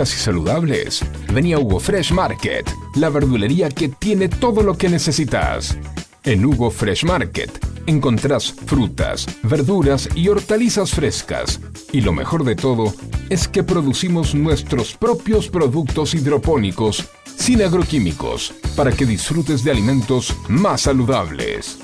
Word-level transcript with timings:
frescas 0.00 0.14
y 0.14 0.24
saludables? 0.24 1.04
Vení 1.32 1.52
a 1.52 1.58
Hugo 1.58 1.78
Fresh 1.78 2.12
Market, 2.12 2.64
la 2.94 3.10
verdulería 3.10 3.68
que 3.68 3.88
tiene 3.88 4.28
todo 4.28 4.62
lo 4.62 4.76
que 4.76 4.88
necesitas. 4.88 5.76
En 6.24 6.44
Hugo 6.44 6.70
Fresh 6.70 7.04
Market 7.04 7.50
encontrás 7.86 8.52
frutas, 8.66 9.26
verduras 9.42 10.08
y 10.14 10.28
hortalizas 10.28 10.92
frescas. 10.92 11.60
Y 11.92 12.00
lo 12.00 12.12
mejor 12.12 12.44
de 12.44 12.56
todo 12.56 12.94
es 13.28 13.46
que 13.48 13.62
producimos 13.62 14.34
nuestros 14.34 14.94
propios 14.94 15.48
productos 15.48 16.14
hidropónicos 16.14 17.04
sin 17.36 17.62
agroquímicos 17.62 18.54
para 18.76 18.92
que 18.92 19.04
disfrutes 19.04 19.64
de 19.64 19.72
alimentos 19.72 20.34
más 20.48 20.82
saludables. 20.82 21.78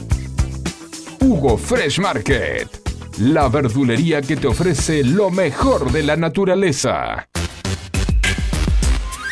Hugo 1.21 1.59
Fresh 1.59 1.99
Market, 1.99 2.69
la 3.19 3.49
verdulería 3.49 4.23
que 4.23 4.37
te 4.37 4.47
ofrece 4.47 5.03
lo 5.03 5.31
mejor 5.31 5.93
de 5.93 6.03
la 6.03 6.17
naturaleza. 6.17 7.29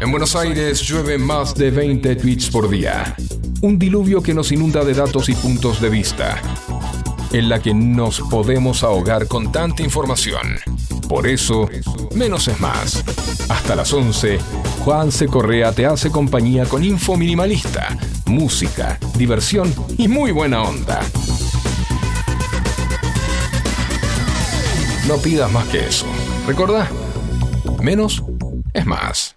En 0.00 0.12
Buenos 0.12 0.36
Aires 0.36 0.80
llueve 0.82 1.18
más 1.18 1.56
de 1.56 1.72
20 1.72 2.14
tweets 2.16 2.50
por 2.50 2.68
día. 2.68 3.16
Un 3.62 3.78
diluvio 3.80 4.22
que 4.22 4.32
nos 4.32 4.52
inunda 4.52 4.84
de 4.84 4.94
datos 4.94 5.28
y 5.28 5.34
puntos 5.34 5.80
de 5.80 5.88
vista, 5.88 6.40
en 7.32 7.48
la 7.48 7.60
que 7.60 7.74
nos 7.74 8.20
podemos 8.20 8.84
ahogar 8.84 9.26
con 9.26 9.50
tanta 9.50 9.82
información. 9.82 10.58
Por 11.08 11.26
eso, 11.26 11.68
menos 12.14 12.46
es 12.46 12.60
más. 12.60 13.02
Hasta 13.48 13.74
las 13.74 13.92
11, 13.92 14.38
Juan 14.84 15.10
C. 15.10 15.26
Correa 15.26 15.72
te 15.72 15.86
hace 15.86 16.10
compañía 16.10 16.64
con 16.66 16.84
info 16.84 17.16
minimalista, 17.16 17.98
música, 18.26 19.00
diversión 19.16 19.74
y 19.96 20.06
muy 20.06 20.30
buena 20.30 20.62
onda. 20.62 21.00
No 25.08 25.16
pidas 25.16 25.50
más 25.50 25.66
que 25.68 25.86
eso. 25.86 26.06
¿Recordá? 26.46 26.88
Menos 27.82 28.22
es 28.72 28.86
más. 28.86 29.36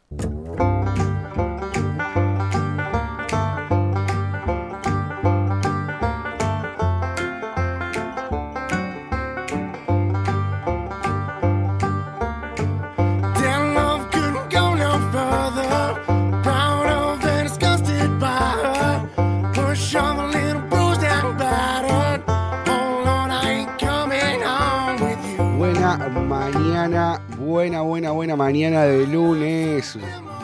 Buena, 27.51 27.81
buena, 27.81 28.11
buena 28.11 28.35
mañana 28.37 28.83
de 28.85 29.05
lunes. 29.05 29.97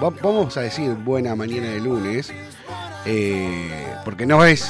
Va- 0.04 0.10
Vamos 0.22 0.58
a 0.58 0.62
decir 0.62 0.92
buena 0.92 1.36
mañana 1.38 1.68
de 1.70 1.80
lunes, 1.80 2.34
eh, 3.06 3.72
porque 4.04 4.26
no 4.26 4.44
es, 4.44 4.70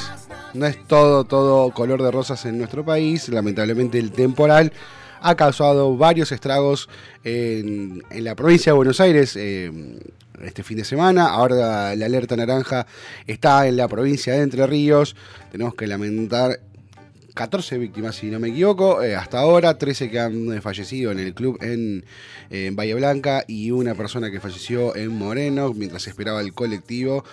no 0.54 0.66
es 0.66 0.82
todo, 0.86 1.24
todo 1.24 1.72
color 1.72 2.00
de 2.00 2.12
rosas 2.12 2.44
en 2.46 2.56
nuestro 2.58 2.84
país. 2.84 3.28
Lamentablemente 3.28 3.98
el 3.98 4.12
temporal 4.12 4.72
ha 5.20 5.34
causado 5.34 5.96
varios 5.96 6.30
estragos 6.30 6.88
en, 7.24 8.04
en 8.08 8.24
la 8.24 8.36
provincia 8.36 8.70
de 8.72 8.76
Buenos 8.76 9.00
Aires. 9.00 9.34
eh, 9.36 9.98
este 10.40 10.62
fin 10.62 10.76
de 10.76 10.84
semana, 10.84 11.30
ahora 11.30 11.96
la 11.96 12.06
alerta 12.06 12.36
naranja 12.36 12.86
está 13.26 13.66
en 13.66 13.76
la 13.76 13.88
provincia 13.88 14.34
de 14.34 14.42
Entre 14.42 14.64
Ríos. 14.68 15.16
Tenemos 15.50 15.74
que 15.74 15.88
lamentar 15.88 16.60
14 17.38 17.78
víctimas, 17.78 18.16
si 18.16 18.26
no 18.32 18.40
me 18.40 18.48
equivoco, 18.48 19.00
eh, 19.00 19.14
hasta 19.14 19.38
ahora, 19.38 19.78
13 19.78 20.10
que 20.10 20.18
han 20.18 20.52
eh, 20.52 20.60
fallecido 20.60 21.12
en 21.12 21.20
el 21.20 21.34
club 21.34 21.56
en, 21.60 22.04
eh, 22.50 22.66
en 22.66 22.74
Bahía 22.74 22.96
Blanca 22.96 23.44
y 23.46 23.70
una 23.70 23.94
persona 23.94 24.28
que 24.28 24.40
falleció 24.40 24.96
en 24.96 25.16
Moreno 25.16 25.72
mientras 25.72 26.08
esperaba 26.08 26.40
el 26.40 26.52
colectivo. 26.52 27.24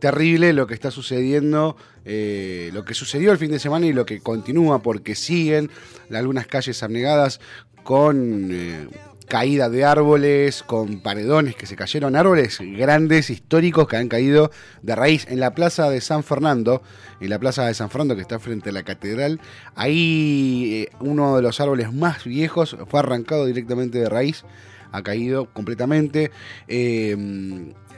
Terrible 0.00 0.52
lo 0.52 0.66
que 0.66 0.74
está 0.74 0.90
sucediendo, 0.90 1.78
eh, 2.04 2.68
lo 2.74 2.84
que 2.84 2.92
sucedió 2.92 3.32
el 3.32 3.38
fin 3.38 3.52
de 3.52 3.58
semana 3.58 3.86
y 3.86 3.94
lo 3.94 4.04
que 4.04 4.20
continúa 4.20 4.82
porque 4.82 5.14
siguen 5.14 5.70
algunas 6.12 6.46
calles 6.46 6.82
abnegadas 6.82 7.40
con 7.84 8.50
eh, 8.52 8.86
caída 9.28 9.68
de 9.68 9.84
árboles, 9.84 10.62
con 10.62 11.00
paredones 11.00 11.56
que 11.56 11.66
se 11.66 11.76
cayeron, 11.76 12.14
árboles 12.16 12.58
grandes, 12.60 13.30
históricos 13.30 13.88
que 13.88 13.96
han 13.96 14.08
caído 14.08 14.50
de 14.82 14.94
raíz 14.94 15.26
en 15.28 15.40
la 15.40 15.54
plaza 15.54 15.88
de 15.90 16.00
San 16.00 16.22
Fernando, 16.22 16.82
en 17.20 17.30
la 17.30 17.38
plaza 17.38 17.66
de 17.66 17.74
San 17.74 17.90
Fernando 17.90 18.16
que 18.16 18.22
está 18.22 18.38
frente 18.38 18.70
a 18.70 18.72
la 18.72 18.82
catedral. 18.82 19.40
Ahí 19.74 20.86
eh, 20.90 20.96
uno 21.00 21.36
de 21.36 21.42
los 21.42 21.60
árboles 21.60 21.92
más 21.92 22.24
viejos 22.24 22.76
fue 22.88 23.00
arrancado 23.00 23.46
directamente 23.46 23.98
de 23.98 24.08
raíz, 24.08 24.44
ha 24.92 25.02
caído 25.02 25.46
completamente. 25.52 26.30
Eh, 26.68 27.16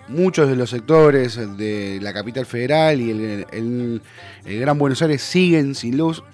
muchos 0.09 0.49
de 0.49 0.55
los 0.55 0.71
sectores 0.71 1.37
de 1.59 1.99
la 2.01 2.13
capital 2.13 2.47
federal 2.47 3.01
y 3.01 3.11
el, 3.11 3.47
el- 3.51 4.03
el 4.45 4.61
Gran 4.61 4.79
Buenos 4.79 5.03
Aires 5.03 5.21
siguen 5.23 5.75
sin 5.75 5.97
luz. 5.97 6.23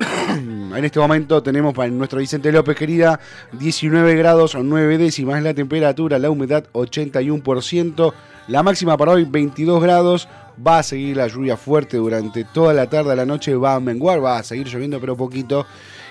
En 0.76 0.84
este 0.84 1.00
momento 1.00 1.42
tenemos 1.42 1.74
para 1.74 1.88
nuestro 1.90 2.20
Vicente 2.20 2.52
López, 2.52 2.76
querida, 2.76 3.18
19 3.52 4.14
grados 4.14 4.54
o 4.54 4.62
9 4.62 4.98
décimas 4.98 5.42
la 5.42 5.52
temperatura, 5.52 6.18
la 6.18 6.30
humedad 6.30 6.64
81%, 6.72 8.12
la 8.46 8.62
máxima 8.62 8.96
para 8.96 9.12
hoy 9.12 9.24
22 9.24 9.82
grados, 9.82 10.28
va 10.64 10.78
a 10.78 10.82
seguir 10.82 11.16
la 11.16 11.26
lluvia 11.26 11.56
fuerte 11.56 11.96
durante 11.96 12.44
toda 12.44 12.72
la 12.72 12.88
tarde, 12.88 13.16
la 13.16 13.26
noche 13.26 13.54
va 13.56 13.74
a 13.74 13.80
menguar, 13.80 14.22
va 14.22 14.38
a 14.38 14.42
seguir 14.42 14.68
lloviendo 14.68 15.00
pero 15.00 15.16
poquito. 15.16 15.66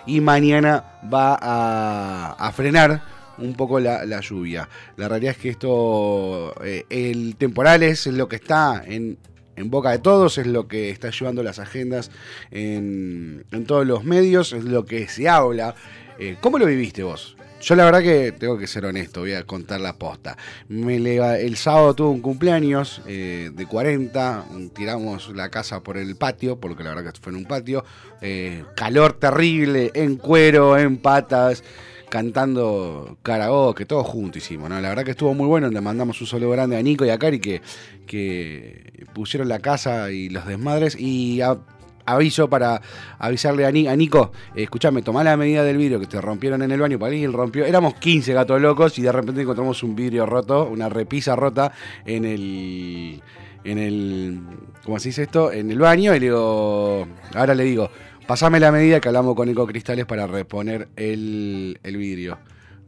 Y 0.06 0.22
mañana 0.22 1.00
va 1.14 1.38
a, 1.40 2.52
frenar 2.52 3.02
un 3.38 3.54
poco 3.54 3.80
la, 3.80 4.06
la 4.06 4.20
lluvia. 4.22 4.68
La 4.98 5.08
realidad 5.08 5.36
es 5.36 5.38
que 5.38 5.50
esto, 5.50 6.54
eh, 6.64 6.86
el 6.90 7.36
temporal 7.38 7.84
es 7.84 8.08
lo 8.08 8.28
que 8.28 8.38
está 8.38 8.84
en, 8.86 9.18
en 9.60 9.70
boca 9.70 9.92
de 9.92 10.00
todos, 10.00 10.38
es 10.38 10.48
lo 10.48 10.68
que 10.68 10.90
está 10.90 11.12
llevando 11.12 11.44
las 11.44 11.60
agendas 11.60 12.12
en, 12.50 13.46
todos 13.68 13.86
los 13.86 14.04
medios, 14.06 14.54
es 14.54 14.64
lo 14.64 14.86
que 14.86 15.08
se 15.08 15.28
habla. 15.28 15.76
Eh, 16.18 16.38
¿Cómo 16.42 16.58
lo 16.58 16.66
viviste 16.66 17.04
vos? 17.04 17.36
Yo 17.62 17.76
la 17.76 17.84
verdad 17.84 18.02
que 18.02 18.32
tengo 18.32 18.58
que 18.58 18.68
ser 18.68 18.86
honesto, 18.86 19.20
voy 19.20 19.34
a 19.34 19.44
contar 19.44 19.82
la 19.82 19.98
posta. 19.98 20.38
Me 20.70 20.96
el 20.96 21.58
sábado 21.58 21.94
tuve 21.94 22.08
un 22.08 22.22
cumpleaños 22.22 23.02
eh, 23.06 23.52
de 23.54 23.66
40, 23.66 24.46
tiramos 24.74 25.36
la 25.36 25.50
casa 25.50 25.84
por 25.84 25.98
el 25.98 26.16
patio, 26.16 26.58
porque 26.58 26.86
la 26.86 26.96
verdad 26.96 27.12
que 27.12 27.20
fue 27.20 27.34
en 27.34 27.40
un 27.40 27.46
patio, 27.46 27.84
eh, 28.22 28.64
calor 28.78 29.12
terrible, 29.14 29.92
en 29.94 30.16
cuero, 30.16 30.78
en 30.78 30.98
patas, 31.00 31.66
cantando 32.10 33.18
karaoke, 33.24 33.86
todo 33.86 34.04
junto 34.04 34.38
hicimos, 34.38 34.70
¿no? 34.70 34.80
La 34.82 34.90
verdad 34.90 35.04
que 35.06 35.12
estuvo 35.12 35.34
muy 35.34 35.48
bueno, 35.48 35.70
le 35.70 35.82
mandamos 35.82 36.20
un 36.22 36.28
saludo 36.28 36.52
grande 36.52 36.76
a 36.78 36.82
Nico 36.82 37.06
y 37.06 37.10
a 37.10 37.18
Cari 37.18 37.40
que, 37.40 37.62
que 38.08 39.06
pusieron 39.14 39.48
la 39.48 39.60
casa 39.60 40.12
y 40.12 40.30
los 40.30 40.46
desmadres 40.46 40.96
y 41.00 41.42
a- 41.42 41.58
aviso 42.06 42.50
para 42.50 42.82
avisarle 43.20 43.66
a, 43.68 43.72
Ni- 43.72 43.88
a 43.88 43.96
Nico, 43.96 44.32
eh, 44.56 44.64
escuchame, 44.64 45.04
tomá 45.04 45.24
la 45.24 45.38
medida 45.38 45.64
del 45.64 45.78
vidrio 45.78 46.00
que 46.00 46.08
te 46.08 46.20
rompieron 46.20 46.62
en 46.64 46.72
el 46.72 46.80
baño, 46.82 46.98
para 46.98 47.14
él 47.14 47.32
rompió, 47.32 47.66
éramos 47.66 47.94
15 47.96 48.34
gatos 48.34 48.60
locos 48.60 48.98
y 48.98 49.04
de 49.04 49.12
repente 49.12 49.42
encontramos 49.42 49.84
un 49.84 49.96
vidrio 49.96 50.26
roto, 50.26 50.68
una 50.68 50.90
repisa 50.90 51.36
rota 51.36 51.72
en 52.06 52.26
el 52.26 53.22
en 53.66 53.78
el 53.78 54.40
¿cómo 54.86 54.98
se 55.00 55.10
dice 55.10 55.24
esto? 55.24 55.52
en 55.52 55.70
el 55.70 55.78
baño 55.80 56.16
y 56.16 56.20
le 56.20 56.26
digo, 56.28 57.06
ahora 57.36 57.54
le 57.54 57.64
digo, 57.66 57.92
pasame 58.30 58.60
la 58.60 58.72
medida 58.72 59.00
que 59.00 59.08
hablamos 59.08 59.34
con 59.34 59.50
Eco 59.50 59.66
Cristales 59.66 60.06
para 60.06 60.28
reponer 60.28 60.88
el, 60.96 61.80
el 61.82 61.98
vidrio. 61.98 62.38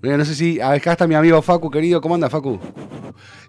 Mira, 0.04 0.16
no 0.16 0.24
sé 0.24 0.36
si. 0.36 0.62
Acá 0.62 0.92
está 0.92 1.08
mi 1.08 1.16
amigo 1.16 1.42
Facu, 1.42 1.72
querido. 1.72 2.00
¿Cómo 2.00 2.14
anda, 2.14 2.30
Facu? 2.30 2.60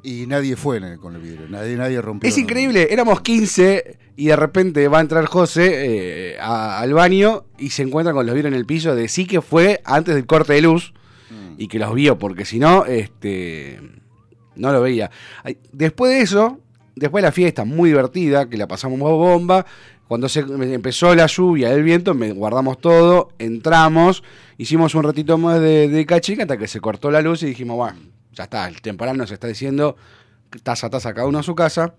Y 0.03 0.27
nadie 0.27 0.56
fue 0.56 0.79
en 0.79 0.85
el- 0.85 0.99
con 0.99 1.15
el 1.15 1.21
vidrio, 1.21 1.47
nadie, 1.50 1.77
nadie 1.77 2.00
rompió. 2.00 2.29
Es 2.31 2.39
increíble, 2.39 2.89
éramos 2.91 3.21
15 3.21 3.99
y 4.17 4.27
de 4.29 4.37
repente 4.37 4.89
va 4.89 4.99
a 4.99 5.00
entrar 5.03 5.27
José 5.27 6.33
eh, 6.33 6.37
a- 6.41 6.81
al 6.81 6.94
baño 6.94 7.44
y 7.59 7.69
se 7.71 7.83
encuentra 7.83 8.15
con 8.15 8.25
los 8.25 8.35
vidrios 8.35 8.53
en 8.55 8.59
el 8.59 8.65
piso 8.65 8.94
de 8.94 9.09
sí 9.09 9.27
que 9.27 9.43
fue 9.43 9.83
antes 9.85 10.15
del 10.15 10.25
corte 10.27 10.55
de 10.55 10.62
luz 10.62 10.94
y 11.59 11.69
que 11.69 11.79
los 11.79 11.94
vio, 11.94 12.19
porque 12.19 12.47
si 12.47 12.59
no, 12.59 12.87
este, 12.87 13.79
no 14.56 14.73
lo 14.73 14.81
veía. 14.81 15.11
Después 15.73 16.11
de 16.12 16.21
eso, 16.23 16.59
después 16.97 17.23
de 17.23 17.29
la 17.29 17.33
fiesta 17.33 17.65
muy 17.65 17.91
divertida, 17.91 18.49
que 18.49 18.56
la 18.56 18.67
pasamos 18.67 18.99
bomba, 18.99 19.65
Cuando 20.08 20.28
se 20.28 20.40
empezó 20.40 21.14
la 21.14 21.26
lluvia, 21.26 21.72
el 21.72 21.82
viento, 21.82 22.12
me 22.14 22.32
guardamos 22.32 22.78
todo, 22.81 23.31
entramos, 23.38 24.22
hicimos 24.58 24.94
un 24.94 25.04
ratito 25.04 25.38
más 25.38 25.60
de, 25.60 25.88
de 25.88 26.06
cachica 26.06 26.43
hasta 26.43 26.58
que 26.58 26.69
se 26.69 26.81
cortó 26.81 27.10
la 27.10 27.22
luz 27.22 27.43
y 27.43 27.46
dijimos, 27.46 27.76
bueno, 27.76 27.99
ya 28.32 28.44
está, 28.44 28.69
el 28.69 28.82
temporal 28.82 29.16
nos 29.16 29.31
está 29.31 29.46
diciendo 29.46 29.96
taza 30.60 30.88
a 30.88 30.90
taza 30.90 31.14
cada 31.14 31.26
uno 31.26 31.38
a 31.38 31.43
su 31.43 31.54
casa. 31.54 31.94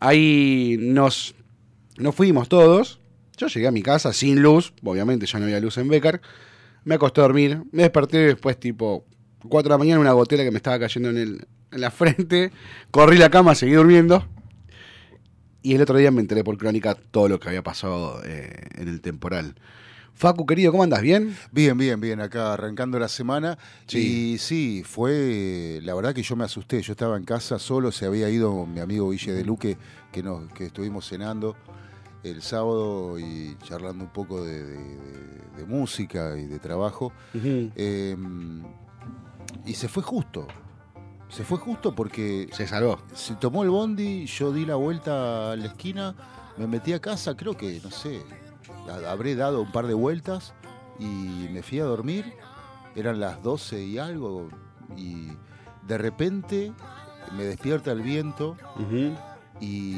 Ahí 0.00 0.76
nos, 0.80 1.34
nos 1.96 2.14
fuimos 2.14 2.48
todos. 2.48 3.00
Yo 3.36 3.48
llegué 3.48 3.66
a 3.66 3.72
mi 3.72 3.82
casa 3.82 4.12
sin 4.12 4.42
luz, 4.42 4.72
obviamente 4.82 5.26
ya 5.26 5.38
no 5.38 5.44
había 5.44 5.60
luz 5.60 5.76
en 5.78 5.88
Becar. 5.88 6.20
Me 6.84 6.94
acosté 6.96 7.20
a 7.20 7.24
dormir, 7.24 7.62
me 7.72 7.82
desperté 7.82 8.18
después 8.18 8.58
tipo 8.58 9.04
4 9.48 9.68
de 9.68 9.74
la 9.74 9.78
mañana, 9.78 10.00
una 10.00 10.12
gotera 10.12 10.44
que 10.44 10.50
me 10.50 10.58
estaba 10.58 10.78
cayendo 10.78 11.10
en, 11.10 11.16
el, 11.16 11.46
en 11.72 11.80
la 11.80 11.90
frente. 11.90 12.52
Corrí 12.90 13.18
la 13.18 13.30
cama, 13.30 13.54
seguí 13.54 13.72
durmiendo. 13.72 14.26
Y 15.64 15.74
el 15.74 15.80
otro 15.80 15.96
día 15.96 16.10
me 16.10 16.20
enteré 16.20 16.44
por 16.44 16.58
crónica 16.58 16.94
todo 16.94 17.26
lo 17.26 17.40
que 17.40 17.48
había 17.48 17.62
pasado 17.62 18.20
eh, 18.22 18.52
en 18.74 18.86
el 18.86 19.00
temporal. 19.00 19.54
Facu, 20.12 20.44
querido, 20.44 20.70
¿cómo 20.72 20.82
andas? 20.84 21.00
¿Bien? 21.00 21.34
Bien, 21.52 21.76
bien, 21.78 21.98
bien, 22.02 22.20
acá 22.20 22.52
arrancando 22.52 22.98
la 22.98 23.08
semana. 23.08 23.56
Sí. 23.86 24.34
Y 24.34 24.38
sí, 24.38 24.82
fue, 24.84 25.80
la 25.82 25.94
verdad 25.94 26.14
que 26.14 26.22
yo 26.22 26.36
me 26.36 26.44
asusté, 26.44 26.82
yo 26.82 26.92
estaba 26.92 27.16
en 27.16 27.24
casa 27.24 27.58
solo, 27.58 27.90
se 27.92 28.04
había 28.04 28.28
ido 28.28 28.66
mi 28.66 28.80
amigo 28.80 29.08
Guille 29.10 29.32
de 29.32 29.42
Luque, 29.42 29.78
que, 30.12 30.22
nos, 30.22 30.52
que 30.52 30.66
estuvimos 30.66 31.08
cenando 31.08 31.56
el 32.22 32.42
sábado 32.42 33.18
y 33.18 33.56
charlando 33.64 34.04
un 34.04 34.12
poco 34.12 34.44
de, 34.44 34.64
de- 34.64 35.64
música 35.66 36.36
y 36.36 36.44
de 36.44 36.58
trabajo. 36.58 37.10
Eh, 37.34 38.14
y 39.64 39.72
se 39.72 39.88
fue 39.88 40.02
justo, 40.02 40.46
se 41.28 41.44
fue 41.44 41.58
justo 41.58 41.94
porque 41.94 42.48
Se 42.52 42.66
salvó. 42.66 42.98
se 43.14 43.34
tomó 43.36 43.62
el 43.64 43.70
bondi, 43.70 44.26
yo 44.26 44.52
di 44.52 44.64
la 44.66 44.76
vuelta 44.76 45.52
a 45.52 45.56
la 45.56 45.66
esquina, 45.66 46.14
me 46.56 46.66
metí 46.66 46.92
a 46.92 47.00
casa, 47.00 47.36
creo 47.36 47.56
que, 47.56 47.80
no 47.82 47.90
sé, 47.90 48.22
ha- 48.88 49.10
habré 49.10 49.34
dado 49.34 49.60
un 49.62 49.72
par 49.72 49.86
de 49.86 49.94
vueltas 49.94 50.54
y 50.98 51.48
me 51.50 51.62
fui 51.62 51.80
a 51.80 51.84
dormir. 51.84 52.32
Eran 52.94 53.18
las 53.18 53.42
12 53.42 53.82
y 53.82 53.98
algo 53.98 54.48
y 54.96 55.26
de 55.88 55.98
repente 55.98 56.72
me 57.36 57.42
despierta 57.44 57.90
el 57.90 58.02
viento 58.02 58.56
y 59.60 59.96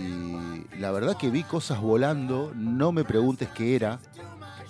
la 0.78 0.90
verdad 0.92 1.16
que 1.16 1.30
vi 1.30 1.42
cosas 1.42 1.80
volando, 1.80 2.52
no 2.54 2.92
me 2.92 3.04
preguntes 3.04 3.48
qué 3.50 3.76
era, 3.76 3.98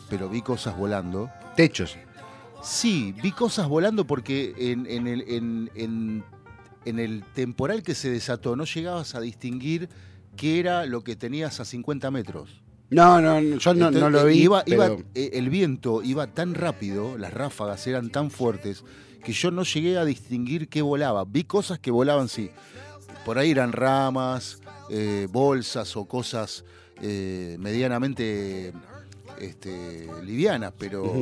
pero 0.09 0.29
vi 0.29 0.43
cosas 0.43 0.77
volando. 0.77 1.31
Techos. 1.55 1.97
Sí, 2.63 3.15
vi 3.23 3.31
cosas 3.33 3.69
volando 3.69 4.07
porque 4.07 4.55
en, 4.59 4.87
en 4.87 5.07
el, 5.07 5.21
en- 5.29 5.71
en- 5.75 6.25
en 6.87 6.99
el 6.99 7.23
temporal 7.35 7.83
que 7.83 7.95
se 7.95 8.11
desató 8.11 8.57
no 8.57 8.65
llegabas 8.65 9.15
a 9.15 9.21
distinguir 9.21 9.89
qué 10.37 10.59
era 10.61 10.87
lo 10.87 11.03
que 11.05 11.17
tenías 11.17 11.61
a 11.61 11.65
50 11.65 12.11
metros. 12.11 12.63
No, 12.91 13.21
no, 13.21 13.41
no, 13.41 13.59
yo 13.59 13.75
no, 13.75 13.91
no 13.91 14.11
lo 14.11 14.25
vi. 14.27 14.43
Iba, 14.43 14.63
iba- 14.67 14.87
pero- 14.97 15.03
eh, 15.15 15.31
el 15.35 15.51
viento 15.51 16.03
iba 16.03 16.29
tan 16.29 16.55
rápido, 16.55 17.19
las 17.19 17.33
ráfagas 17.35 17.87
eran 17.87 18.11
tan 18.11 18.31
fuertes, 18.31 18.85
que 19.25 19.33
yo 19.33 19.51
no 19.51 19.65
llegué 19.65 19.99
a 19.99 20.05
distinguir 20.05 20.69
qué 20.69 20.83
volaba. 20.83 21.25
Vi 21.25 21.43
cosas 21.45 21.79
que 21.81 21.91
volaban, 21.91 22.29
sí. 22.29 22.51
Por 23.25 23.39
ahí 23.39 23.51
eran 23.51 23.73
ramas, 23.73 24.61
eh, 24.89 25.27
bolsas 25.33 25.97
o 25.97 26.05
cosas 26.05 26.65
eh, 27.03 27.57
medianamente 27.59 28.73
este, 29.41 30.07
livianas, 30.25 30.73
pero. 30.79 31.13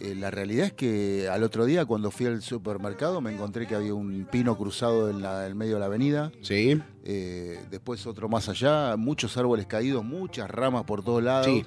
Eh, 0.00 0.14
la 0.14 0.30
realidad 0.30 0.66
es 0.66 0.72
que 0.72 1.28
al 1.28 1.42
otro 1.42 1.64
día 1.64 1.84
cuando 1.86 2.10
fui 2.10 2.26
al 2.26 2.42
supermercado 2.42 3.20
me 3.20 3.32
encontré 3.32 3.66
que 3.66 3.74
había 3.74 3.94
un 3.94 4.26
pino 4.30 4.56
cruzado 4.56 5.08
en, 5.10 5.22
la- 5.22 5.46
en 5.46 5.56
medio 5.56 5.74
de 5.74 5.80
la 5.80 5.86
avenida. 5.86 6.32
Sí. 6.42 6.80
Eh, 7.04 7.60
después 7.70 8.06
otro 8.06 8.28
más 8.28 8.48
allá, 8.48 8.96
muchos 8.96 9.36
árboles 9.36 9.66
caídos, 9.66 10.04
muchas 10.04 10.50
ramas 10.50 10.84
por 10.84 11.02
todos 11.04 11.22
lados, 11.22 11.46
Sí. 11.46 11.64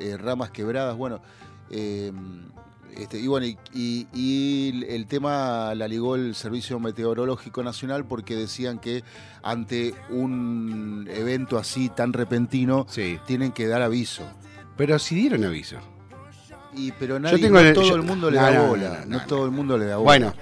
eh, 0.00 0.16
ramas 0.16 0.50
quebradas, 0.50 0.96
bueno. 0.96 1.20
este, 2.96 3.18
y 3.18 3.26
bueno, 3.26 3.46
y, 3.46 3.56
y- 3.72 4.06
y 4.12 4.84
el 4.88 5.06
tema 5.06 5.74
la 5.74 5.88
ligó 5.88 6.14
el 6.16 6.34
Servicio 6.34 6.78
Meteorológico 6.78 7.62
Nacional 7.62 8.04
porque 8.04 8.36
decían 8.36 8.78
que 8.78 9.02
ante 9.42 9.94
un 10.10 11.08
evento 11.10 11.56
así 11.56 11.88
tan 11.88 12.12
repentino 12.12 12.84
Sí. 12.90 13.18
tienen 13.26 13.52
que 13.52 13.66
dar 13.66 13.80
aviso. 13.82 14.24
Pero 14.76 14.98
si 14.98 15.14
dieron 15.14 15.42
aviso. 15.44 15.76
Y, 16.74 16.92
pero 16.92 17.18
nadie, 17.18 17.38
tengo 17.38 17.54
no 17.60 17.60
el- 17.60 17.74
todo 17.74 17.84
yo- 17.84 17.96
el 17.96 18.02
mundo 18.02 18.30
le 18.30 18.38
no, 18.38 18.42
da 18.44 18.50
no, 18.52 18.66
bola, 18.68 19.04
no, 19.06 19.26
todo 19.26 19.44
el 19.44 19.50
mundo 19.50 19.76
le 19.76 19.86
da 19.86 19.96
bola. 19.96 20.04
Bueno, 20.06 20.34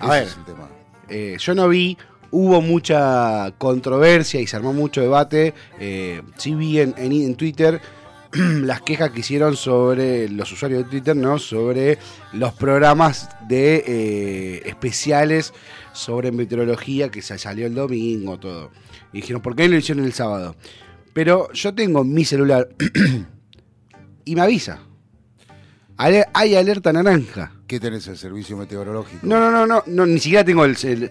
a 0.00 0.04
Ese 0.06 0.10
ver. 0.14 0.22
es 0.24 0.36
el 0.36 0.44
tema. 0.44 0.68
Eh, 1.08 1.36
yo 1.38 1.54
no 1.54 1.68
vi, 1.68 1.96
hubo 2.30 2.60
mucha 2.60 3.52
controversia 3.58 4.40
y 4.40 4.46
se 4.46 4.56
armó 4.56 4.72
mucho 4.74 5.00
debate. 5.00 5.54
Eh, 5.80 6.22
sí 6.36 6.54
vi 6.54 6.80
en, 6.80 6.94
en- 6.98 7.12
en 7.12 7.34
Twitter 7.36 7.80
las 8.32 8.82
quejas 8.82 9.10
que 9.10 9.20
hicieron 9.20 9.56
sobre 9.56 10.28
los 10.28 10.52
usuarios 10.52 10.84
de 10.84 10.90
Twitter, 10.90 11.16
¿no? 11.16 11.38
Sobre 11.38 11.98
los 12.34 12.52
programas 12.52 13.30
de 13.48 13.82
eh, 13.86 14.62
especiales 14.66 15.54
sobre 15.94 16.30
meteorología 16.30 17.10
que 17.10 17.22
se 17.22 17.38
salió 17.38 17.66
el 17.66 17.74
domingo, 17.74 18.38
todo. 18.38 18.70
Y 19.14 19.22
dijeron, 19.22 19.40
¿por 19.40 19.56
qué 19.56 19.64
no 19.66 19.72
lo 19.72 19.78
hicieron 19.78 20.04
el 20.04 20.12
sábado? 20.12 20.54
Pero 21.14 21.50
yo 21.54 21.74
tengo 21.74 22.04
mi 22.04 22.26
celular 22.26 22.68
y 24.26 24.34
me 24.34 24.42
avisa. 24.42 24.80
Hay 25.98 26.54
alerta 26.54 26.92
naranja. 26.92 27.52
¿Qué 27.66 27.80
tenés 27.80 28.06
el 28.06 28.16
servicio 28.16 28.56
meteorológico? 28.56 29.26
No, 29.26 29.38
no, 29.40 29.50
no, 29.50 29.66
no, 29.66 29.82
no, 29.86 30.06
ni 30.06 30.18
siquiera 30.20 30.44
tengo 30.44 30.64
el, 30.64 30.76
el- 30.84 31.10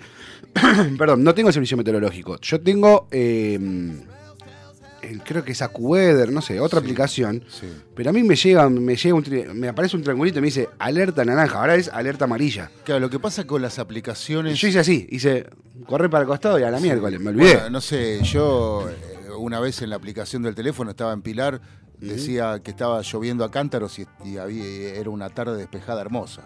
perdón, 0.97 1.23
no 1.23 1.35
tengo 1.35 1.49
el 1.49 1.53
servicio 1.53 1.75
meteorológico. 1.77 2.39
Yo 2.41 2.61
tengo, 2.61 3.07
eh, 3.11 3.59
el- 5.01 5.21
creo 5.23 5.43
que 5.43 5.51
es 5.51 5.61
AccuWeather, 5.61 6.31
no 6.31 6.41
sé, 6.41 6.59
otra 6.59 6.79
Sí. 6.79 6.85
aplicación. 6.85 7.43
Sí. 7.49 7.67
Pero 7.95 8.09
a 8.09 8.13
mí 8.13 8.23
me 8.23 8.35
llega, 8.35 8.69
me 8.69 8.95
llega 8.95 9.13
un, 9.15 9.23
me 9.59 9.67
aparece 9.67 9.97
un 9.97 10.03
triangulito 10.03 10.39
y 10.39 10.41
me 10.41 10.47
dice 10.47 10.69
alerta 10.79 11.23
naranja. 11.25 11.59
Ahora 11.59 11.75
es 11.75 11.89
alerta 11.89 12.25
amarilla. 12.25 12.71
Claro, 12.85 13.01
lo 13.01 13.09
que 13.09 13.19
pasa 13.19 13.45
con 13.45 13.61
las 13.61 13.79
aplicaciones. 13.79 14.59
yo 14.59 14.67
hice 14.69 14.79
así, 14.79 15.05
hice 15.11 15.47
correr 15.85 16.09
para 16.09 16.21
el 16.23 16.27
costado 16.27 16.57
y 16.59 16.63
a 16.63 16.71
la 16.71 16.79
miércoles, 16.79 17.19
me 17.19 17.29
olvidé. 17.31 17.53
Bueno, 17.55 17.69
no 17.71 17.81
sé, 17.81 18.21
yo 18.23 18.89
eh, 18.89 19.29
una 19.37 19.59
vez 19.59 19.81
en 19.81 19.89
la 19.91 19.97
aplicación 19.97 20.41
del 20.43 20.55
teléfono 20.55 20.89
estaba 20.91 21.13
en 21.13 21.21
Pilar, 21.21 21.61
decía 21.99 22.59
que 22.63 22.71
estaba 22.71 23.01
lloviendo 23.01 23.43
a 23.43 23.51
cántaros 23.51 23.97
y, 23.99 24.05
y 24.23 24.37
había, 24.37 24.63
era 24.95 25.09
una 25.09 25.29
tarde 25.29 25.57
despejada 25.57 26.01
hermosa. 26.01 26.43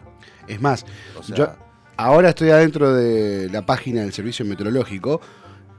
Es 0.47 0.61
más, 0.61 0.85
O 1.17 1.23
sea- 1.23 1.35
yo 1.35 1.47
ahora 1.97 2.29
estoy 2.29 2.49
adentro 2.51 2.93
de 2.93 3.49
la 3.49 3.65
página 3.65 4.01
del 4.01 4.13
servicio 4.13 4.45
meteorológico 4.45 5.19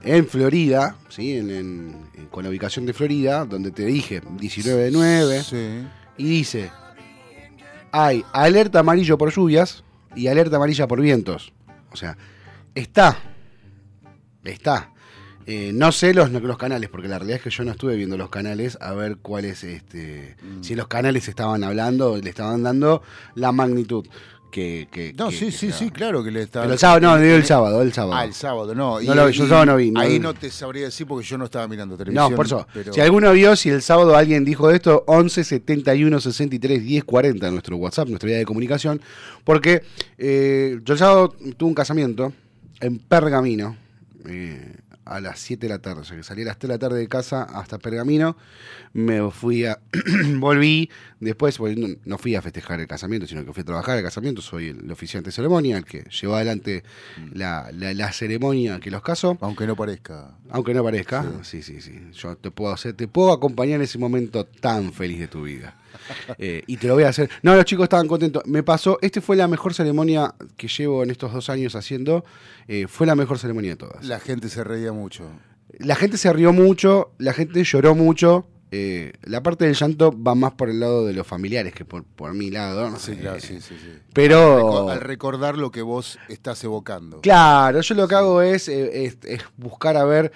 en 0.03 0.27
Florida, 0.27 0.97
¿sí? 1.09 1.37
En- 1.39 1.51
en- 1.51 1.97
en- 2.15 2.27
con 2.27 2.43
la 2.45 2.51
ubicación 2.51 2.85
de 2.87 2.93
Florida, 2.93 3.45
donde 3.45 3.71
te 3.71 3.85
dije 3.85 4.21
19 4.39 4.85
de 4.85 4.91
9. 4.91 5.43
Sí. 5.43 5.85
y 6.19 6.25
dice, 6.25 6.71
hay 7.91 8.25
alerta 8.33 8.81
amarillo 8.81 9.17
por 9.19 9.33
lluvias 9.33 9.83
y 10.15 10.27
alerta 10.29 10.57
amarilla 10.57 10.87
por 10.87 11.01
vientos. 11.01 11.53
O 11.91 11.97
sea, 11.97 12.17
está, 12.75 13.17
está. 14.45 14.91
Eh, 15.47 15.73
no 15.75 15.91
sé 15.93 16.15
los, 16.15 16.31
los 16.31 16.57
canales, 16.59 16.89
porque 16.91 17.09
la 17.09 17.19
realidad 17.19 17.39
es 17.39 17.43
que 17.45 17.51
yo 17.51 17.65
no 17.65 17.73
estuve 17.73 17.97
viendo 17.97 18.17
los 18.17 18.29
canales 18.31 18.79
a 18.81 18.93
ver 18.95 19.17
cuáles, 19.21 19.65
este, 19.65 20.37
Mm. 20.43 20.63
si 20.63 20.75
los 20.75 20.87
canales 20.89 21.27
estaban 21.29 21.65
hablando, 21.65 22.17
le 22.17 22.31
estaban 22.31 22.63
dando 22.63 23.03
la 23.35 23.51
magnitud 23.53 24.07
que... 24.53 24.87
que- 24.93 25.15
No, 25.15 25.31
que- 25.31 25.37
sí, 25.37 25.47
que 25.47 25.51
sí, 25.53 25.67
estaba. 25.69 25.79
sí, 25.87 25.91
claro 25.91 26.23
que 26.23 26.31
le 26.31 26.43
está. 26.43 26.61
Pero 26.61 26.75
el 26.75 26.79
sábado, 26.79 27.01
no, 27.01 27.19
digo 27.19 27.35
el 27.37 27.45
sábado, 27.45 27.81
el 27.83 27.93
sábado. 27.93 28.15
Ah, 28.15 28.25
el 28.27 28.35
sábado, 28.35 28.75
no. 28.75 29.01
No 29.01 29.15
lo 29.15 29.27
vi, 29.27 29.33
yo 29.33 29.45
el 29.45 29.49
sábado 29.49 29.67
no 29.67 29.77
vi, 29.77 29.91
no 29.91 29.99
ahí 30.01 30.13
vi. 30.13 30.19
no 30.21 30.35
te 30.35 30.51
sabría 30.51 30.85
decir 30.85 31.07
porque 31.07 31.27
yo 31.27 31.39
no 31.39 31.47
estaba 31.47 31.67
mirando 31.67 31.97
televisión. 31.97 32.31
No, 32.31 32.37
por 32.37 32.45
eso. 32.47 32.67
pero- 32.73 32.93
Si 32.93 33.01
alguno 33.01 33.33
vio, 33.33 33.57
si 33.57 33.71
el 33.71 33.81
sábado 33.83 34.15
alguien 34.15 34.45
dijo 34.45 34.71
esto, 34.71 35.05
11 35.07 35.43
71 35.43 36.21
63 36.21 36.85
10 36.85 37.03
40, 37.05 37.51
nuestro 37.51 37.77
WhatsApp, 37.79 38.09
nuestra 38.09 38.27
vía 38.29 38.37
de 38.39 38.45
comunicación. 38.45 39.01
Porque 39.43 39.83
eh, 40.19 40.79
yo 40.85 40.93
el 40.93 40.99
sábado 40.99 41.35
tuve 41.57 41.69
un 41.71 41.75
casamiento 41.75 42.33
en 42.81 42.99
Pergamino 42.99 43.77
eh, 44.29 44.77
a 45.05 45.21
las 45.21 45.39
7 45.41 45.67
de 45.67 45.73
la 45.73 45.79
tarde. 45.81 46.01
O 46.03 46.05
sea 46.05 46.17
que 46.17 46.23
salí 46.23 46.43
a 46.43 46.47
las 46.47 46.59
3 46.59 46.69
de 46.69 46.75
la 46.75 46.79
tarde 46.79 46.99
de 46.99 47.09
casa 47.09 47.43
hasta 47.43 47.79
Pergamino. 47.79 48.37
Me 48.93 49.31
fui 49.31 49.65
a. 49.67 49.79
volví. 50.39 50.91
Después, 51.21 51.59
no, 51.61 51.89
no 52.05 52.19
fui 52.19 52.35
a 52.35 52.43
festejar 52.43 52.81
el 52.81 52.87
casamiento, 52.87 53.27
sino 53.27 53.45
que 53.45 53.53
fui 53.53 53.63
a 53.63 53.65
trabajar 53.65 53.97
el 53.99 54.05
casamiento. 54.05 54.43
Soy 54.43 54.69
el, 54.69 54.91
oficiante 54.91 55.29
de 55.29 55.33
ceremonia, 55.33 55.77
el 55.79 55.85
que 55.85 56.05
llevó 56.11 56.37
adelante 56.37 56.83
la, 57.33 57.71
la- 57.73 57.95
la 57.95 58.13
ceremonia 58.13 58.81
que 58.81 58.91
los 58.91 59.03
casó. 59.03 59.39
Aunque 59.41 59.67
no 59.67 59.77
parezca. 59.77 60.37
Aunque 60.51 60.75
no 60.75 60.83
parezca, 60.83 61.25
sí, 61.43 61.63
sí, 61.63 61.81
sí. 61.81 62.01
Yo 62.13 62.37
te 62.37 62.51
puedo 62.51 62.73
hacer, 62.73 62.95
te 62.95 63.09
puedo 63.09 63.33
acompañar 63.33 63.77
en 63.77 63.83
ese 63.83 63.99
momento 63.99 64.45
tan 64.45 64.93
feliz 64.93 65.19
de 65.21 65.29
tu 65.29 65.43
vida. 65.45 65.77
Eh, 66.39 66.63
y 66.67 66.77
te 66.77 66.87
lo 66.89 66.95
voy 66.95 67.05
a 67.05 67.09
hacer. 67.09 67.29
No, 67.43 67.55
los 67.55 67.65
chicos 67.65 67.85
estaban 67.85 68.09
contentos. 68.09 68.43
Me 68.47 68.63
pasó, 68.63 68.99
este 69.03 69.21
fue 69.21 69.37
la 69.37 69.49
mejor 69.49 69.75
ceremonia 69.75 70.35
que 70.57 70.69
llevo 70.69 71.03
en 71.03 71.11
estos 71.11 71.33
dos 71.33 71.49
años 71.51 71.75
haciendo. 71.75 72.25
Eh, 72.69 72.87
fue 72.89 73.07
la 73.07 73.15
mejor 73.15 73.39
ceremonia 73.39 73.71
de 73.71 73.77
todas. 73.77 74.05
La, 74.05 74.17
La 74.17 74.21
gente 74.21 74.49
se 74.49 74.63
reía 74.65 74.93
mucho. 74.93 75.25
gente 75.97 76.17
se 76.19 76.33
rió 76.33 76.53
mucho, 76.53 77.13
la 77.19 77.33
gente 77.33 77.63
lloró 77.65 77.95
mucho. 77.95 78.47
Eh, 78.75 79.13
la 79.25 79.43
parte 79.43 79.67
del 79.67 79.75
llanto 79.75 80.15
va 80.19 80.35
más 80.35 80.53
por 80.55 80.71
el 80.71 80.81
lado 80.81 81.05
de 81.07 81.13
los 81.13 81.27
familiares 81.27 81.75
que 81.75 81.85
por, 81.85 82.05
por 82.05 82.33
mi 82.33 82.51
lado. 82.51 82.89
¿no? 82.89 82.99
Sí, 82.99 83.17
claro, 83.17 83.39
sí, 83.39 83.61
sí, 83.61 83.77
sí. 83.79 83.99
Pero. 84.15 84.89
Al 84.89 85.01
recordar 85.03 85.59
lo 85.59 85.71
que 85.71 85.83
vos 85.83 86.19
estás 86.31 86.65
evocando. 86.65 87.21
Claro, 87.21 87.83
yo 87.83 87.95
lo 87.95 88.09
que 88.09 88.15
hago 88.15 88.41
es, 88.41 88.69
es- 88.69 89.19
es 89.25 89.43
buscar 89.59 89.99
a 89.99 90.05
ver 90.05 90.33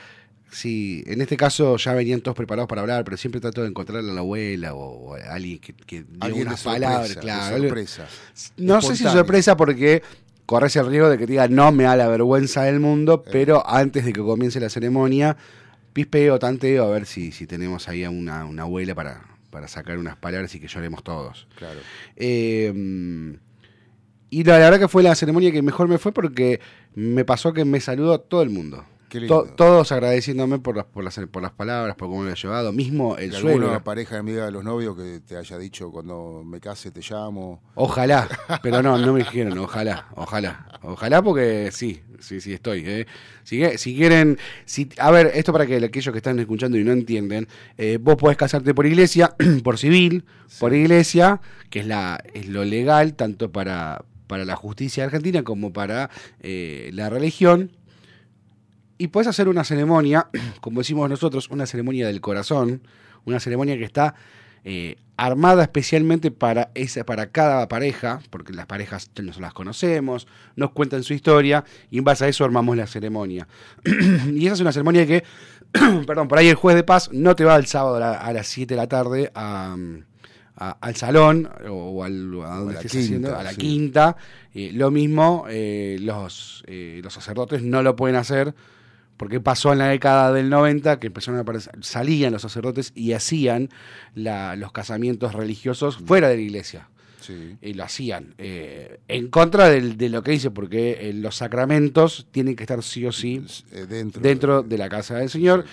Sí, 0.57 1.05
en 1.07 1.21
este 1.21 1.37
caso 1.37 1.77
ya 1.77 1.93
venían 1.93 2.23
todos 2.23 2.35
preparados 2.35 2.67
para 2.67 2.81
hablar, 2.81 3.05
pero 3.05 3.19
siempre 3.19 3.43
trato 3.43 3.61
de 3.61 3.69
encontrar 3.69 3.99
a 3.99 4.03
la 4.03 4.21
abuela 4.21 4.73
o, 4.73 5.11
o 5.11 5.15
a 5.15 5.35
alguien 5.35 5.59
que, 5.59 5.75
que 5.75 6.05
diga 6.09 6.35
unas 6.35 6.63
palabras, 6.63 7.15
claro. 7.17 7.59
sorpresa. 7.59 8.07
No 8.57 8.81
sé 8.81 8.97
si 8.97 9.05
sorpresa 9.05 9.55
porque 9.55 10.03
corres 10.47 10.75
el 10.77 10.87
riesgo 10.87 11.11
de 11.11 11.19
que 11.19 11.27
te 11.27 11.33
diga 11.33 11.47
no 11.49 11.73
me 11.73 11.85
da 11.85 11.95
la 11.95 12.09
vergüenza 12.09 12.63
del 12.63 12.81
mundo, 12.81 13.23
Eh. 13.27 13.29
pero 13.31 13.69
antes 13.69 14.07
de 14.07 14.15
que 14.15 14.21
comience 14.23 14.59
la 14.59 14.71
ceremonia, 14.71 15.37
pispeo, 15.93 16.39
tanteo, 16.39 16.87
a 16.87 16.91
ver 16.91 17.05
si, 17.05 17.33
si 17.33 17.47
tenemos 17.47 17.87
ahí 17.91 18.05
a 18.05 18.09
una, 18.09 18.47
una 18.47 18.63
abuela 18.63 18.95
para, 18.95 19.25
para 19.51 19.69
sacar 19.69 19.99
unas 19.99 20.17
palabras 20.17 20.55
y 20.55 20.59
que 20.61 20.69
lloremos 20.69 21.05
todos. 21.05 21.47
Claro. 21.59 21.81
Eh, 22.17 23.37
y 24.31 24.43
la, 24.45 24.59
la 24.59 24.65
verdad 24.71 24.79
que 24.81 24.89
fue 24.89 25.03
la 25.03 25.15
ceremonia 25.15 25.53
que 25.53 25.61
mejor 25.61 25.87
me 25.87 25.99
fue 25.99 26.13
porque 26.13 26.61
me 26.95 27.27
pasó 27.27 27.53
que 27.53 27.67
me 27.67 27.79
saludó 27.81 28.21
todo 28.21 28.41
el 28.43 28.49
mundo. 28.49 28.87
To- 29.29 29.45
todos 29.57 29.93
agradeciéndome 29.93 30.59
por 30.59 30.77
las, 30.77 30.85
por, 30.87 31.05
las, 31.05 31.19
por 31.31 31.41
las 31.43 31.53
palabras, 31.53 31.95
por 31.97 32.09
cómo 32.09 32.23
me 32.23 32.33
he 32.33 32.35
llevado. 32.35 32.73
Mismo 32.73 33.17
el 33.17 33.31
¿Y 33.33 33.37
suegro. 33.37 33.63
alguna 33.67 33.85
pareja 33.85 34.19
amiga 34.19 34.45
de 34.47 34.51
los 34.53 34.65
novios 34.65 34.97
que 34.97 35.21
te 35.21 35.37
haya 35.37 35.57
dicho 35.59 35.91
cuando 35.91 36.43
me 36.45 36.61
case 36.61 36.91
te 36.91 37.01
llamo? 37.09 37.63
Ojalá, 37.77 38.29
pero 38.63 38.83
no, 38.83 38.99
no 38.99 39.13
me 39.13 39.21
dijeron, 39.21 39.57
ojalá, 39.59 40.09
ojalá, 40.17 40.81
ojalá 40.83 41.23
porque 41.23 41.71
sí, 41.73 42.03
sí, 42.21 42.41
sí 42.41 42.53
estoy. 42.53 42.83
¿eh? 42.85 43.07
Si, 43.45 43.63
si 43.79 43.95
quieren, 43.97 44.39
si, 44.65 44.89
a 44.99 45.11
ver, 45.13 45.31
esto 45.35 45.53
para 45.53 45.67
que 45.67 45.77
aquellos 45.77 46.13
que 46.13 46.19
están 46.19 46.39
escuchando 46.41 46.77
y 46.77 46.83
no 46.85 46.93
entienden, 46.93 47.47
eh, 47.79 47.99
vos 48.01 48.17
podés 48.17 48.37
casarte 48.37 48.75
por 48.75 48.87
iglesia, 48.87 49.35
por 49.63 49.79
civil, 49.79 50.25
por 50.59 50.75
iglesia, 50.75 51.41
que 51.71 51.81
es, 51.81 51.87
la, 51.87 52.21
es 52.35 52.49
lo 52.49 52.65
legal 52.65 53.15
tanto 53.15 53.53
para, 53.53 54.05
para 54.27 54.45
la 54.45 54.57
justicia 54.57 55.05
argentina 55.05 55.45
como 55.45 55.73
para 55.73 56.11
eh, 56.41 56.91
la 56.93 57.09
religión. 57.09 57.71
Y 58.99 59.09
puedes 59.09 59.27
hacer 59.29 59.49
una 59.49 59.65
ceremonia, 59.65 60.29
como 60.61 60.81
decimos 60.81 61.09
nosotros, 61.11 61.49
una 61.51 61.67
ceremonia 61.67 62.07
del 62.07 62.21
corazón, 62.21 62.83
una 63.25 63.41
ceremonia 63.41 63.77
que 63.77 63.85
está 63.85 64.15
eh, 64.65 64.97
armada 65.17 65.63
especialmente 65.63 66.31
para, 66.31 66.71
esa, 66.75 67.05
para 67.05 67.31
cada 67.31 67.69
pareja, 67.69 68.21
porque 68.31 68.53
las 68.53 68.67
parejas 68.67 69.11
nos 69.23 69.39
las 69.39 69.53
conocemos, 69.53 70.27
nos 70.57 70.71
cuentan 70.73 71.03
su 71.03 71.15
historia 71.15 71.65
y 71.91 71.99
en 71.99 72.05
base 72.05 72.25
a 72.25 72.29
eso 72.29 72.45
armamos 72.45 72.77
la 72.77 72.87
ceremonia. 72.87 73.47
y 74.33 74.45
esa 74.47 74.55
es 74.55 74.61
una 74.61 74.73
ceremonia 74.73 75.07
que, 75.07 75.25
perdón, 76.07 76.27
por 76.29 76.39
ahí 76.39 76.49
el 76.49 76.55
juez 76.57 76.75
de 76.77 76.83
paz 76.85 77.11
no 77.13 77.37
te 77.37 77.45
va 77.45 77.57
el 77.57 77.67
sábado 77.67 77.97
a, 77.97 78.01
la- 78.01 78.19
a 78.19 78.33
las 78.33 78.47
7 78.49 78.75
de 78.75 78.81
la 78.81 78.89
tarde 78.89 79.31
a, 79.35 79.77
a- 80.57 80.77
al 80.81 80.97
salón 80.97 81.49
o 81.69 82.03
al, 82.03 82.41
a 82.45 82.57
donde 82.57 82.75
la 82.75 82.81
quinta, 82.81 82.99
haciendo, 82.99 83.37
a 83.37 83.43
la 83.43 83.51
sí. 83.51 83.57
quinta. 83.57 84.17
Eh, 84.55 84.71
lo 84.73 84.91
mismo, 84.91 85.45
eh, 85.49 85.99
los, 86.01 86.65
eh, 86.67 87.01
los 87.05 87.13
sacerdotes 87.13 87.63
no 87.63 87.83
lo 87.83 87.95
pueden 87.95 88.17
hacer 88.17 88.55
porque 89.17 89.41
pasó 89.41 89.73
en 89.73 89.79
la 89.79 89.89
década 89.89 90.33
del 90.33 90.51
90 90.51 90.99
que 91.01 91.07
empezaron 91.09 91.39
a 91.39 91.43
aparecer, 91.43 91.73
salían 91.81 92.33
los 92.33 92.43
sacerdotes 92.43 92.93
y 92.95 93.13
hacían 93.13 93.69
la- 94.15 94.57
los 94.57 94.73
casamientos 94.73 95.35
religiosos 95.35 95.97
fuera 95.99 96.29
de 96.29 96.37
la 96.37 96.43
iglesia. 96.43 96.89
Sí. 97.21 97.57
Y 97.61 97.75
lo 97.75 97.83
hacían 97.83 98.35
eh, 98.39 99.01
en 99.09 99.29
contra 99.29 99.69
del- 99.69 99.97
de 99.97 100.11
lo 100.11 100.23
que 100.23 100.31
dice, 100.33 100.51
porque 100.53 101.09
eh, 101.09 101.13
los 101.13 101.35
sacramentos 101.37 102.29
tienen 102.31 102.55
que 102.55 102.63
estar 102.63 102.83
sí 102.85 103.05
o 103.05 103.11
sí 103.11 103.45
Eh, 103.73 103.87
dentro. 103.89 104.23
dentro 104.23 104.63
de 104.63 104.79
la 104.79 104.89
casa 104.89 105.17
del 105.17 105.29
Señor. 105.31 105.65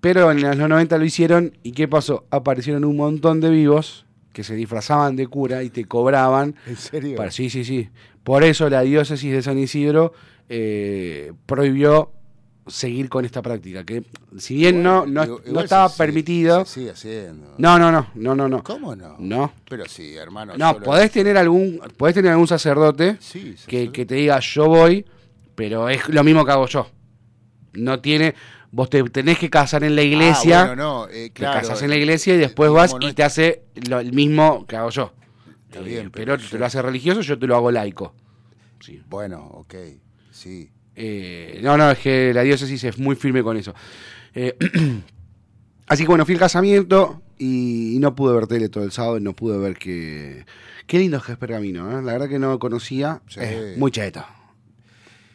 Pero 0.00 0.30
en 0.30 0.40
los 0.40 0.56
90 0.56 0.96
lo 0.98 1.04
hicieron 1.04 1.58
y 1.62 1.72
¿qué 1.72 1.88
pasó? 1.88 2.26
Aparecieron 2.30 2.84
un 2.84 2.96
montón 2.96 3.40
de 3.40 3.50
vivos 3.50 4.06
que 4.32 4.44
se 4.44 4.54
disfrazaban 4.54 5.16
de 5.16 5.26
cura 5.26 5.62
y 5.62 5.68
te 5.70 5.84
cobraban. 5.84 6.54
¿En 6.66 6.76
serio? 6.76 7.16
Para, 7.16 7.30
sí, 7.30 7.50
sí, 7.50 7.64
sí. 7.64 7.88
Por 8.24 8.44
eso 8.44 8.70
la 8.70 8.82
diócesis 8.82 9.30
de 9.32 9.42
San 9.42 9.58
Isidro 9.58 10.12
eh, 10.48 11.32
prohibió 11.46 12.12
seguir 12.66 13.08
con 13.08 13.24
esta 13.24 13.42
práctica, 13.42 13.84
que 13.84 14.04
si 14.38 14.54
bien 14.54 14.82
no, 14.82 15.04
no, 15.04 15.40
no 15.46 15.60
estaba 15.60 15.88
se- 15.88 15.98
permitido, 15.98 16.64
Se 16.64 16.74
sigue 16.74 16.90
haciendo. 16.90 17.54
no, 17.58 17.78
no, 17.78 17.90
no, 17.90 18.08
no, 18.14 18.34
no, 18.34 18.48
no. 18.48 18.62
¿Cómo 18.62 18.94
no? 18.94 19.16
No. 19.18 19.52
Pero 19.68 19.84
sí, 19.88 20.14
hermano. 20.14 20.54
No, 20.56 20.72
lo- 20.74 20.80
podés 20.82 21.10
tener 21.10 21.36
algún, 21.36 21.80
podés 21.96 22.14
tener 22.14 22.30
algún 22.32 22.46
sacerdote 22.48 23.16
Sí, 23.20 23.40
que, 23.40 23.56
sacerdote. 23.56 23.92
que 23.92 24.06
te 24.06 24.14
diga 24.14 24.38
yo 24.40 24.66
voy, 24.66 25.04
pero 25.54 25.88
es 25.88 26.08
lo 26.08 26.22
mismo 26.24 26.44
que 26.44 26.52
hago 26.52 26.66
yo. 26.66 26.88
No 27.74 28.00
tiene, 28.00 28.34
vos 28.70 28.88
te 28.90 29.02
tenés 29.04 29.38
que 29.38 29.50
casar 29.50 29.82
en 29.82 29.96
la 29.96 30.02
iglesia, 30.02 30.60
Ah, 30.62 30.66
bueno, 30.66 30.82
no, 30.82 31.08
eh, 31.08 31.30
claro. 31.32 31.60
te 31.60 31.66
casas 31.66 31.82
en 31.82 31.90
la 31.90 31.96
iglesia 31.96 32.34
y 32.34 32.38
después 32.38 32.70
vas 32.70 32.94
no 32.94 33.08
y 33.08 33.12
te 33.12 33.22
hace 33.24 33.62
lo 33.88 33.98
el 33.98 34.12
mismo 34.12 34.66
que 34.66 34.76
hago 34.76 34.90
yo. 34.90 35.12
Está 35.68 35.80
Eh, 35.80 35.84
bien, 35.84 36.10
pero 36.10 36.36
pero 36.36 36.48
te 36.50 36.58
lo 36.58 36.66
hace 36.66 36.80
religioso, 36.82 37.22
yo 37.22 37.38
te 37.38 37.46
lo 37.46 37.56
hago 37.56 37.70
laico. 37.72 38.14
Sí. 38.80 39.00
Bueno, 39.08 39.46
ok, 39.52 39.74
sí. 40.30 40.70
Eh, 40.96 41.60
no, 41.62 41.76
no, 41.76 41.90
es 41.90 41.98
que 41.98 42.32
la 42.34 42.42
diócesis 42.42 42.84
es 42.84 42.98
muy 42.98 43.16
firme 43.16 43.42
con 43.42 43.56
eso. 43.56 43.74
Eh, 44.34 44.56
así 45.86 46.02
que 46.04 46.08
bueno, 46.08 46.24
fui 46.24 46.34
al 46.34 46.40
casamiento 46.40 47.22
y, 47.38 47.96
y 47.96 47.98
no 47.98 48.14
pude 48.14 48.34
ver 48.34 48.46
tele 48.46 48.68
todo 48.68 48.84
el 48.84 48.92
sábado, 48.92 49.18
y 49.18 49.20
no 49.22 49.34
pude 49.34 49.58
ver 49.58 49.76
que... 49.76 50.44
Qué 50.86 50.98
lindo 50.98 51.22
que 51.22 51.32
es 51.32 51.38
Pergamino, 51.38 51.90
¿eh? 51.90 52.02
la 52.02 52.12
verdad 52.12 52.28
que 52.28 52.38
no 52.38 52.50
lo 52.50 52.58
conocía. 52.58 53.22
Sí. 53.28 53.40
Es 53.40 53.78
muy 53.78 53.90
cheto. 53.90 54.24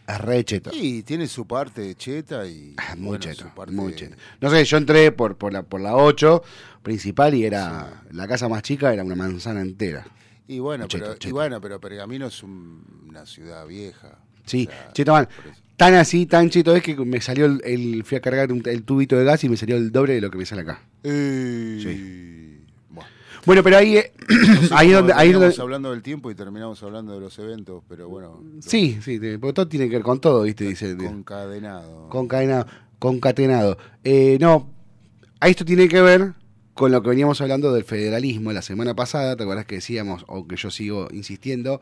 Es 0.08 0.18
re 0.20 0.44
cheto. 0.44 0.70
Y 0.74 1.04
tiene 1.04 1.28
su 1.28 1.46
parte 1.48 1.94
cheta 1.96 2.46
y. 2.48 2.76
Muy 2.98 3.08
bueno, 3.08 3.24
cheto, 3.24 3.44
su 3.44 3.50
parte- 3.56 3.74
muy 3.74 3.94
cheto. 3.96 4.16
No 4.40 4.50
sé, 4.50 4.64
yo 4.64 4.78
entré 4.78 5.12
por, 5.12 5.38
por, 5.38 5.52
la, 5.52 5.64
por 5.64 5.82
la 5.82 5.96
8 5.96 6.44
principal 6.84 7.34
y 7.34 7.44
era 7.46 8.04
la 8.12 8.28
casa 8.28 8.48
más 8.48 8.62
chica, 8.62 8.94
era 8.94 9.04
una 9.04 9.16
manzana 9.16 9.62
entera. 9.62 10.06
Y 10.48 10.60
bueno, 10.60 10.88
Cheto, 10.88 11.16
pero, 11.18 11.30
y 11.30 11.32
bueno, 11.34 11.60
pero 11.60 11.80
Pergamino 11.82 12.28
es 12.28 12.42
un- 12.44 12.84
una 13.10 13.26
ciudad 13.26 13.66
vieja. 13.68 14.20
Sí, 14.48 14.68
O 14.68 14.72
sea, 14.72 14.92
cheto 14.94 15.18
eso. 15.20 15.30
Tan 15.78 15.94
así, 15.94 16.26
tan 16.26 16.50
cheto 16.50 16.76
es 16.76 16.82
que 16.82 16.96
me 16.96 17.22
salió 17.22 17.46
el, 17.46 17.62
el- 17.64 18.04
fui 18.04 18.18
a 18.18 18.22
cargar 18.22 18.52
un- 18.52 18.64
el 18.66 18.82
tubito 18.84 19.16
de 19.16 19.24
gas 19.24 19.44
y 19.44 19.50
me 19.50 19.58
salió 19.58 19.76
el 19.78 19.92
doble 19.92 20.16
de 20.16 20.22
lo 20.22 20.32
que 20.32 20.40
me 20.40 20.46
sale 20.48 20.62
acá. 20.64 20.82
Eh, 21.04 22.58
Bueno, 22.90 23.10
Bueno, 23.46 23.64
pero 23.64 23.78
ahí, 23.78 23.98
eh, 23.98 24.12
ahí 24.72 24.90
donde, 24.92 25.14
ahí 25.16 25.32
donde, 25.32 25.54
hablando 25.62 25.92
del 25.92 26.02
tiempo 26.02 26.32
y 26.32 26.36
terminamos 26.36 26.82
hablando 26.84 27.14
de 27.14 27.20
los 27.20 27.38
eventos, 27.40 27.84
pero 27.88 28.10
bueno. 28.10 28.42
lo- 28.44 28.62
sí, 28.62 28.98
sí, 29.02 29.20
porque 29.40 29.54
todo 29.54 29.68
tiene 29.68 29.88
que 29.88 29.96
ver 29.98 30.04
con 30.04 30.20
todo, 30.20 30.44
viste, 30.44 30.64
dice, 30.66 30.96
de- 30.96 31.06
Concadenado. 31.06 32.10
concadenado, 32.10 32.66
concatenado. 33.00 33.78
Eh, 34.04 34.38
no, 34.42 34.70
a 35.40 35.48
esto 35.48 35.64
tiene 35.64 35.88
que 35.88 36.02
ver 36.02 36.34
con 36.74 36.92
lo 36.92 37.02
que 37.02 37.10
veníamos 37.10 37.40
hablando 37.42 37.72
del 37.74 37.84
federalismo 37.84 38.52
la 38.52 38.62
semana 38.62 38.96
pasada, 38.96 39.36
¿te 39.36 39.44
acuerdas 39.44 39.66
que 39.66 39.76
decíamos, 39.76 40.26
o 40.28 40.48
que 40.48 40.56
yo 40.58 40.70
sigo 40.72 41.08
insistiendo, 41.12 41.80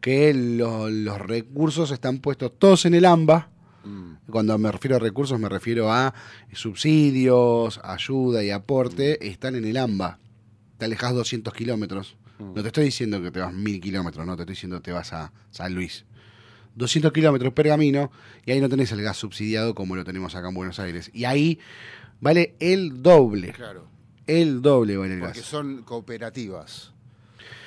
que 0.00 0.32
lo- 0.34 0.88
los 0.90 1.18
recursos 1.20 1.90
están 1.90 2.18
puestos 2.18 2.52
todos 2.58 2.84
en 2.86 2.94
el 2.94 3.04
AMBA? 3.04 3.48
Mm, 3.84 4.14
Cuando 4.30 4.58
me 4.58 4.70
refiero 4.72 4.96
a 4.96 4.98
recursos 4.98 5.38
me 5.38 5.48
refiero 5.48 5.92
a 5.92 6.12
subsidios, 6.52 7.80
ayuda 7.82 8.42
y 8.44 8.50
aporte, 8.50 9.26
están 9.28 9.54
en 9.54 9.64
el 9.64 9.76
AMBA. 9.76 10.18
Te 10.78 10.84
alejas 10.84 11.14
200 11.14 11.52
kilómetros. 11.54 12.16
Mm. 12.38 12.54
No 12.54 12.62
te 12.62 12.68
estoy 12.68 12.84
diciendo 12.84 13.22
que 13.22 13.30
te 13.30 13.40
vas 13.40 13.52
1000 13.52 13.80
kilómetros, 13.80 14.26
no, 14.26 14.36
te 14.36 14.42
estoy 14.42 14.54
diciendo 14.54 14.76
que 14.78 14.82
te 14.82 14.92
vas 14.92 15.12
a 15.12 15.32
San 15.50 15.74
Luis. 15.74 16.04
200 16.74 17.10
kilómetros 17.12 17.52
pergamino 17.54 18.10
y 18.44 18.50
ahí 18.52 18.60
no 18.60 18.68
tenés 18.68 18.92
el 18.92 19.00
gas 19.02 19.16
subsidiado 19.16 19.74
como 19.74 19.96
lo 19.96 20.04
tenemos 20.04 20.34
acá 20.34 20.48
en 20.48 20.54
Buenos 20.54 20.78
Aires. 20.78 21.10
Y 21.14 21.24
ahí 21.24 21.58
vale 22.20 22.54
el 22.60 23.02
doble. 23.02 23.52
claro. 23.52 23.88
El 24.26 24.60
doble 24.60 24.96
vale 24.96 25.14
el 25.14 25.20
Porque 25.20 25.38
gas. 25.40 25.48
son 25.48 25.82
cooperativas 25.84 26.92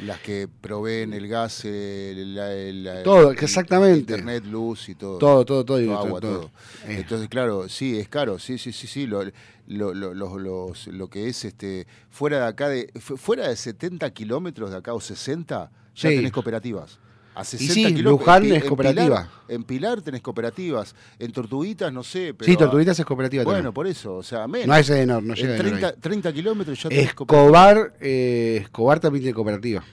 las 0.06 0.20
que 0.22 0.48
proveen 0.62 1.13
el 1.13 1.27
gas, 1.27 1.65
el, 1.65 2.36
la- 2.36 2.53
el- 2.53 3.03
Todo, 3.03 3.32
exactamente. 3.32 4.00
Internet, 4.00 4.46
luz 4.46 4.89
y 4.89 4.96
todo. 4.96 5.18
Todo, 5.18 5.46
todo, 5.46 5.65
todo. 5.65 5.98
agua, 5.98 6.20
todo. 6.22 6.39
todo. 6.39 6.51
Eh, 6.88 6.98
Entonces, 7.00 7.27
claro, 7.29 7.68
sí, 7.70 7.98
es 8.00 8.08
caro, 8.10 8.39
sí, 8.39 8.58
sí, 8.58 8.72
sí, 8.72 8.88
sí. 8.88 9.08
Lo, 9.08 9.24
lo, 9.68 9.94
lo, 9.94 10.13
los- 10.39 10.88
lo 10.88 11.10
que 11.10 11.27
es 11.27 11.46
este 11.46 11.86
fuera 12.10 12.39
de 12.39 12.46
acá, 12.48 12.70
de 12.70 12.91
fu- 13.00 13.18
fuera 13.18 13.48
de 13.48 13.56
70 13.56 14.10
kilómetros 14.12 14.72
de 14.72 14.77
acá 14.77 14.94
o 14.94 15.01
60, 15.01 15.70
ya 15.96 16.10
Sí. 16.10 16.15
tenés 16.15 16.32
cooperativas. 16.32 17.00
A 17.39 17.43
60 17.46 17.74
sí, 17.74 17.86
kilómetros- 17.96 18.03
Luján 18.03 18.46
en 18.46 18.53
es 18.55 18.62
en 18.63 18.67
cooperativa. 18.67 19.05
Pilar- 19.24 19.29
en 19.48 19.63
Pilar 19.63 20.01
tenés 20.01 20.22
cooperativas. 20.22 20.93
En 21.17 21.31
Tortuguitas, 21.31 21.91
no 21.93 22.03
sé. 22.03 22.34
Pero 22.34 22.51
sí, 22.51 22.58
Tortuguitas 22.58 23.00
es 23.00 23.05
cooperativa 23.05 23.43
Bueno, 23.43 23.58
también. 23.60 23.74
por 23.74 23.88
eso, 23.88 24.15
o 24.17 24.24
sea, 24.24 24.48
menos. 24.48 24.67
No 24.67 24.75
es 24.75 24.89
Edenor, 24.89 25.24
no 25.24 25.34
llega 25.36 25.48
en 25.48 25.53
Edenor 25.55 25.69
30, 25.72 25.88
ahí. 25.88 25.93
30 26.01 26.34
kilómetros 26.34 26.84
ya 26.84 26.89
tenés. 26.89 27.05
Escobar, 27.05 27.93
eh, 28.01 28.60
Escobar 28.63 29.00
también 29.00 29.24
tiene 29.24 29.34
cooperativa. 29.34 29.84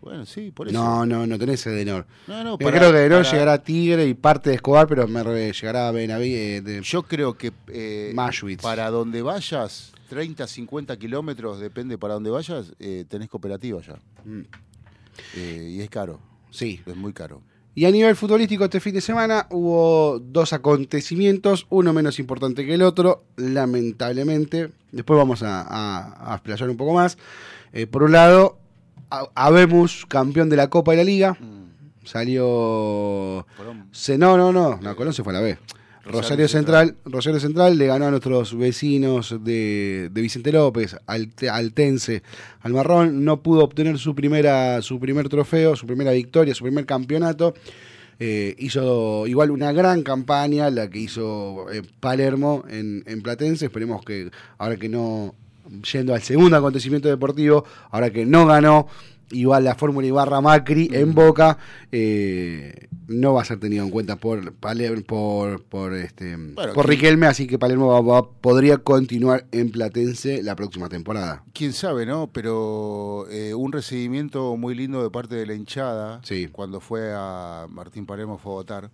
Bueno, 0.00 0.24
sí, 0.26 0.50
por 0.52 0.68
eso. 0.68 0.76
No, 0.78 1.04
no, 1.04 1.26
no 1.26 1.38
tenés 1.38 1.66
Edenor. 1.66 2.06
No, 2.26 2.42
no, 2.42 2.50
Yo 2.52 2.58
para- 2.58 2.78
creo 2.78 2.92
que 2.92 2.98
Edenor 2.98 3.22
para- 3.22 3.32
llegará 3.32 3.52
a 3.54 3.62
Tigre 3.62 4.06
y 4.06 4.14
parte 4.14 4.50
de 4.50 4.56
Escobar, 4.56 4.86
pero 4.86 5.06
me 5.08 5.22
re- 5.22 5.52
llegará 5.52 5.88
a 5.88 5.92
eh, 5.92 6.60
de- 6.62 6.80
Yo 6.82 7.02
creo 7.02 7.36
que 7.36 7.52
eh, 7.68 8.14
para 8.62 8.90
donde 8.90 9.22
vayas, 9.22 9.92
30, 10.08 10.46
50 10.46 10.96
kilómetros, 10.96 11.60
depende 11.60 11.98
para 11.98 12.14
donde 12.14 12.30
vayas, 12.30 12.72
eh, 12.78 13.04
tenés 13.08 13.28
cooperativa 13.28 13.80
ya. 13.82 13.98
Mm. 14.24 14.42
Eh, 15.36 15.68
y 15.76 15.80
es 15.80 15.90
caro, 15.90 16.20
Sí. 16.50 16.80
es 16.86 16.96
muy 16.96 17.12
caro. 17.12 17.42
Y 17.74 17.84
a 17.84 17.90
nivel 17.90 18.16
futbolístico 18.16 18.64
este 18.64 18.80
fin 18.80 18.94
de 18.94 19.00
semana 19.00 19.46
hubo 19.50 20.18
dos 20.18 20.52
acontecimientos, 20.52 21.66
uno 21.70 21.92
menos 21.92 22.18
importante 22.18 22.66
que 22.66 22.74
el 22.74 22.82
otro, 22.82 23.24
lamentablemente. 23.36 24.70
Después 24.90 25.16
vamos 25.16 25.42
a, 25.42 25.62
a, 25.62 26.32
a 26.32 26.34
explayar 26.34 26.68
un 26.70 26.76
poco 26.76 26.94
más. 26.94 27.18
Eh, 27.72 27.86
por 27.86 28.02
un 28.02 28.12
lado, 28.12 28.58
Habemos, 29.34 30.04
campeón 30.06 30.50
de 30.50 30.56
la 30.56 30.68
Copa 30.68 30.92
de 30.92 30.98
la 30.98 31.04
Liga. 31.04 31.36
Mm. 31.40 32.04
Salió... 32.04 33.46
Colón. 33.56 33.88
Se, 33.90 34.18
no, 34.18 34.36
no, 34.36 34.52
no, 34.52 34.78
no, 34.80 34.96
Colón 34.96 35.12
se 35.12 35.22
fue 35.22 35.32
a 35.32 35.36
la 35.36 35.42
B. 35.42 35.58
Rosario 36.04 36.48
Central, 36.48 36.96
Rosario 37.04 37.40
Central 37.40 37.76
le 37.76 37.86
ganó 37.86 38.06
a 38.06 38.10
nuestros 38.10 38.56
vecinos 38.56 39.36
de, 39.44 40.08
de 40.10 40.20
Vicente 40.20 40.52
López, 40.52 40.96
al 41.06 41.30
Altense, 41.50 42.22
al 42.60 42.72
Marrón, 42.72 43.24
no 43.24 43.42
pudo 43.42 43.64
obtener 43.64 43.98
su 43.98 44.14
primera, 44.14 44.80
su 44.82 44.98
primer 44.98 45.28
trofeo, 45.28 45.76
su 45.76 45.86
primera 45.86 46.12
victoria, 46.12 46.54
su 46.54 46.64
primer 46.64 46.86
campeonato. 46.86 47.54
Eh, 48.20 48.56
hizo 48.58 49.28
igual 49.28 49.52
una 49.52 49.70
gran 49.70 50.02
campaña 50.02 50.70
la 50.70 50.90
que 50.90 50.98
hizo 50.98 51.70
eh, 51.70 51.82
Palermo 52.00 52.64
en, 52.68 53.04
en 53.06 53.22
Platense. 53.22 53.66
Esperemos 53.66 54.04
que 54.04 54.30
ahora 54.58 54.76
que 54.76 54.88
no, 54.88 55.34
yendo 55.92 56.14
al 56.14 56.22
segundo 56.22 56.56
acontecimiento 56.56 57.08
deportivo, 57.08 57.64
ahora 57.90 58.10
que 58.10 58.26
no 58.26 58.46
ganó, 58.46 58.88
igual 59.30 59.64
la 59.64 59.74
Fórmula 59.74 60.06
Ibarra 60.06 60.40
Macri 60.40 60.88
en 60.92 61.14
Boca 61.14 61.58
eh, 61.92 62.88
no 63.08 63.34
va 63.34 63.42
a 63.42 63.44
ser 63.44 63.58
tenido 63.60 63.84
en 63.84 63.90
cuenta 63.90 64.16
por 64.16 64.52
Palermo, 64.54 65.02
por, 65.06 65.62
por, 65.64 65.94
este, 65.94 66.36
Bueno, 66.36 66.72
por 66.74 66.86
¿quién- 66.86 66.98
Riquelme, 66.98 67.26
así 67.26 67.46
que 67.46 67.58
Palermo 67.58 67.88
va- 67.88 68.00
va- 68.00 68.30
podría 68.30 68.78
continuar 68.78 69.46
en 69.52 69.70
Platense 69.70 70.42
la 70.42 70.54
próxima 70.56 70.88
temporada. 70.88 71.44
Quién 71.52 71.72
sabe, 71.72 72.06
¿no? 72.06 72.30
Pero 72.32 73.26
eh, 73.30 73.54
un 73.54 73.72
recibimiento 73.72 74.56
muy 74.56 74.74
lindo 74.74 75.02
de 75.02 75.10
parte 75.10 75.34
de 75.34 75.46
la 75.46 75.54
hinchada 75.54 76.20
Sí. 76.24 76.48
cuando 76.50 76.80
fue 76.80 77.12
a 77.14 77.66
Martín 77.70 78.06
Palermo 78.06 78.38
fue 78.38 78.52
a 78.52 78.54
votar. 78.56 78.90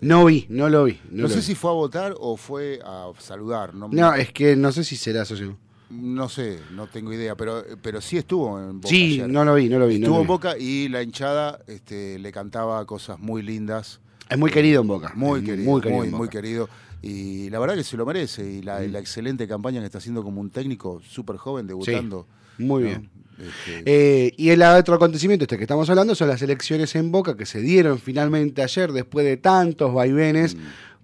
No 0.00 0.24
vi, 0.24 0.46
no 0.48 0.68
lo 0.68 0.84
vi. 0.84 0.98
No, 1.10 1.16
No, 1.16 1.22
lo 1.24 1.28
sé 1.28 1.36
vi. 1.36 1.42
si 1.42 1.54
fue 1.54 1.70
a 1.70 1.74
votar 1.74 2.14
o 2.18 2.36
fue 2.36 2.80
a 2.84 3.10
saludar. 3.18 3.72
No, 3.74 3.88
No, 3.92 4.14
es 4.14 4.32
que 4.32 4.56
no 4.56 4.72
sé 4.72 4.82
si 4.84 4.96
será 4.96 5.24
socio. 5.24 5.56
No 5.92 6.28
sé, 6.28 6.58
no 6.74 6.86
tengo 6.86 7.12
idea, 7.12 7.36
pero, 7.36 7.64
pero 7.82 8.00
sí 8.00 8.16
estuvo 8.16 8.58
en 8.58 8.80
Boca. 8.80 8.88
Sí, 8.88 9.14
ayer. 9.14 9.28
no 9.28 9.44
lo 9.44 9.54
vi, 9.54 9.68
no 9.68 9.78
lo 9.78 9.86
vi. 9.86 9.98
no 9.98 10.06
Estuvo 10.06 10.16
lo 10.16 10.20
en 10.22 10.26
vi. 10.26 10.28
Boca 10.28 10.58
y 10.58 10.88
la 10.88 11.02
hinchada 11.02 11.58
este, 11.66 12.18
le 12.18 12.32
cantaba 12.32 12.84
cosas 12.86 13.18
muy 13.18 13.42
lindas. 13.42 14.00
Es 14.28 14.38
muy 14.38 14.50
querido 14.50 14.80
en 14.80 14.88
Boca. 14.88 15.12
Muy 15.14 15.40
Es 15.40 15.44
querido, 15.46 15.70
Muy 15.70 15.80
querido. 15.82 16.16
muy, 16.16 16.28
querido. 16.28 16.68
Y 17.02 17.50
la 17.50 17.58
verdad 17.58 17.74
que 17.74 17.84
se 17.84 17.96
lo 17.96 18.06
merece. 18.06 18.48
Y 18.50 18.62
la, 18.62 18.80
Mm. 18.80 18.92
la 18.92 18.98
excelente 19.00 19.46
campaña 19.46 19.80
que 19.80 19.86
está 19.86 19.98
haciendo 19.98 20.22
como 20.22 20.40
un 20.40 20.50
técnico 20.50 21.00
súper 21.06 21.36
joven, 21.36 21.66
debutando. 21.66 22.26
Muy 22.58 22.82
¿no? 22.84 22.88
bien. 22.88 23.10
Este, 23.38 23.82
Eh, 23.86 24.32
y 24.36 24.50
el 24.50 24.62
otro 24.62 24.94
acontecimiento 24.94 25.44
este 25.44 25.56
que 25.56 25.64
estamos 25.64 25.88
hablando 25.90 26.14
son 26.14 26.28
las 26.28 26.40
elecciones 26.42 26.94
en 26.94 27.10
Boca 27.10 27.36
que 27.36 27.44
se 27.46 27.60
dieron 27.60 27.98
finalmente 27.98 28.62
ayer 28.62 28.92
después 28.92 29.26
de 29.26 29.36
tantos 29.36 29.92
vaivenes 29.92 30.54
Mm. 30.54 30.58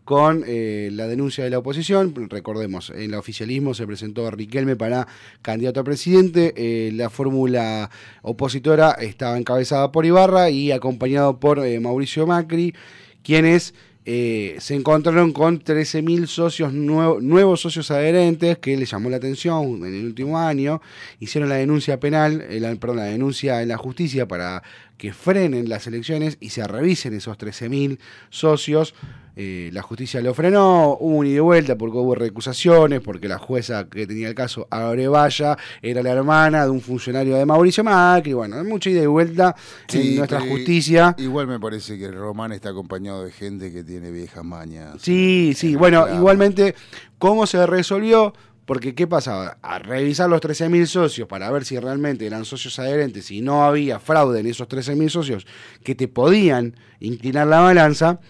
Con 0.09 0.43
eh, 0.47 0.89
la 0.91 1.07
denuncia 1.07 1.45
de 1.45 1.51
la 1.51 1.59
oposición. 1.59 2.15
Recordemos, 2.31 2.89
en 2.89 3.03
el 3.03 3.15
oficialismo 3.15 3.75
se 3.75 3.87
presentó 3.87 4.31
Riquelme 4.31 4.75
para 4.75 5.07
candidato 5.43 5.81
a 5.81 5.85
presidente. 5.85 6.55
eh, 6.57 6.93
la 6.95 7.11
fórmula 7.11 7.91
opositora 8.23 8.93
estaba 8.93 9.37
encabezada 9.37 9.93
por 9.93 10.07
Ibarra 10.07 10.49
y 10.49 10.73
acompañado 10.73 11.39
por 11.39 11.59
eh, 11.59 11.79
Mauricio 11.79 12.27
Macri, 12.27 12.75
quienes 13.23 13.75
se 14.07 14.75
encontraron 14.75 15.33
con 15.35 15.63
13.000 15.63 16.27
socios 16.29 16.73
nuevo- 16.73 17.21
nuevos 17.21 17.61
socios 17.61 17.91
adherentes 17.91 18.57
que 18.57 18.75
les 18.75 18.91
llamó 18.91 19.11
la 19.11 19.19
atención 19.19 19.85
en 19.85 19.95
el 19.95 20.07
último 20.07 20.39
año. 20.39 20.81
Hicieron 21.21 21.51
la 21.51 21.57
denuncia 21.57 22.01
penal, 22.01 22.43
la, 22.49 22.75
perdón, 22.77 22.97
la 22.97 23.05
denuncia 23.05 23.61
en 23.61 23.69
la 23.69 23.77
justicia 23.77 24.27
para 24.27 24.63
que 24.99 25.13
frenen 25.13 25.69
las 25.69 25.87
elecciones 25.87 26.37
y 26.41 26.51
se 26.51 26.67
revisen 26.67 27.15
esos 27.15 27.39
13.000 27.39 27.99
socios. 28.29 28.95
Eh, 29.41 29.71
la 29.73 29.83
justicia 29.83 30.21
lo 30.21 30.35
frenó, 30.35 30.97
hubo 30.99 31.19
un 31.19 31.27
ida 31.27 31.37
y 31.37 31.39
vuelta 31.39 31.79
porque 31.79 31.97
hubo 31.97 32.17
recusaciones, 32.17 33.01
porque 33.01 33.29
la 33.29 33.39
jueza 33.39 33.89
que 33.89 34.05
tenía 34.05 34.29
el 34.29 34.35
caso, 34.35 34.67
Abrevaya, 34.69 35.57
era 35.81 36.03
la 36.03 36.11
hermana 36.11 36.65
de 36.65 36.71
un 36.71 36.81
funcionario 36.81 37.37
de 37.37 37.47
Mauricio 37.47 37.85
Macri. 37.85 38.33
Bueno, 38.33 38.63
mucha 38.65 38.91
ida 38.91 39.05
y 39.05 39.07
vuelta 39.07 39.55
sí, 39.87 40.01
en 40.01 40.17
nuestra 40.17 40.41
justicia. 40.41 41.15
Igual 41.19 41.47
me 41.47 41.61
parece 41.61 41.97
que 41.97 42.11
Román 42.11 42.51
está 42.51 42.71
acompañado 42.71 43.25
de 43.25 43.31
gente 43.31 43.73
que 43.73 43.85
tiene 43.85 44.11
viejas 44.11 44.45
mañas. 44.45 44.97
Sí, 45.01 45.53
sí, 45.55 45.77
bueno, 45.77 46.13
igualmente, 46.13 46.75
¿cómo 47.19 47.47
se 47.47 47.65
resolvió? 47.65 48.35
Porque, 48.69 48.95
¿qué 48.95 49.07
pasaba? 49.07 49.57
A 49.63 49.79
revisar 49.79 50.29
los 50.29 50.43
13.000 50.43 50.85
socios 50.85 51.27
para 51.27 51.51
ver 51.51 51.65
si 51.65 51.79
realmente 51.79 52.27
eran 52.27 52.45
socios 52.45 52.79
adherentes 52.79 53.31
y 53.31 53.41
no 53.41 53.65
había 53.65 53.99
fraude 53.99 54.41
en 54.41 54.47
esos 54.47 54.69
13.000 54.69 55.09
socios 55.09 55.47
que 55.83 55.95
te 55.95 56.07
podían 56.07 56.77
inclinar 57.01 57.47
la 57.47 57.61
balanza, 57.61 58.21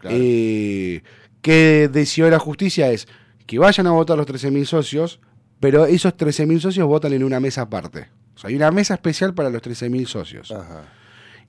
Claro. 0.00 0.16
eh, 0.18 1.02
que 1.42 1.88
decidió 1.92 2.28
la 2.28 2.40
justicia 2.40 2.90
es 2.90 3.06
que 3.46 3.60
vayan 3.60 3.86
a 3.86 3.92
votar 3.92 4.18
los 4.18 4.26
13.000 4.26 4.64
socios, 4.66 5.20
pero 5.60 5.86
esos 5.86 6.12
13.000 6.16 6.58
socios 6.58 6.88
votan 6.88 7.12
en 7.12 7.22
una 7.22 7.38
mesa 7.38 7.62
aparte. 7.62 8.08
O 8.34 8.38
sea, 8.40 8.48
hay 8.50 8.56
una 8.56 8.72
mesa 8.72 8.94
especial 8.94 9.32
para 9.32 9.48
los 9.48 9.62
13.000 9.62 10.06
socios. 10.08 10.50
Ajá. 10.50 10.86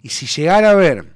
Y 0.04 0.10
si 0.10 0.28
llegara 0.28 0.68
a 0.68 0.72
haber 0.74 1.15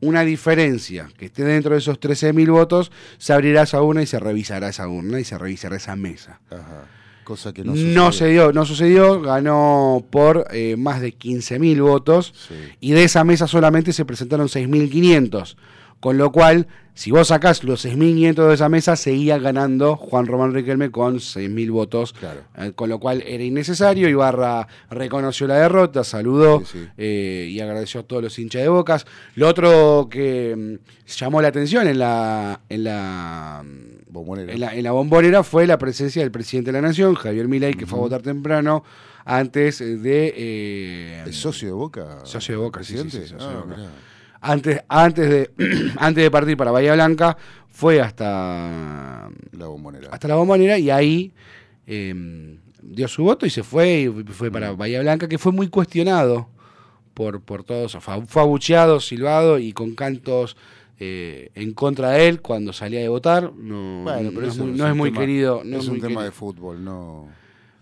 una 0.00 0.22
diferencia 0.22 1.08
que 1.18 1.26
esté 1.26 1.44
dentro 1.44 1.72
de 1.72 1.78
esos 1.78 1.98
13.000 2.00 2.50
votos, 2.50 2.92
se 3.18 3.32
abrirá 3.32 3.62
esa 3.62 3.80
urna 3.82 4.02
y 4.02 4.06
se 4.06 4.18
revisará 4.18 4.68
esa 4.68 4.86
urna 4.88 5.18
y 5.20 5.24
se 5.24 5.38
revisará 5.38 5.76
esa 5.76 5.96
mesa. 5.96 6.40
Ajá. 6.50 6.84
Cosa 7.24 7.52
que 7.52 7.64
no 7.64 7.72
No, 7.74 7.76
sucedió. 7.76 8.12
se 8.12 8.26
dio, 8.28 8.52
no 8.52 8.64
sucedió, 8.64 9.20
ganó 9.20 10.04
por 10.10 10.46
eh, 10.52 10.76
más 10.76 11.00
de 11.00 11.12
15.000 11.12 11.80
votos 11.82 12.32
Sí. 12.48 12.54
y 12.80 12.92
de 12.92 13.02
esa 13.04 13.24
mesa 13.24 13.48
solamente 13.48 13.92
se 13.92 14.04
presentaron 14.04 14.46
6.500. 14.48 15.56
Con 16.00 16.18
lo 16.18 16.30
cual, 16.30 16.66
si 16.94 17.10
vos 17.10 17.28
sacás 17.28 17.64
los 17.64 17.84
6.500 17.84 18.48
de 18.48 18.54
esa 18.54 18.68
mesa, 18.68 18.96
seguía 18.96 19.38
ganando 19.38 19.96
Juan 19.96 20.26
Román 20.26 20.52
Riquelme 20.54 20.90
con 20.90 21.16
6.000 21.16 21.70
votos. 21.72 22.12
Claro. 22.12 22.40
Eh, 22.58 22.72
con 22.74 22.88
lo 22.88 22.98
cual 23.00 23.22
era 23.26 23.42
innecesario. 23.42 24.08
Ibarra 24.08 24.68
reconoció 24.90 25.46
la 25.46 25.56
derrota, 25.56 26.04
saludó 26.04 26.60
Sí, 26.60 26.66
sí. 26.80 26.88
eh, 26.98 27.48
y 27.50 27.60
agradeció 27.60 28.00
a 28.00 28.02
todos 28.04 28.22
los 28.22 28.38
hinchas 28.38 28.62
de 28.62 28.68
bocas. 28.68 29.06
Lo 29.34 29.48
otro 29.48 30.08
que 30.10 30.54
mm, 30.78 31.08
llamó 31.18 31.40
la 31.42 31.48
atención 31.48 31.88
en 31.88 31.98
la, 31.98 32.60
en 32.68 32.84
la 32.84 33.64
Bombonera. 34.08 34.52
en 34.52 34.60
la, 34.60 34.74
en 34.74 34.82
la 34.84 34.92
bombonera 34.92 35.42
fue 35.42 35.66
la 35.66 35.76
presencia 35.78 36.22
del 36.22 36.30
presidente 36.30 36.72
de 36.72 36.80
la 36.80 36.88
Nación, 36.88 37.14
Javier 37.16 37.48
Milei, 37.48 37.74
que 37.74 37.84
fue 37.86 37.98
a 37.98 38.02
votar 38.02 38.22
temprano 38.22 38.82
antes 39.26 39.80
de... 39.80 40.32
eh, 40.36 41.24
¿Es 41.26 41.36
socio 41.36 41.68
de 41.68 41.74
Boca? 41.74 42.18
Socio 42.24 42.54
de 42.54 42.58
Boca, 42.62 42.82
sí, 42.82 42.94
sí, 42.96 43.00
¿Presidente? 43.02 43.26
sí, 43.28 43.32
socio 43.34 43.48
de 43.48 43.54
Boca. 43.56 43.76
mirá. 43.76 43.88
Antes, 44.50 44.80
antes, 44.88 45.28
de, 45.28 45.50
antes 45.98 46.24
de 46.24 46.30
partir 46.30 46.56
para 46.56 46.70
Bahía 46.70 46.94
Blanca, 46.94 47.36
fue 47.68 48.00
hasta, 48.00 49.28
La 49.52 49.66
bombonera. 49.66 50.08
hasta 50.10 50.28
la 50.28 50.36
bombonera 50.36 50.78
y 50.78 50.90
ahí 50.90 51.32
eh, 51.86 52.56
dio 52.82 53.08
su 53.08 53.22
voto 53.24 53.46
y 53.46 53.50
se 53.50 53.62
fue 53.62 54.00
y 54.02 54.08
fue 54.32 54.50
para 54.50 54.72
Bahía 54.72 55.00
Blanca, 55.00 55.28
que 55.28 55.38
fue 55.38 55.52
muy 55.52 55.68
cuestionado 55.68 56.48
por, 57.14 57.40
por 57.42 57.64
todos. 57.64 57.96
Fue 58.26 58.42
abucheado, 58.42 59.00
silbado 59.00 59.58
y 59.58 59.72
con 59.72 59.94
cantos... 59.94 60.56
eh, 60.98 61.50
en 61.54 61.74
contra 61.74 62.10
de 62.12 62.26
él 62.28 62.40
cuando 62.40 62.72
salía 62.72 63.00
de 63.00 63.08
votar 63.08 63.52
no, 63.54 64.04
Bueno, 64.04 64.30
pero 64.34 64.46
no 64.46 64.48
es 64.52 64.56
muy, 64.58 64.70
no 64.72 64.88
es 64.88 64.94
muy 64.96 65.10
tema- 65.10 65.20
querido 65.20 65.60
no 65.62 65.76
es 65.76 65.82
es 65.82 65.88
un 65.88 65.94
muy 65.94 66.00
tema 66.00 66.08
querido. 66.08 66.22
de 66.24 66.30
fútbol, 66.30 66.82
no. 66.82 67.28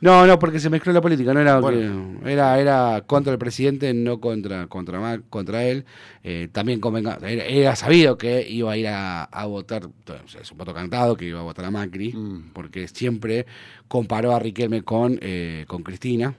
No, 0.04 0.26
no, 0.26 0.38
porque 0.38 0.60
se 0.60 0.68
mezcló 0.68 0.92
la 0.92 1.00
política, 1.00 1.32
no 1.32 1.40
era 1.40 1.60
Bueno. 1.60 2.20
que- 2.22 2.30
era 2.30 2.60
era 2.60 3.02
contra 3.06 3.32
el 3.32 3.38
presidente, 3.38 3.94
no 3.94 4.20
contra 4.20 4.66
contra 4.66 5.18
contra 5.30 5.64
él. 5.64 5.86
Eh, 6.22 6.48
también 6.52 6.78
convenga- 6.78 7.18
era, 7.26 7.44
era 7.46 7.74
sabido 7.74 8.18
que 8.18 8.46
iba 8.46 8.70
a 8.72 8.76
ir 8.76 8.86
a, 8.88 9.24
a 9.24 9.46
votar, 9.46 9.86
o 9.86 10.28
sea, 10.28 10.42
es 10.42 10.52
un 10.52 10.58
voto 10.58 10.74
cantado 10.74 11.16
que 11.16 11.24
iba 11.24 11.40
a 11.40 11.42
votar 11.42 11.64
a 11.64 11.70
Macri, 11.70 12.12
Mm. 12.12 12.50
porque 12.52 12.86
siempre 12.86 13.46
comparó 13.88 14.34
a 14.34 14.38
Riquelme 14.38 14.82
con 14.82 15.18
eh, 15.22 15.64
con 15.68 15.82
Cristina. 15.82 16.34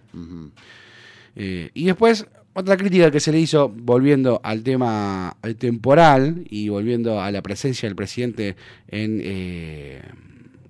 Eh, 1.35 1.71
y 1.73 1.85
después, 1.85 2.27
otra 2.53 2.77
crítica 2.77 3.09
que 3.09 3.19
se 3.19 3.31
le 3.31 3.39
hizo, 3.39 3.67
volviendo 3.69 4.39
al 4.43 4.61
tema 4.63 5.35
al 5.41 5.55
temporal 5.55 6.45
y 6.49 6.69
volviendo 6.69 7.19
a 7.19 7.31
la 7.31 7.41
presencia 7.41 7.89
del 7.89 7.95
presidente 7.95 8.55
en, 8.87 9.19
eh, 9.23 10.01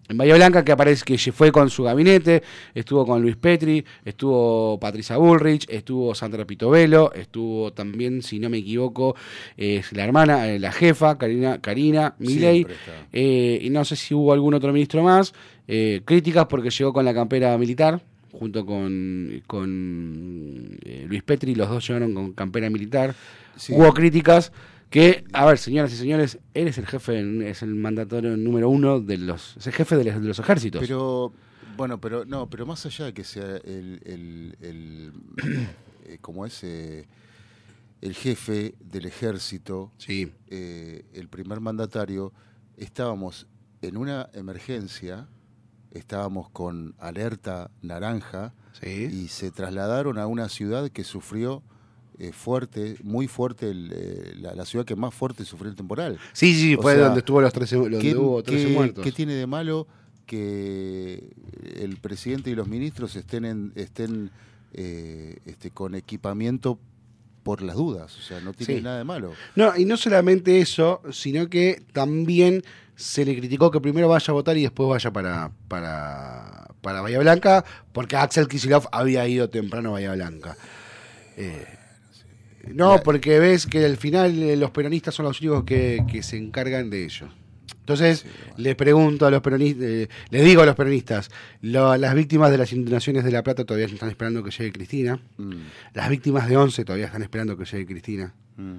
en 0.08 0.18
Bahía 0.18 0.36
Blanca, 0.36 0.64
que 0.64 0.72
aparece 0.72 1.04
que 1.04 1.18
fue 1.32 1.52
con 1.52 1.70
su 1.70 1.84
gabinete, 1.84 2.44
estuvo 2.74 3.06
con 3.06 3.22
Luis 3.22 3.36
Petri, 3.36 3.84
estuvo 4.04 4.80
Patricia 4.80 5.18
Bullrich, 5.18 5.66
estuvo 5.70 6.14
Sandra 6.14 6.46
Pitovelo, 6.46 7.12
estuvo 7.14 7.74
también, 7.74 8.22
si 8.22 8.40
no 8.40 8.50
me 8.50 8.60
equivoco, 8.60 9.16
es 9.58 9.92
la 9.94 10.04
hermana, 10.04 10.48
eh, 10.48 10.60
la 10.60 10.72
jefa, 10.72 11.18
Karina, 11.18 11.60
Karina 11.60 12.16
Milei, 12.20 12.68
eh, 13.12 13.60
y 13.62 13.70
no 13.70 13.84
sé 13.84 13.96
si 13.96 14.14
hubo 14.14 14.32
algún 14.34 14.54
otro 14.54 14.72
ministro 14.72 15.02
más. 15.02 15.34
Eh, 15.68 16.02
críticas 16.06 16.46
porque 16.46 16.70
llegó 16.70 16.94
con 16.94 17.06
la 17.06 17.14
campera 17.14 17.58
militar, 17.58 18.02
junto 18.32 18.66
con, 18.66 19.42
con 19.48 20.78
eh, 20.86 21.06
Luis 21.08 21.24
Petri, 21.24 21.56
los 21.56 21.70
dos 21.70 21.88
llegaron 21.88 22.14
con 22.14 22.34
campera 22.34 22.70
militar. 22.70 23.16
Sí. 23.56 23.74
Hubo 23.74 23.94
críticas 23.94 24.52
que, 24.96 25.26
a 25.34 25.44
ver, 25.44 25.58
señoras 25.58 25.92
y 25.92 25.98
señores, 25.98 26.40
él 26.54 26.70
es 26.70 26.78
el 26.78 26.88
jefe, 26.88 27.50
es 27.50 27.62
el 27.64 27.76
mandatario 27.76 28.38
número 28.38 28.70
uno 28.70 29.02
de 29.02 29.18
los, 29.18 29.58
es 29.58 29.68
el 29.68 29.74
jefe 29.74 29.98
de 29.98 30.06
los, 30.06 30.22
de 30.22 30.28
los 30.30 30.40
ejércitos. 30.40 30.80
Pero, 30.80 31.34
bueno, 31.76 32.00
pero 32.00 32.24
no, 32.24 32.50
pero 32.50 32.66
más 32.66 32.86
allá 32.86 33.04
de 33.04 33.14
que 33.14 33.26
sea 33.26 33.58
el, 33.58 34.00
el, 34.06 34.58
el 34.62 35.12
eh, 36.06 36.18
como 36.22 36.46
es 36.46 36.64
eh, 36.64 37.10
el 38.00 38.14
jefe 38.14 38.76
del 38.80 39.06
ejército, 39.06 39.92
sí, 39.98 40.32
eh, 40.48 41.04
el 41.12 41.28
primer 41.28 41.60
mandatario, 41.60 42.32
estábamos 42.78 43.48
en 43.82 43.98
una 43.98 44.30
emergencia, 44.32 45.28
estábamos 45.92 46.50
con 46.52 46.96
alerta 47.00 47.70
naranja 47.82 48.54
sí. 48.82 49.10
y 49.12 49.28
se 49.28 49.52
trasladaron 49.52 50.18
a 50.20 50.28
una 50.28 50.48
ciudad 50.48 50.88
que 50.88 51.04
sufrió 51.04 51.64
eh, 52.18 52.32
fuerte, 52.32 52.96
muy 53.04 53.28
fuerte, 53.28 53.70
el, 53.70 53.92
eh, 53.94 54.34
la, 54.40 54.56
la 54.56 54.66
ciudad 54.66 54.86
que 54.86 54.96
más 54.96 55.14
fuerte 55.14 55.44
sufrió 55.46 55.70
el 55.70 55.76
temporal. 55.76 56.18
Sí, 56.34 56.54
sí, 56.56 56.76
O 56.76 56.82
fue 56.82 56.96
sea, 56.96 57.06
donde 57.06 57.20
estuvo 57.20 57.42
los 57.42 57.52
13, 57.54 57.76
donde 57.76 58.00
¿Qué, 58.00 58.16
hubo 58.16 58.42
13 58.44 58.68
qué- 58.68 58.74
muertos. 58.74 59.04
qué 59.04 59.12
tiene 59.12 59.34
de 59.34 59.48
malo 59.48 59.88
que 60.26 61.30
el 61.80 61.98
presidente 61.98 62.50
y 62.50 62.56
los 62.56 62.68
ministros 62.68 63.16
estén, 63.16 63.46
en- 63.46 63.72
estén 63.76 64.32
eh, 64.74 65.38
este, 65.46 65.72
con 65.72 65.96
equipamiento 65.96 66.80
por 67.44 67.62
las 67.62 67.76
dudas? 67.76 68.18
O 68.18 68.22
sea, 68.22 68.40
no 68.42 68.54
tiene 68.54 68.78
Sí. 68.78 68.82
nada 68.82 68.98
de 68.98 69.04
malo. 69.04 69.34
No, 69.56 69.76
y 69.78 69.86
no 69.86 69.98
solamente 69.98 70.60
eso, 70.62 71.02
sino 71.12 71.48
que 71.50 71.84
también 71.94 72.64
se 72.96 73.26
le 73.26 73.38
criticó 73.38 73.72
que 73.72 73.82
primero 73.82 74.08
vaya 74.08 74.26
a 74.30 74.34
votar 74.34 74.58
y 74.58 74.62
después 74.64 74.88
vaya 74.90 75.12
para, 75.12 75.52
para, 75.68 76.68
para 76.82 77.02
Bahía 77.02 77.20
Blanca, 77.20 77.64
porque 77.92 78.16
Axel 78.16 78.48
Kicillof 78.48 78.86
había 78.92 79.28
ido 79.28 79.50
temprano 79.50 79.90
a 79.90 79.94
Bahía 79.94 80.14
Blanca. 80.14 80.56
Eh, 81.38 81.66
no, 82.74 83.02
porque 83.04 83.40
ves 83.40 83.66
que 83.68 83.86
al 83.86 83.98
final 83.98 84.42
eh, 84.42 84.56
los 84.56 84.72
peronistas 84.72 85.14
son 85.16 85.26
los 85.26 85.40
únicos 85.42 85.64
que, 85.64 86.04
que 86.12 86.24
se 86.24 86.38
encargan 86.38 86.90
de 86.90 87.06
ello. 87.06 87.28
Entonces, 87.80 88.26
les 88.58 88.76
pregunto 88.76 89.28
a 89.28 89.32
los 89.32 89.42
peronistas, 89.42 89.84
eh, 89.84 90.10
les 90.32 90.44
digo 90.44 90.64
a 90.64 90.66
los 90.66 90.76
peronistas, 90.76 91.30
lo- 91.62 91.96
las 91.98 92.16
víctimas 92.16 92.50
de 92.50 92.58
las 92.58 92.74
inundaciones 92.74 93.24
de 93.24 93.32
La 93.32 93.44
Plata 93.44 93.64
todavía 93.64 93.86
están 93.86 94.10
esperando 94.10 94.44
que 94.44 94.50
llegue 94.52 94.72
Cristina, 94.72 95.20
Mm, 95.38 95.52
las 95.94 96.10
víctimas 96.10 96.50
de 96.50 96.58
Once 96.58 96.84
todavía 96.84 97.06
están 97.06 97.22
esperando 97.22 97.56
que 97.58 97.66
llegue 97.66 97.86
Cristina. 97.86 98.34
mm. 98.58 98.74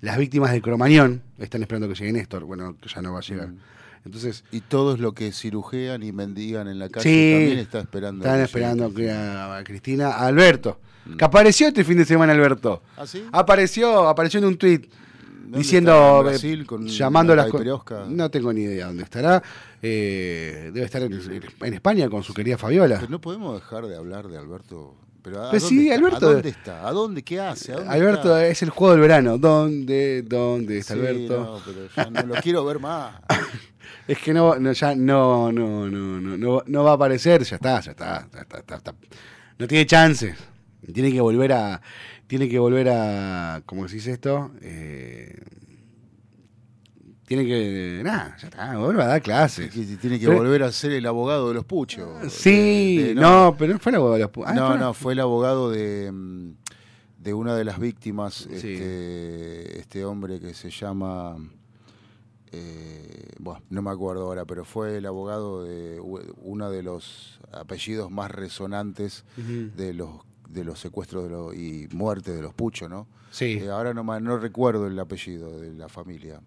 Las 0.00 0.16
víctimas 0.18 0.52
de 0.52 0.60
Cromañón 0.62 1.22
están 1.38 1.62
esperando 1.62 1.88
que 1.88 1.94
llegue 1.94 2.12
Néstor. 2.12 2.44
Bueno, 2.44 2.76
que 2.80 2.88
ya 2.88 3.02
no 3.02 3.12
va 3.12 3.18
a 3.18 3.22
llegar. 3.22 3.48
Mm. 3.48 3.58
Entonces, 4.04 4.44
Y 4.52 4.60
todos 4.60 5.00
los 5.00 5.12
que 5.12 5.32
cirujean 5.32 6.02
y 6.04 6.12
mendigan 6.12 6.66
en 6.68 6.78
la 6.78 6.88
calle 6.88 7.02
Sí. 7.10 7.32
también 7.36 7.58
están 7.58 7.80
esperando. 7.82 8.24
están 8.24 8.38
que 8.38 8.44
esperando 8.44 8.94
que 8.94 9.10
a, 9.10 9.56
a 9.58 9.64
Cristina, 9.64 10.08
a 10.10 10.26
Alberto. 10.28 10.80
Que 11.16 11.24
apareció 11.24 11.68
este 11.68 11.84
fin 11.84 11.96
de 11.98 12.04
semana 12.04 12.32
Alberto. 12.32 12.82
¿Ah, 12.96 13.06
sí? 13.06 13.24
Apareció, 13.32 14.08
apareció 14.08 14.38
en 14.38 14.46
un 14.46 14.56
tuit 14.58 14.90
¿Dónde 15.42 15.58
diciendo, 15.58 16.20
eh, 16.20 16.22
Brasil 16.30 16.66
con 16.66 16.86
llamando 16.86 17.34
la 17.34 17.44
las? 17.48 17.52
No 18.08 18.30
tengo 18.30 18.52
ni 18.52 18.62
idea 18.62 18.86
dónde 18.88 19.04
estará. 19.04 19.42
Eh, 19.80 20.70
debe 20.74 20.84
estar 20.84 21.00
en, 21.02 21.12
en 21.62 21.74
España 21.74 22.08
con 22.10 22.22
su 22.22 22.34
querida 22.34 22.58
Fabiola. 22.58 22.96
Pero 22.98 23.10
no 23.10 23.20
podemos 23.20 23.54
dejar 23.54 23.86
de 23.86 23.96
hablar 23.96 24.28
de 24.28 24.36
Alberto. 24.36 24.94
Pero 25.22 25.44
¿a 25.44 25.50
Pues 25.50 25.62
dónde 25.62 25.76
sí, 25.82 25.88
está? 25.88 25.94
Alberto- 25.98 26.26
¿A 26.28 26.32
dónde 26.32 26.48
está? 26.50 26.88
¿A 26.88 26.92
dónde? 26.92 27.22
¿Qué 27.22 27.40
hace? 27.40 27.72
¿A 27.72 27.76
dónde 27.76 27.90
Alberto 27.94 28.36
está? 28.36 28.46
es 28.46 28.62
el 28.62 28.70
juego 28.70 28.92
del 28.92 29.00
verano. 29.00 29.38
¿Dónde? 29.38 30.22
¿Dónde 30.22 30.78
está 30.78 30.94
Sí, 30.94 31.00
Alberto? 31.00 31.38
no, 31.44 31.60
pero 31.64 31.88
ya 31.96 32.10
no 32.10 32.34
lo 32.34 32.40
quiero 32.42 32.64
ver 32.64 32.78
más. 32.78 33.14
Es 34.06 34.18
que 34.18 34.32
no, 34.32 34.58
no, 34.58 34.72
ya 34.72 34.94
no, 34.94 35.52
no, 35.52 35.86
no, 35.86 36.18
no, 36.20 36.36
no, 36.38 36.62
no 36.66 36.84
va 36.84 36.92
a 36.92 36.94
aparecer, 36.94 37.42
ya 37.44 37.56
está, 37.56 37.78
ya 37.80 37.90
está, 37.90 38.26
ya 38.66 38.76
está. 38.76 38.94
No 39.58 39.66
tiene 39.66 39.84
chance. 39.84 40.34
Tiene 40.92 41.12
que 41.12 41.20
volver 41.20 41.52
a, 41.52 41.80
tiene 42.26 42.48
que 42.48 42.58
volver 42.58 42.88
a, 42.90 43.62
¿cómo 43.66 43.84
decís 43.86 44.06
esto? 44.06 44.50
Eh, 44.62 45.38
tiene 47.26 47.44
que, 47.44 48.00
nada, 48.02 48.36
ya 48.40 48.48
está, 48.48 48.78
vuelve 48.78 49.02
a 49.02 49.06
dar 49.06 49.20
clases. 49.22 49.70
Que 49.70 49.84
tiene 49.96 50.18
que 50.18 50.26
Pero- 50.26 50.38
volver 50.38 50.62
a 50.62 50.72
ser 50.72 50.92
el 50.92 51.04
abogado 51.04 51.48
de 51.48 51.54
los 51.54 51.64
puchos. 51.66 52.32
Sí, 52.32 52.96
De- 52.96 53.04
de- 53.08 53.14
no, 53.14 53.54
pero 53.58 53.74
no 53.74 53.78
fue 53.78 53.92
la 53.92 53.98
boda 53.98 54.14
de 54.14 54.20
los 54.20 54.32
pu- 54.32 54.44
ah, 54.46 54.54
no, 54.54 54.78
no, 54.78 54.94
fue 54.94 55.12
el 55.12 55.20
abogado 55.20 55.70
de, 55.70 56.10
mm, 56.10 56.52
de 57.18 57.34
una 57.34 57.54
de 57.54 57.64
las 57.64 57.78
víctimas, 57.78 58.34
Sí. 58.34 58.48
este, 58.54 59.78
este 59.78 60.04
hombre 60.06 60.40
que 60.40 60.54
se 60.54 60.70
llama, 60.70 61.36
eh, 62.50 63.28
bueno, 63.38 63.60
no 63.68 63.82
me 63.82 63.90
acuerdo 63.90 64.22
ahora, 64.22 64.46
pero 64.46 64.64
fue 64.64 64.96
el 64.96 65.04
abogado 65.06 65.64
de 65.64 66.00
uno 66.00 66.70
de 66.70 66.82
los 66.82 67.40
apellidos 67.52 68.10
más 68.10 68.30
resonantes 68.30 69.24
de 69.36 69.92
los 69.92 70.24
de 70.48 70.64
los 70.64 70.80
secuestros 70.80 71.24
de 71.24 71.30
los- 71.30 71.54
y 71.54 71.88
muertes 71.92 72.34
de 72.34 72.42
los 72.42 72.54
puchos, 72.54 72.88
¿no? 72.90 73.06
Sí. 73.30 73.58
Eh, 73.62 73.68
ahora 73.70 73.92
no, 73.94 74.02
no 74.20 74.38
recuerdo 74.38 74.86
el 74.86 74.98
apellido 74.98 75.60
de 75.60 75.72
la 75.74 75.88
familia. 75.88 76.40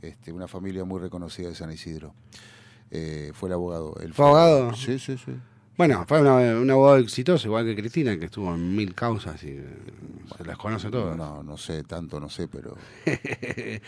Este, 0.00 0.32
una 0.32 0.48
familia 0.48 0.84
muy 0.84 1.00
reconocida 1.00 1.48
de 1.48 1.54
San 1.54 1.70
Isidro. 1.72 2.14
Eh, 2.90 3.32
fue 3.34 3.48
el 3.48 3.52
abogado. 3.54 3.96
Él 4.00 4.14
¿Fue 4.14 4.24
abogado? 4.26 4.74
Sí, 4.74 4.98
sí, 4.98 5.18
sí. 5.18 5.32
Bueno, 5.76 6.04
fue 6.08 6.20
un 6.20 6.70
abogado 6.70 6.96
exitoso, 6.96 7.46
igual 7.46 7.64
que 7.64 7.76
Cristina, 7.76 8.18
que 8.18 8.24
estuvo 8.24 8.52
en 8.52 8.74
mil 8.74 8.94
causas 8.94 9.42
y 9.44 9.50
eh, 9.50 9.64
se 10.36 10.44
las 10.44 10.56
conoce 10.58 10.90
todas. 10.90 11.16
No, 11.16 11.42
no 11.44 11.56
sé, 11.56 11.84
tanto 11.84 12.18
no 12.18 12.28
sé, 12.30 12.48
pero. 12.48 12.76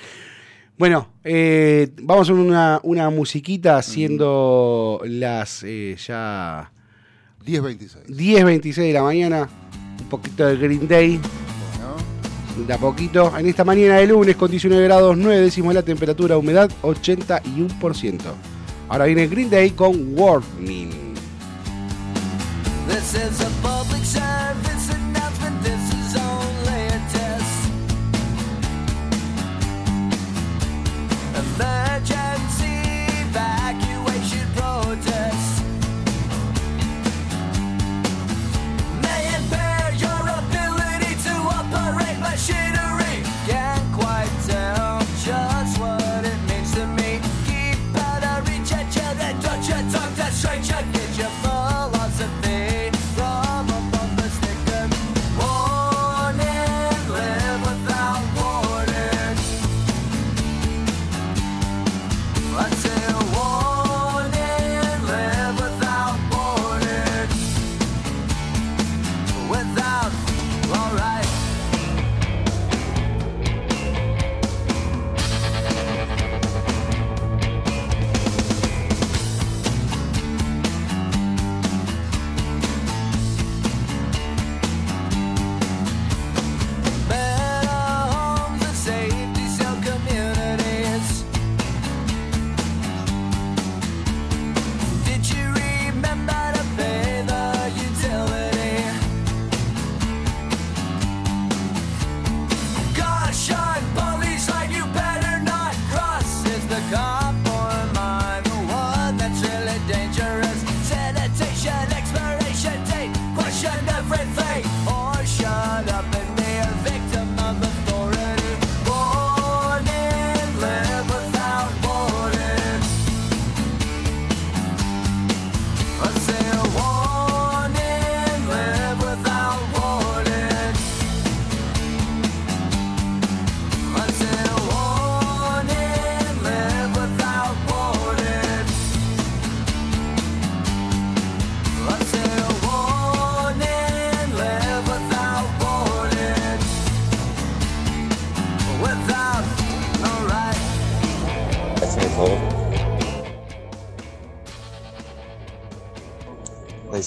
Bueno, 0.79 1.09
eh, 1.25 1.91
vamos 2.03 2.31
a 2.31 2.33
una, 2.33 2.81
una 2.85 3.11
musiquita 3.11 3.83
siendo 3.83 5.01
las 5.05 5.63
eh, 5.63 5.95
ya 5.99 6.73
10.26. 7.51 8.07
10.26 8.07 8.75
de 8.75 8.93
la 8.93 9.03
mañana. 9.03 9.49
Un 10.01 10.09
poquito 10.09 10.47
de 10.47 10.57
Green 10.57 10.87
Day, 10.87 11.19
¿no? 11.19 12.65
de 12.65 12.73
a 12.73 12.79
poquito. 12.79 13.37
En 13.37 13.47
esta 13.47 13.65
mañana 13.65 13.97
de 13.97 14.07
lunes 14.07 14.37
con 14.37 14.51
19 14.51 14.85
grados 14.85 15.17
9 15.17 15.41
décimos 15.41 15.75
la 15.75 15.83
temperatura, 15.83 16.37
humedad 16.37 16.71
81%. 16.83 18.21
Ahora 18.89 19.05
viene 19.05 19.27
Green 19.29 19.51
Day 19.51 19.71
con 19.71 20.19
Warning. 20.19 20.91
This 22.89 23.15
is 23.15 23.41
a 23.41 23.70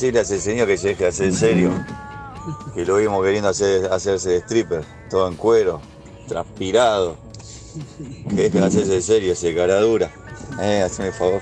Decirle 0.03 0.19
a 0.19 0.23
ese 0.23 0.65
que 0.67 0.77
se 0.77 0.87
deje 0.89 1.07
hacer 1.07 1.27
en 1.27 1.33
serio. 1.33 1.85
que 2.75 2.83
lo 2.83 2.97
vimos 2.97 3.23
queriendo 3.23 3.47
hacer, 3.47 3.85
hacerse 3.85 4.31
de 4.31 4.37
stripper, 4.39 4.83
todo 5.09 5.29
en 5.29 5.35
cuero, 5.35 5.79
transpirado. 6.27 7.15
Que 8.35 8.47
es 8.47 8.55
hacerse 8.57 8.91
de 8.95 9.01
serio, 9.01 9.31
ese 9.31 9.55
cara 9.55 9.79
dura. 9.79 10.11
Eh, 10.61 10.81
haceme 10.85 11.07
el 11.07 11.13
favor. 11.13 11.41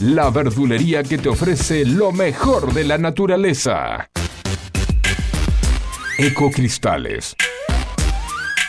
la 0.00 0.30
verdulería 0.30 1.02
que 1.02 1.18
te 1.18 1.28
ofrece 1.28 1.84
lo 1.84 2.12
mejor 2.12 2.72
de 2.72 2.84
la 2.84 2.98
naturaleza. 2.98 4.08
Ecocristales. 6.18 7.36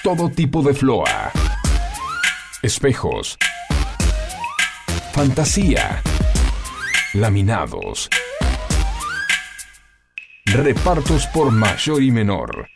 Todo 0.03 0.29
tipo 0.29 0.61
de 0.61 0.73
floa. 0.73 1.31
Espejos. 2.61 3.37
Fantasía. 5.13 6.01
Laminados. 7.13 8.09
Repartos 10.45 11.27
por 11.27 11.51
mayor 11.51 12.03
y 12.03 12.11
menor. 12.11 12.67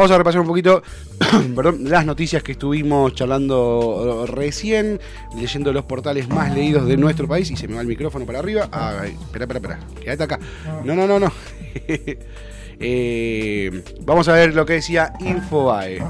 Vamos 0.00 0.12
a 0.12 0.16
repasar 0.16 0.40
un 0.40 0.46
poquito 0.46 0.82
las 1.80 2.06
noticias 2.06 2.42
que 2.42 2.52
estuvimos 2.52 3.12
charlando 3.12 4.24
recién, 4.26 4.98
leyendo 5.36 5.74
los 5.74 5.84
portales 5.84 6.26
más 6.26 6.54
leídos 6.54 6.86
de 6.86 6.96
nuestro 6.96 7.28
país. 7.28 7.50
Y 7.50 7.56
se 7.56 7.68
me 7.68 7.74
va 7.74 7.82
el 7.82 7.86
micrófono 7.86 8.24
para 8.24 8.38
arriba. 8.38 8.66
Ay, 8.72 9.10
espera, 9.10 9.44
espera, 9.44 9.58
espera. 9.58 9.78
Quédate 10.02 10.22
acá. 10.22 10.40
No, 10.86 10.94
no, 10.94 11.06
no, 11.06 11.20
no. 11.20 11.30
Eh, 12.82 13.82
vamos 14.00 14.26
a 14.28 14.32
ver 14.32 14.54
lo 14.54 14.64
que 14.64 14.72
decía 14.72 15.12
Infobae. 15.20 16.02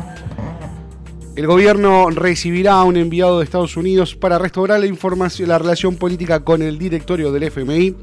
El 1.35 1.48
gobierno 1.48 2.11
recibirá 2.11 2.74
a 2.74 2.85
un 2.85 2.96
enviado 2.96 3.40
de 3.40 3.44
Estados 3.44 3.76
Unidos 3.76 4.14
para 4.14 4.38
restaurar 4.38 4.79
la 4.79 4.87
información, 4.87 5.48
la 5.48 5.59
relación 5.59 5.96
política 5.96 6.44
con 6.44 6.62
el 6.62 6.79
directorio 6.79 7.33
del 7.33 7.42
FMI. 7.42 7.96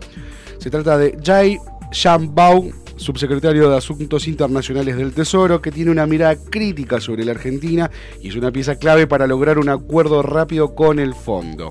Se 0.58 0.69
trata 0.69 0.97
de 0.97 1.17
Jay 1.23 1.58
Shambau, 1.93 2.73
subsecretario 2.97 3.69
de 3.69 3.77
Asuntos 3.77 4.27
Internacionales 4.27 4.97
del 4.97 5.13
Tesoro, 5.13 5.62
que 5.62 5.71
tiene 5.71 5.91
una 5.91 6.05
mirada 6.05 6.36
crítica 6.36 6.99
sobre 6.99 7.23
la 7.23 7.31
Argentina 7.31 7.89
y 8.21 8.29
es 8.29 8.36
una 8.36 8.51
pieza 8.51 8.77
clave 8.77 9.07
para 9.07 9.27
lograr 9.27 9.57
un 9.60 9.69
acuerdo 9.69 10.21
rápido 10.21 10.75
con 10.75 10.99
el 10.99 11.13
fondo. 11.13 11.69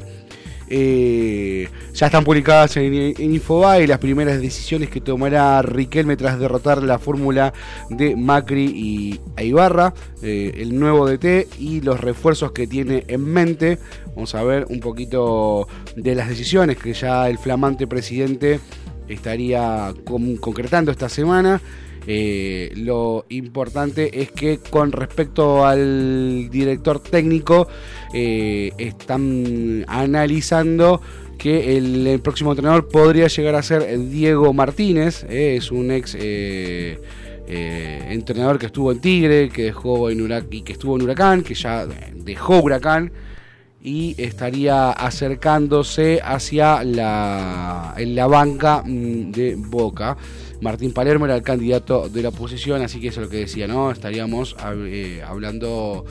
Eh, 0.68 1.68
ya 1.94 2.06
están 2.06 2.24
publicadas 2.24 2.76
en, 2.76 3.14
en 3.16 3.88
las 3.88 3.98
primeras 3.98 4.40
decisiones 4.40 4.90
que 4.90 5.00
tomará 5.00 5.62
Riquelme 5.62 6.16
tras 6.16 6.40
derrotar 6.40 6.82
la 6.82 6.98
fórmula 6.98 7.52
de 7.88 8.16
Macri 8.16 8.64
y 8.64 9.20
Ibarra, 9.42 9.94
eh, 10.22 10.52
el 10.56 10.78
nuevo 10.78 11.08
DT 11.08 11.48
y 11.58 11.80
los 11.82 12.00
refuerzos 12.00 12.52
que 12.52 12.66
tiene 12.66 13.04
en 13.06 13.24
mente. 13.24 13.78
Vamos 14.14 14.34
a 14.34 14.42
ver 14.42 14.66
un 14.68 14.80
poquito 14.80 15.68
de 15.94 16.14
las 16.14 16.28
decisiones 16.28 16.78
que 16.78 16.92
ya 16.92 17.28
el 17.28 17.38
flamante 17.38 17.86
presidente 17.86 18.60
estaría 19.08 19.92
con- 20.04 20.36
concretando 20.36 20.90
esta 20.90 21.08
semana. 21.08 21.60
Eh, 22.08 22.72
lo 22.76 23.26
importante 23.30 24.22
es 24.22 24.30
que 24.30 24.58
con 24.58 24.92
respecto 24.92 25.66
al 25.66 26.48
director 26.50 27.00
técnico 27.00 27.66
eh, 28.14 28.70
están 28.78 29.84
analizando 29.88 31.00
que 31.36 31.76
el, 31.76 32.20
próximo 32.20 32.52
entrenador 32.52 32.88
podría 32.88 33.26
llegar 33.26 33.56
a 33.56 33.62
ser 33.62 33.98
Diego 34.08 34.52
Martínez, 34.52 35.24
eh, 35.28 35.56
es 35.56 35.72
un 35.72 35.90
ex 35.90 36.16
entrenador 37.48 38.58
que 38.58 38.66
estuvo 38.66 38.90
en 38.92 39.00
Tigre, 39.00 39.48
que 39.48 39.64
dejó 39.64 40.08
en 40.10 40.20
y 40.50 40.62
que 40.62 40.72
estuvo 40.72 40.96
en 40.96 41.02
Huracán, 41.02 41.42
que 41.42 41.54
ya 41.54 41.86
dejó 42.14 42.60
Huracán 42.60 43.12
y 43.87 44.16
estaría 44.18 44.90
acercándose 44.90 46.20
hacia 46.20 46.83
la, 46.83 47.94
la 47.96 48.27
banca 48.27 48.83
mm, 48.85 49.31
de 49.31 49.55
Boca. 49.57 50.16
Martín 50.61 50.92
Palermo 50.92 51.27
era 51.27 51.37
el 51.37 51.42
candidato 51.42 52.09
de 52.09 52.22
la 52.22 52.31
oposición, 52.31 52.83
así 52.83 52.99
que 52.99 53.09
eso 53.09 53.20
es 53.20 53.27
lo 53.27 53.31
que 53.31 53.38
decía, 53.38 53.68
¿no? 53.68 53.92
Estaríamos 53.92 54.57
eh, 54.75 55.22
hablando 55.25 56.05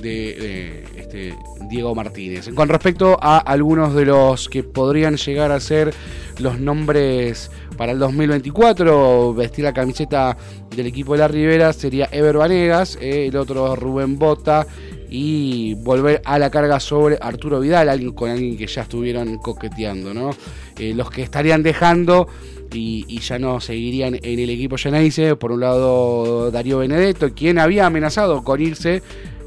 de 0.00 0.36
eh, 0.38 0.84
este, 0.96 1.34
Diego 1.68 1.94
Martínez. 1.94 2.48
Con 2.54 2.70
respecto 2.70 3.18
a 3.20 3.36
algunos 3.36 3.94
de 3.94 4.06
los 4.06 4.48
que 4.48 4.62
podrían 4.62 5.16
llegar 5.16 5.52
a 5.52 5.60
ser 5.60 5.92
los 6.38 6.58
nombres 6.58 7.50
para 7.76 7.92
el 7.92 7.98
2024, 7.98 9.34
vestir 9.34 9.64
la 9.64 9.74
camiseta 9.74 10.34
del 10.74 10.86
equipo 10.86 11.12
de 11.12 11.18
la 11.18 11.28
Ribera 11.28 11.74
sería 11.74 12.08
Ever 12.10 12.38
Vanegas, 12.38 12.96
eh, 13.02 13.26
el 13.26 13.36
otro 13.36 13.76
Rubén 13.76 14.18
Bota 14.18 14.66
y 15.08 15.74
volver 15.74 16.20
a 16.24 16.38
la 16.38 16.50
carga 16.50 16.80
sobre 16.80 17.18
Arturo 17.20 17.60
Vidal, 17.60 17.88
alguien 17.88 18.12
con 18.12 18.30
alguien 18.30 18.56
que 18.56 18.66
ya 18.66 18.82
estuvieron 18.82 19.38
coqueteando, 19.38 20.12
¿no? 20.12 20.30
Eh, 20.78 20.92
los 20.94 21.10
que 21.10 21.22
estarían 21.22 21.62
dejando 21.62 22.28
y, 22.72 23.18
ya 23.20 23.38
no 23.38 23.60
seguirían 23.60 24.18
en 24.22 24.38
el 24.38 24.50
equipo 24.50 24.76
Geneise, 24.76 25.36
por 25.36 25.52
un 25.52 25.60
lado 25.60 26.50
Darío 26.50 26.78
Benedetto, 26.78 27.32
quien 27.34 27.58
había 27.58 27.86
amenazado 27.86 28.44
con 28.44 28.60
irse 28.60 29.02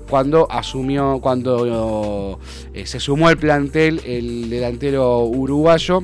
cuando 0.09 0.51
asumió, 0.51 1.19
cuando 1.21 2.39
eh, 2.73 2.85
se 2.85 2.99
sumó 2.99 3.27
al 3.27 3.37
plantel 3.37 4.01
el 4.05 4.49
delantero 4.49 5.23
uruguayo 5.23 6.03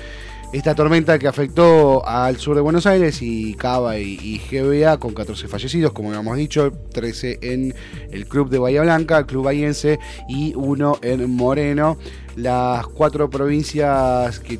Esta 0.52 0.74
tormenta 0.74 1.16
que 1.20 1.28
afectó 1.28 2.04
al 2.04 2.36
sur 2.38 2.56
de 2.56 2.60
Buenos 2.60 2.84
Aires 2.84 3.22
y 3.22 3.54
Cava 3.54 3.98
y, 3.98 4.40
GBA 4.50 4.98
con 4.98 5.14
14 5.14 5.46
fallecidos, 5.46 5.92
como 5.92 6.08
habíamos 6.08 6.36
dicho, 6.36 6.72
13 6.92 7.38
en 7.40 7.72
el 8.10 8.26
club 8.26 8.50
de 8.50 8.58
Bahía 8.58 8.82
Blanca, 8.82 9.18
el 9.18 9.26
club 9.26 9.44
bahiense 9.44 10.00
y 10.28 10.52
uno 10.56 10.98
en 11.02 11.30
Moreno. 11.30 11.98
Las 12.34 12.88
cuatro 12.88 13.30
provincias 13.30 14.40
que 14.40 14.58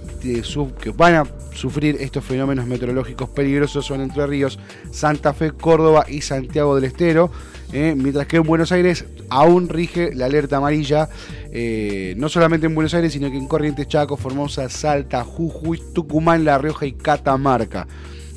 van 0.97 1.15
a 1.15 1.25
sufrir 1.55 1.97
estos 1.99 2.25
fenómenos 2.25 2.67
meteorológicos 2.69 3.29
peligrosos 3.31 3.85
son 3.85 4.01
Entre 4.01 4.25
Ríos, 4.29 4.61
Santa 4.93 5.33
Fe, 5.33 5.51
Córdoba 5.51 6.05
y 6.09 6.21
Santiago 6.21 6.77
del 6.77 6.85
Estero. 6.85 7.33
Eh, 7.73 7.95
mientras 7.97 8.27
que 8.27 8.37
en 8.39 8.43
Buenos 8.43 8.73
Aires 8.73 9.05
aún 9.29 9.69
rige 9.69 10.15
la 10.15 10.27
alerta 10.27 10.57
amarilla, 10.57 11.09
eh, 11.53 12.15
no 12.17 12.29
solamente 12.29 12.67
en 12.67 12.75
Buenos 12.75 12.95
Aires, 12.95 13.13
sino 13.13 13.31
que 13.31 13.37
en 13.37 13.47
Corrientes, 13.47 13.87
Chaco, 13.89 14.17
Formosa, 14.17 14.69
Salta, 14.69 15.25
Jujuy, 15.25 15.81
Tucumán, 15.95 16.45
La 16.45 16.59
Rioja 16.59 16.87
y 16.87 16.93
Catamarca. 16.93 17.87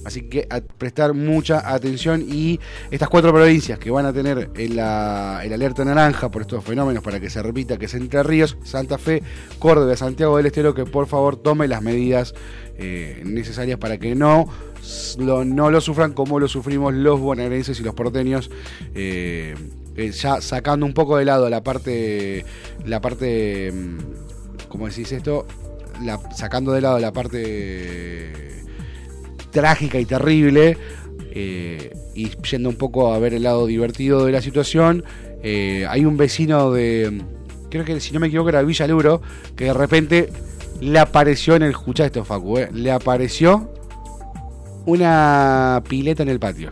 Así 0.06 0.24
que 0.24 0.48
prestar 0.78 1.14
mucha 1.14 1.74
atención 1.74 2.26
y 2.28 2.60
estas 2.92 3.08
cuatro 3.08 3.32
provincias 3.32 3.80
que 3.80 3.90
van 3.90 4.06
a 4.06 4.12
tener 4.12 4.50
el, 4.58 4.76
la- 4.76 5.40
alerta 5.40 5.86
naranja 5.86 6.30
por 6.30 6.42
estos 6.42 6.62
fenómenos 6.62 7.02
para 7.02 7.22
que 7.22 7.30
se 7.30 7.42
repita, 7.42 7.78
que 7.78 7.86
es 7.86 7.94
Entre 7.94 8.22
Ríos, 8.22 8.58
Santa 8.64 8.98
Fe, 8.98 9.24
Córdoba, 9.60 9.96
Santiago 9.96 10.36
del 10.36 10.48
Estero, 10.48 10.76
que 10.76 10.84
por 10.84 11.08
favor 11.08 11.38
tome 11.38 11.70
las 11.70 11.82
medidas 11.82 12.34
eh, 12.78 13.22
necesarias 13.26 13.80
para 13.80 13.98
que 13.98 14.14
no 14.14 14.50
no 15.18 15.72
lo 15.72 15.82
sufran 15.82 16.14
como 16.14 16.40
lo 16.40 16.48
sufrimos 16.48 16.94
los 16.94 17.20
bonaerenses 17.20 17.80
y 17.80 17.84
los 17.84 17.94
porteños. 17.94 18.50
eh, 18.96 19.56
eh, 19.96 20.12
ya 20.12 20.42
sacando 20.42 20.86
un 20.86 20.94
poco 20.94 21.18
de 21.18 21.26
lado 21.26 21.50
la 21.50 21.64
parte, 21.64 22.46
la 22.86 23.00
parte, 23.00 23.72
mm, 23.72 24.68
¿cómo 24.70 24.88
decís 24.88 25.12
esto? 25.12 25.46
Sacando 26.36 26.72
de 26.72 26.82
lado 26.82 27.00
la 27.00 27.14
parte 27.14 28.64
trágica 29.52 30.00
y 30.00 30.06
terrible 30.06 30.78
eh, 31.32 31.96
y 32.16 32.30
yendo 32.50 32.70
un 32.70 32.76
poco 32.76 33.14
a 33.14 33.20
ver 33.20 33.34
el 33.34 33.44
lado 33.44 33.66
divertido 33.68 34.26
de 34.26 34.32
la 34.32 34.42
situación. 34.42 35.04
eh, 35.44 35.86
hay 35.90 36.06
un 36.06 36.16
vecino 36.18 36.72
de, 36.72 37.22
creo 37.70 37.84
que 37.86 38.00
si 38.00 38.14
no 38.14 38.20
me 38.20 38.28
equivoco 38.28 38.50
era 38.50 38.62
Villa 38.62 38.88
Luro, 38.88 39.22
que 39.56 39.66
de 39.66 39.74
repente 39.74 40.30
le 40.80 41.00
apareció 41.00 41.56
en 41.56 41.64
el, 41.64 41.72
escuchá 41.72 42.06
esto 42.06 42.24
Facu, 42.24 42.58
eh, 42.60 42.70
le 42.72 42.92
apareció 42.92 43.73
una 44.86 45.82
pileta 45.88 46.24
en 46.24 46.30
el 46.30 46.40
patio. 46.40 46.72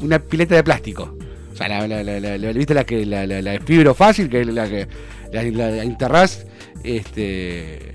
Una 0.00 0.18
pileta 0.18 0.54
de 0.54 0.62
plástico. 0.64 1.16
O 1.52 1.56
sea, 1.56 1.68
la, 1.68 1.88
la, 1.88 2.02
la, 2.02 2.38
la- 2.38 2.52
¿viste 2.52 2.72
la 2.74 2.84
que 2.84 3.04
la, 3.04 3.26
de 3.26 3.60
fibro 3.64 3.94
fácil, 3.94 4.28
que 4.28 4.42
es 4.42 4.46
la 4.46 4.68
que 4.68 4.86
la, 5.32 5.82
enterrás, 5.82 6.46
este 6.84 7.92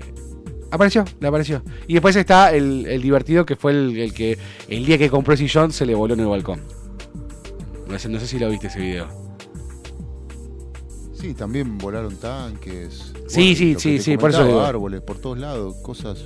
apareció, 0.70 1.04
le 1.20 1.28
apareció. 1.28 1.62
Y 1.86 1.94
después 1.94 2.14
está 2.16 2.52
el, 2.52 2.84
el 2.86 3.00
divertido 3.00 3.46
que 3.46 3.56
fue 3.56 3.72
el, 3.72 3.96
el 3.96 4.12
que 4.12 4.36
el 4.68 4.84
día 4.84 4.98
que 4.98 5.08
compró 5.08 5.32
el 5.32 5.38
sillón 5.38 5.72
se 5.72 5.86
le 5.86 5.94
voló 5.94 6.14
en 6.14 6.20
el 6.20 6.26
balcón. 6.26 6.60
No 7.88 7.98
sé, 7.98 8.08
no 8.08 8.18
sé 8.20 8.26
si 8.26 8.38
lo 8.38 8.50
viste 8.50 8.66
ese 8.66 8.80
video. 8.80 9.08
Sí, 11.14 11.32
también 11.32 11.78
volaron 11.78 12.16
tanques. 12.16 13.12
Sí, 13.28 13.54
sí, 13.54 13.76
sí, 13.78 13.98
sí, 13.98 14.16
por 14.18 14.30
eso 14.30 14.60
árboles 14.62 15.00
por 15.00 15.16
todos 15.18 15.38
lados, 15.38 15.76
cosas, 15.82 16.22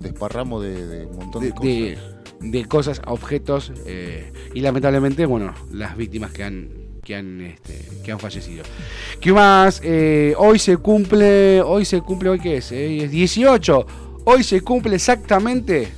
desparramo 0.00 0.60
de, 0.60 0.86
de 0.86 1.06
un 1.06 1.16
montón 1.16 1.42
de, 1.42 1.48
de, 1.48 1.54
cosas. 1.54 1.64
de- 1.66 1.98
de 2.42 2.64
cosas, 2.64 3.02
objetos 3.06 3.70
eh, 3.86 4.32
y 4.54 4.60
lamentablemente, 4.60 5.26
bueno, 5.26 5.52
las 5.72 5.94
víctimas 5.96 6.32
que 6.32 6.44
han 6.44 6.68
que 7.04 7.14
han 7.16 7.40
este, 7.40 7.78
que 8.04 8.12
han 8.12 8.18
fallecido. 8.18 8.62
¿Qué 9.20 9.32
más? 9.32 9.80
Eh, 9.84 10.34
hoy 10.38 10.58
se 10.58 10.76
cumple, 10.78 11.60
hoy 11.62 11.84
se 11.84 12.00
cumple, 12.00 12.30
hoy 12.30 12.38
qué 12.40 12.56
es, 12.58 12.72
Eh, 12.72 13.04
es 13.04 13.10
18. 13.10 13.86
Hoy 14.24 14.42
se 14.44 14.60
cumple 14.62 14.96
exactamente 14.96 15.88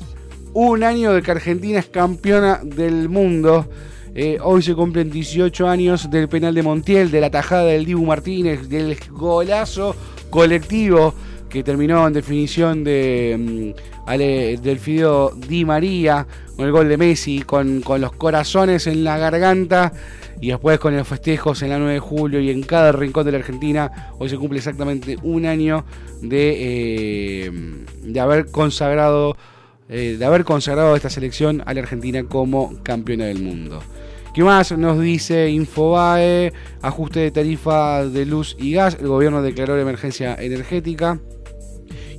un 0.54 0.82
año 0.84 1.12
de 1.12 1.22
que 1.22 1.30
Argentina 1.30 1.78
es 1.80 1.86
campeona 1.86 2.60
del 2.64 3.08
mundo. 3.08 3.68
Eh, 4.14 4.38
hoy 4.42 4.62
se 4.62 4.74
cumplen 4.74 5.10
18 5.10 5.68
años 5.68 6.10
del 6.10 6.28
penal 6.28 6.54
de 6.54 6.62
Montiel, 6.62 7.10
de 7.10 7.20
la 7.20 7.30
tajada 7.30 7.64
del 7.66 7.84
Dibu 7.84 8.04
Martínez, 8.04 8.68
del 8.68 8.96
golazo 9.10 9.94
colectivo 10.30 11.14
que 11.52 11.62
terminó 11.62 12.06
en 12.06 12.12
definición 12.14 12.82
de 12.82 13.74
mm, 13.76 14.08
Ale- 14.08 14.56
del 14.56 14.78
Fideo 14.78 15.32
Di 15.36 15.64
María, 15.64 16.26
con 16.56 16.64
el 16.66 16.72
gol 16.72 16.88
de 16.88 16.96
Messi, 16.96 17.42
con, 17.42 17.82
con 17.82 18.00
los 18.00 18.12
corazones 18.12 18.86
en 18.86 19.04
la 19.04 19.18
garganta 19.18 19.92
y 20.40 20.48
después 20.48 20.78
con 20.78 20.96
los 20.96 21.06
festejos 21.06 21.62
en 21.62 21.70
la 21.70 21.78
9 21.78 21.94
de 21.94 22.00
julio 22.00 22.40
y 22.40 22.50
en 22.50 22.62
cada 22.62 22.90
rincón 22.92 23.24
de 23.26 23.32
la 23.32 23.38
Argentina. 23.38 24.12
Hoy 24.18 24.28
se 24.28 24.36
cumple 24.38 24.58
exactamente 24.58 25.16
un 25.22 25.46
año 25.46 25.84
de, 26.20 26.56
eh, 27.46 27.50
de 28.02 28.20
haber 28.20 28.46
consagrado 28.46 29.36
eh, 29.88 30.16
de 30.18 30.24
haber 30.24 30.44
consagrado 30.44 30.96
esta 30.96 31.10
selección 31.10 31.62
a 31.66 31.74
la 31.74 31.80
Argentina 31.80 32.22
como 32.24 32.82
campeona 32.82 33.26
del 33.26 33.42
mundo. 33.42 33.82
¿Qué 34.32 34.42
más 34.42 34.72
nos 34.72 34.98
dice 34.98 35.50
Infobae? 35.50 36.52
Ajuste 36.80 37.20
de 37.20 37.30
tarifa 37.30 38.06
de 38.06 38.24
luz 38.24 38.56
y 38.58 38.72
gas. 38.72 38.96
El 38.98 39.08
gobierno 39.08 39.42
declaró 39.42 39.76
la 39.76 39.82
emergencia 39.82 40.34
energética. 40.34 41.20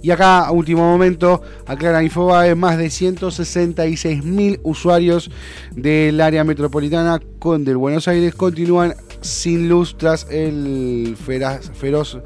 Y 0.04 0.12
acá, 0.12 0.52
último 0.52 0.82
momento, 0.84 1.42
aclara 1.66 2.04
Infobae, 2.04 2.56
más 2.56 2.78
de 2.78 2.88
166.000 2.88 4.60
usuarios 4.64 5.32
del 5.76 6.20
área 6.20 6.44
metropolitana 6.44 7.22
con 7.40 7.64
del 7.64 7.78
Buenos 7.78 8.08
Aires 8.10 8.36
continúan 8.36 8.96
sin 9.22 9.70
luz 9.70 9.96
tras 9.98 10.28
el 10.30 11.16
feraz- 11.26 11.72
feroz 11.74 12.20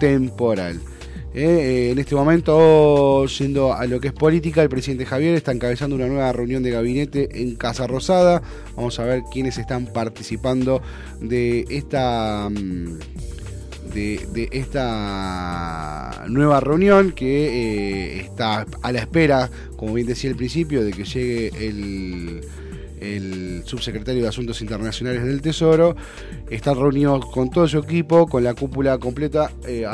temporal. 0.00 0.80
Eh, 1.36 1.42
eh, 1.42 1.90
en 1.92 1.98
este 2.00 2.16
momento, 2.16 3.26
yendo 3.26 3.72
a 3.72 3.86
lo 3.86 4.00
que 4.00 4.08
es 4.08 4.12
política, 4.12 4.62
el 4.62 4.68
presidente 4.68 5.06
Javier 5.06 5.34
está 5.34 5.52
encabezando 5.52 5.94
una 5.96 6.06
nueva 6.08 6.32
reunión 6.32 6.62
de 6.64 6.70
gabinete 6.72 7.42
en 7.42 7.54
Casa 7.54 7.86
Rosada. 7.86 8.42
Vamos 8.76 8.98
a 8.98 9.04
ver 9.04 9.22
quiénes 9.32 9.56
están 9.58 9.86
participando 9.86 10.82
de 11.20 11.64
esta. 11.70 12.48
mm, 12.50 12.98
De, 13.94 14.48
esta 14.50 16.24
nueva 16.28 16.58
reunión 16.58 17.12
que 17.12 18.16
eh, 18.16 18.20
está 18.22 18.66
a 18.82 18.90
la 18.92 18.98
espera, 18.98 19.48
como 19.76 19.94
bien 19.94 20.08
decía 20.08 20.30
al 20.30 20.36
principio, 20.36 20.84
de 20.84 20.92
que 20.92 21.04
llegue 21.04 21.52
el, 21.68 22.42
subsecretario 23.64 24.22
de 24.22 24.28
Asuntos 24.28 24.60
Internacionales 24.60 25.24
del 25.24 25.40
Tesoro. 25.40 25.94
Está 26.50 26.74
reunido 26.74 27.20
con 27.20 27.50
todo 27.50 27.68
su 27.68 27.78
equipo, 27.78 28.26
con 28.26 28.42
la 28.42 28.54
cúpula 28.54 28.98
completa. 28.98 29.52
Eh, 29.66 29.86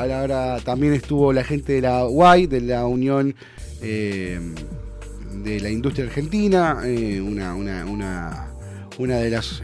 también 0.65 0.95
estuvo 0.95 1.33
la 1.33 1.45
gente 1.45 1.75
de 1.75 1.83
la 1.83 2.07
UAI, 2.07 2.47
de 2.47 2.61
la 2.63 2.87
Unión 2.87 3.35
eh, 3.83 4.41
de 5.43 5.61
la 5.61 5.71
Industria 5.71 6.07
Argentina, 6.07 6.81
eh, 6.85 7.21
una, 7.21 7.55
una, 7.55 7.85
una, 8.99 9.17
de 9.17 9.31
las 9.31 9.63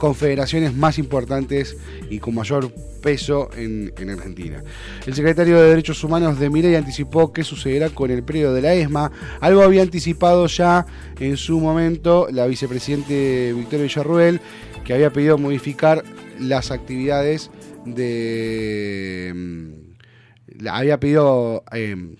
confederaciones 0.00 0.74
más 0.74 0.98
importantes 0.98 1.76
y 2.08 2.18
con 2.18 2.34
mayor 2.34 2.72
peso 3.00 3.50
en, 3.54 3.92
en 3.98 4.10
Argentina. 4.10 4.64
El 5.06 5.14
secretario 5.14 5.60
de 5.60 5.68
Derechos 5.68 6.02
Humanos 6.02 6.40
de 6.40 6.50
Mireia 6.50 6.78
anticipó 6.78 7.32
qué 7.32 7.44
sucederá 7.44 7.90
con 7.90 8.10
el 8.10 8.24
periodo 8.24 8.54
de 8.54 8.62
la 8.62 8.74
ESMA. 8.74 9.12
Algo 9.40 9.62
había 9.62 9.82
anticipado 9.82 10.46
ya 10.46 10.86
en 11.20 11.36
su 11.36 11.60
momento 11.60 12.28
la 12.32 12.46
vicepresidente 12.46 13.52
Victoria 13.54 13.84
Villarruel, 13.84 14.40
que 14.84 14.94
había 14.94 15.12
pedido 15.12 15.38
modificar 15.38 16.02
las 16.38 16.70
actividades 16.70 17.50
de... 17.84 19.32
mm, 19.34 20.68
había 20.68 20.98
pedido 20.98 21.62
eh, 21.72 22.16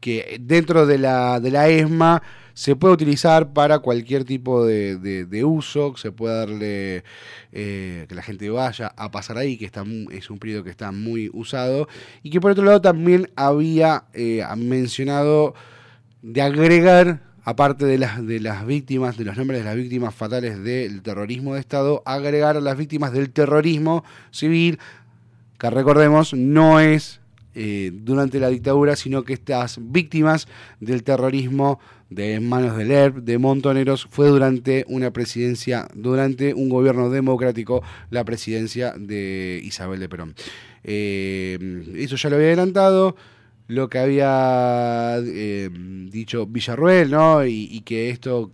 que 0.00 0.38
dentro 0.40 0.86
de 0.86 0.98
la, 0.98 1.38
de 1.40 1.50
la 1.50 1.68
ESMA 1.68 2.22
se 2.54 2.76
puede 2.76 2.94
utilizar 2.94 3.52
para 3.52 3.78
cualquier 3.80 4.24
tipo 4.24 4.64
de, 4.64 4.96
de- 4.96 5.24
de 5.24 5.44
uso, 5.44 5.96
se 5.96 6.12
puede 6.12 6.34
darle 6.36 7.04
eh, 7.52 8.06
que 8.08 8.14
la 8.14 8.22
gente 8.22 8.48
vaya 8.50 8.92
a 8.96 9.10
pasar 9.10 9.38
ahí, 9.38 9.56
que 9.56 9.64
está, 9.66 9.84
es 10.10 10.30
un 10.30 10.38
periodo 10.38 10.64
que 10.64 10.70
está 10.70 10.92
muy 10.92 11.30
usado, 11.32 11.88
y 12.22 12.30
que 12.30 12.40
por 12.40 12.50
otro 12.52 12.64
lado 12.64 12.80
también 12.80 13.30
había 13.36 14.04
eh, 14.12 14.44
mencionado 14.56 15.54
de 16.22 16.42
agregar, 16.42 17.22
aparte 17.44 17.86
de 17.86 17.96
las, 17.98 18.26
de 18.26 18.40
las 18.40 18.66
víctimas, 18.66 19.16
de 19.16 19.24
los 19.24 19.36
nombres 19.36 19.60
de 19.60 19.64
las 19.64 19.76
víctimas 19.76 20.14
fatales 20.14 20.62
del 20.62 21.02
terrorismo 21.02 21.54
de 21.54 21.60
Estado, 21.60 22.02
agregar 22.04 22.56
a 22.56 22.60
las 22.60 22.76
víctimas 22.76 23.12
del 23.12 23.30
terrorismo 23.30 24.04
civil, 24.30 24.78
que 25.58 25.70
recordemos 25.70 26.34
no 26.34 26.80
es 26.80 27.20
eh, 27.54 27.90
durante 27.92 28.38
la 28.38 28.48
dictadura, 28.48 28.94
sino 28.96 29.24
que 29.24 29.32
estas 29.32 29.78
víctimas 29.80 30.46
del 30.78 31.02
terrorismo 31.02 31.80
de 32.10 32.40
manos 32.40 32.76
del 32.76 32.90
ERP, 32.90 33.16
de 33.18 33.38
Montoneros, 33.38 34.06
fue 34.10 34.28
durante 34.28 34.84
una 34.88 35.12
presidencia, 35.12 35.88
durante 35.94 36.52
un 36.52 36.68
gobierno 36.68 37.08
democrático, 37.08 37.82
la 38.10 38.24
presidencia 38.24 38.92
de 38.98 39.60
Isabel 39.64 40.00
de 40.00 40.08
Perón. 40.08 40.34
Eh, 40.84 41.58
eso 41.96 42.16
ya 42.16 42.28
lo 42.28 42.36
había 42.36 42.48
adelantado 42.48 43.16
lo 43.70 43.88
que 43.88 43.98
había 43.98 45.18
eh, 45.24 45.70
dicho 46.10 46.44
Villarruel, 46.46 47.10
¿no? 47.10 47.46
Y, 47.46 47.80
que 47.82 48.10
esto, 48.10 48.52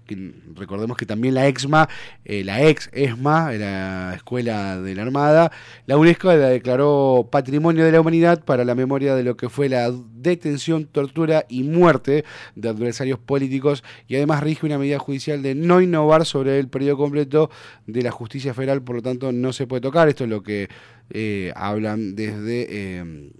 recordemos 0.54 0.96
que 0.96 1.06
también 1.06 1.34
la 1.34 1.48
EXMA, 1.48 1.88
eh, 2.24 2.44
la 2.44 2.62
ex 2.62 2.90
ESMA, 2.92 3.52
la 3.52 4.12
Escuela 4.14 4.78
de 4.80 4.94
la 4.94 5.02
Armada, 5.02 5.50
la 5.86 5.96
UNESCO 5.96 6.28
la 6.28 6.48
declaró 6.48 7.28
Patrimonio 7.32 7.84
de 7.84 7.92
la 7.92 8.00
Humanidad 8.00 8.44
para 8.44 8.64
la 8.64 8.74
memoria 8.74 9.14
de 9.14 9.24
lo 9.24 9.38
que 9.38 9.48
fue 9.48 9.70
la 9.70 9.90
detención, 9.90 10.84
tortura 10.84 11.46
y 11.48 11.62
muerte 11.62 12.24
de 12.54 12.68
adversarios 12.68 13.18
políticos 13.18 13.82
y 14.08 14.16
además 14.16 14.42
rige 14.42 14.66
una 14.66 14.78
medida 14.78 14.98
judicial 14.98 15.42
de 15.42 15.54
no 15.54 15.80
innovar 15.80 16.26
sobre 16.26 16.58
el 16.58 16.68
periodo 16.68 16.98
completo 16.98 17.50
de 17.86 18.02
la 18.02 18.10
justicia 18.10 18.52
federal, 18.52 18.82
por 18.82 18.96
lo 18.96 19.02
tanto 19.02 19.32
no 19.32 19.54
se 19.54 19.66
puede 19.66 19.80
tocar. 19.80 20.08
Esto 20.08 20.24
es 20.24 20.30
lo 20.30 20.42
que 20.42 20.68
eh, 21.08 21.52
hablan 21.56 22.14
desde... 22.14 23.32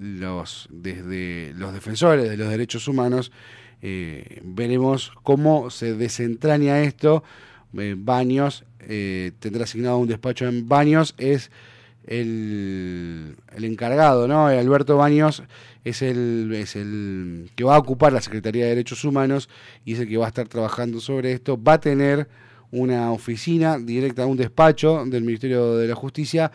los, 0.00 0.66
desde 0.72 1.52
los 1.54 1.74
defensores 1.74 2.28
de 2.28 2.36
los 2.36 2.48
derechos 2.48 2.88
humanos, 2.88 3.30
eh, 3.82 4.40
veremos 4.42 5.12
cómo 5.22 5.70
se 5.70 5.94
desentraña 5.94 6.82
esto. 6.82 7.22
Eh, 7.78 7.94
Baños 7.96 8.64
eh, 8.80 9.32
tendrá 9.38 9.64
asignado 9.64 9.98
un 9.98 10.08
despacho 10.08 10.46
en 10.48 10.68
Baños, 10.68 11.14
es 11.18 11.50
el, 12.06 13.36
el 13.54 13.64
encargado, 13.64 14.26
¿no? 14.26 14.46
Alberto 14.46 14.96
Baños 14.96 15.42
es 15.84 16.02
el, 16.02 16.50
es 16.54 16.76
el 16.76 17.50
que 17.54 17.64
va 17.64 17.76
a 17.76 17.78
ocupar 17.78 18.12
la 18.12 18.22
Secretaría 18.22 18.64
de 18.64 18.70
Derechos 18.70 19.04
Humanos 19.04 19.48
y 19.84 19.92
es 19.92 20.00
el 20.00 20.08
que 20.08 20.16
va 20.16 20.24
a 20.24 20.28
estar 20.28 20.48
trabajando 20.48 20.98
sobre 21.00 21.32
esto. 21.32 21.62
Va 21.62 21.74
a 21.74 21.80
tener 21.80 22.26
una 22.70 23.12
oficina 23.12 23.78
directa, 23.78 24.26
un 24.26 24.36
despacho 24.36 25.04
del 25.04 25.24
Ministerio 25.24 25.76
de 25.76 25.88
la 25.88 25.94
Justicia 25.94 26.50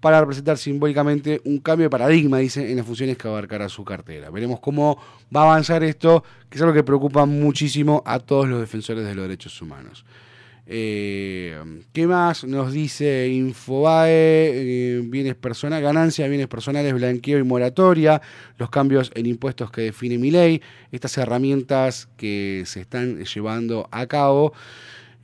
para 0.00 0.20
representar 0.20 0.58
simbólicamente 0.58 1.40
un 1.44 1.58
cambio 1.58 1.84
de 1.84 1.90
paradigma, 1.90 2.38
dice, 2.38 2.70
en 2.70 2.76
las 2.76 2.86
funciones 2.86 3.16
que 3.16 3.28
abarcará 3.28 3.68
su 3.68 3.84
cartera. 3.84 4.30
Veremos 4.30 4.60
cómo 4.60 4.98
va 5.34 5.42
a 5.42 5.44
avanzar 5.44 5.84
esto, 5.84 6.24
que 6.48 6.56
es 6.56 6.62
algo 6.62 6.74
que 6.74 6.82
preocupa 6.82 7.26
muchísimo 7.26 8.02
a 8.06 8.18
todos 8.18 8.48
los 8.48 8.60
defensores 8.60 9.04
de 9.04 9.14
los 9.14 9.24
derechos 9.24 9.60
humanos. 9.60 10.04
Eh, 10.72 11.82
¿Qué 11.92 12.06
más 12.06 12.44
nos 12.44 12.72
dice 12.72 13.28
Infobae? 13.28 14.08
Eh, 14.08 15.02
bienes 15.04 15.34
personales, 15.34 15.82
ganancia 15.82 16.24
de 16.24 16.28
bienes 16.28 16.46
personales, 16.46 16.94
blanqueo 16.94 17.40
y 17.40 17.42
moratoria, 17.42 18.22
los 18.56 18.70
cambios 18.70 19.10
en 19.16 19.26
impuestos 19.26 19.72
que 19.72 19.82
define 19.82 20.16
mi 20.16 20.30
ley, 20.30 20.62
estas 20.92 21.18
herramientas 21.18 22.08
que 22.16 22.62
se 22.66 22.82
están 22.82 23.24
llevando 23.24 23.88
a 23.90 24.06
cabo 24.06 24.52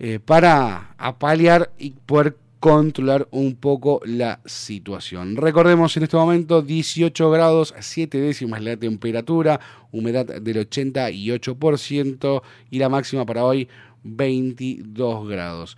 eh, 0.01 0.19
para 0.19 0.95
apalear 0.99 1.71
y 1.79 1.91
poder 1.91 2.37
controlar 2.67 3.29
un 3.31 3.55
poco 3.55 4.01
la 4.05 4.41
situación. 4.45 5.37
Recordemos 5.37 5.97
en 5.97 6.03
este 6.03 6.17
momento 6.17 6.63
18 6.63 7.31
grados 7.31 7.73
7 7.79 8.19
décimas 8.19 8.61
la 8.61 8.77
temperatura, 8.77 9.61
humedad 9.93 10.27
del 10.27 10.69
88% 10.69 12.43
y 12.69 12.79
la 12.81 12.89
máxima 12.89 13.25
para 13.25 13.45
hoy 13.45 13.69
22 14.03 15.29
grados. 15.29 15.77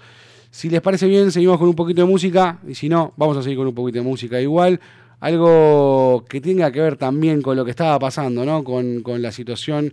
Si 0.51 0.71
les 0.71 0.81
parece 0.81 1.07
bien, 1.07 1.31
seguimos 1.31 1.59
con 1.59 1.69
un 1.69 1.75
poquito 1.75 2.01
de 2.01 2.07
música 2.07 2.59
y 2.67 2.75
si 2.75 2.89
no, 2.89 3.13
vamos 3.19 3.37
a 3.37 3.43
seguir 3.43 3.59
con 3.59 3.67
un 3.67 3.75
poquito 3.75 3.99
de 3.99 4.05
música 4.05 4.41
igual. 4.41 4.81
Algo 5.21 6.25
que 6.27 6.41
tenga 6.41 6.73
que 6.73 6.81
ver 6.81 6.97
también 6.97 7.43
con 7.43 7.55
lo 7.55 7.67
que 7.67 7.73
estaba 7.73 7.99
pasando, 7.99 8.47
¿no? 8.47 8.65
Con, 8.65 9.03
con 9.03 9.21
la 9.21 9.31
situación 9.31 9.93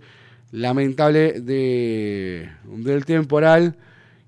lamentable 0.54 1.42
de, 1.42 2.50
del 2.64 3.04
temporal 3.04 3.76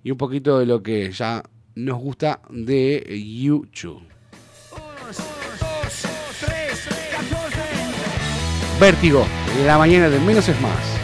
y 0.04 0.12
un 0.12 0.18
poquito 0.18 0.60
de 0.60 0.66
lo 0.66 0.84
que 0.84 1.14
ya 1.14 1.44
nos 1.78 2.00
gusta 2.00 2.40
de 2.50 3.06
YouTube. 3.42 4.02
Vértigo, 8.80 9.26
la 9.66 9.78
mañana 9.78 10.10
de 10.10 10.20
menos 10.20 10.50
es 10.50 10.60
más. 10.60 10.97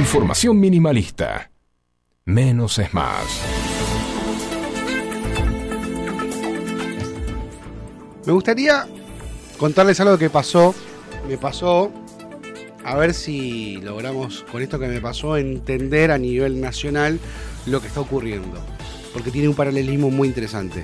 Información 0.00 0.58
minimalista. 0.58 1.50
Menos 2.24 2.78
es 2.78 2.94
más. 2.94 3.22
Me 8.24 8.32
gustaría 8.32 8.86
contarles 9.58 10.00
algo 10.00 10.16
que 10.16 10.30
pasó. 10.30 10.74
Me 11.28 11.36
pasó. 11.36 11.92
A 12.82 12.96
ver 12.96 13.12
si 13.12 13.76
logramos 13.82 14.42
con 14.50 14.62
esto 14.62 14.78
que 14.78 14.88
me 14.88 15.02
pasó 15.02 15.36
entender 15.36 16.10
a 16.10 16.16
nivel 16.16 16.62
nacional 16.62 17.20
lo 17.66 17.82
que 17.82 17.88
está 17.88 18.00
ocurriendo. 18.00 18.58
Porque 19.12 19.30
tiene 19.30 19.48
un 19.48 19.54
paralelismo 19.54 20.10
muy 20.10 20.28
interesante. 20.28 20.82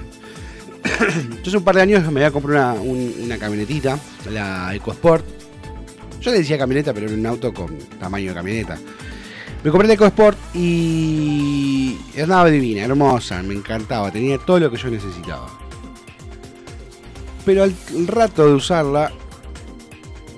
Yo 1.43 1.49
hace 1.49 1.57
un 1.57 1.65
par 1.65 1.77
de 1.77 1.81
años 1.81 2.03
me 2.13 2.21
había 2.21 2.31
comprado 2.31 2.83
una, 2.83 2.83
un- 2.83 3.15
una 3.25 3.39
camionetita, 3.39 3.99
la 4.31 4.75
EcoSport. 4.75 5.25
Yo 6.21 6.33
le 6.33 6.39
decía 6.39 6.59
camioneta, 6.59 6.93
pero 6.93 7.07
era 7.07 7.15
un 7.15 7.25
auto 7.25 7.55
con 7.55 7.79
tamaño 8.01 8.31
de 8.31 8.35
camioneta. 8.35 8.79
Me 9.67 9.73
compré 9.73 9.89
la 9.89 9.95
EcoSport 9.95 10.39
y 10.55 11.99
andaba 12.23 12.49
divina, 12.49 12.85
hermosa, 12.85 13.43
me 13.43 13.53
encantaba, 13.53 14.13
tenía 14.13 14.39
todo 14.39 14.61
lo 14.61 14.71
que 14.71 14.77
yo 14.77 14.89
necesitaba. 14.91 15.49
Pero 17.45 17.65
al 17.65 17.75
rato 18.07 18.47
de 18.47 18.53
usarla, 18.53 19.11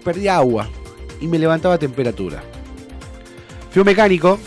perdí 0.02 0.28
agua 0.28 0.66
y 1.20 1.26
me 1.26 1.38
levantaba 1.38 1.76
temperatura. 1.76 2.42
Fui 3.70 3.80
un 3.80 3.84
mecánico 3.84 4.38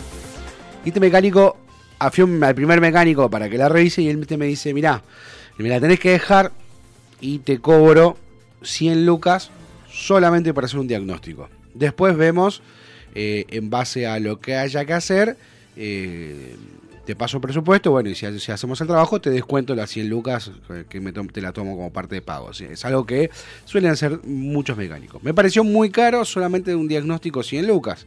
y 0.84 0.88
este 0.88 0.98
mecánico, 0.98 1.58
ah, 2.00 2.10
fui 2.10 2.24
al 2.42 2.54
primer 2.56 2.80
mecánico 2.80 3.30
para 3.30 3.48
que 3.48 3.58
la 3.58 3.68
revise 3.68 4.02
y 4.02 4.08
él 4.08 4.26
me 4.36 4.46
dice, 4.46 4.74
mirá, 4.74 5.00
me 5.58 5.68
la 5.68 5.78
tenés 5.78 6.00
que 6.00 6.10
dejar 6.10 6.50
y 7.20 7.38
te 7.38 7.60
cobro 7.60 8.16
100 8.62 9.06
lucas 9.06 9.52
solamente 9.88 10.52
para 10.52 10.64
hacer 10.64 10.80
un 10.80 10.88
diagnóstico. 10.88 11.48
Después 11.72 12.16
vemos, 12.16 12.62
eh, 13.14 13.44
en 13.48 13.70
base 13.70 14.06
a 14.06 14.18
lo 14.20 14.40
que 14.40 14.56
haya 14.56 14.84
que 14.84 14.92
hacer, 14.92 15.36
eh, 15.76 16.56
te 17.04 17.16
paso 17.16 17.40
presupuesto, 17.40 17.90
bueno, 17.90 18.10
y 18.10 18.14
si, 18.14 18.26
ha- 18.26 18.38
si 18.38 18.52
hacemos 18.52 18.80
el 18.80 18.86
trabajo, 18.86 19.20
te 19.20 19.30
descuento 19.30 19.74
las 19.74 19.90
100 19.90 20.08
lucas 20.08 20.52
que 20.88 21.00
te 21.32 21.40
la 21.40 21.52
tomo 21.52 21.74
como 21.76 21.92
parte 21.92 22.14
de 22.14 22.22
pago. 22.22 22.50
Es 22.52 22.84
algo 22.84 23.04
que 23.06 23.30
suelen 23.64 23.90
hacer 23.90 24.20
muchos 24.24 24.76
mecánicos. 24.76 25.22
Me 25.22 25.34
pareció 25.34 25.64
muy 25.64 25.90
caro 25.90 26.24
solamente 26.24 26.74
un 26.76 26.86
diagnóstico 26.86 27.42
100 27.42 27.66
lucas, 27.66 28.06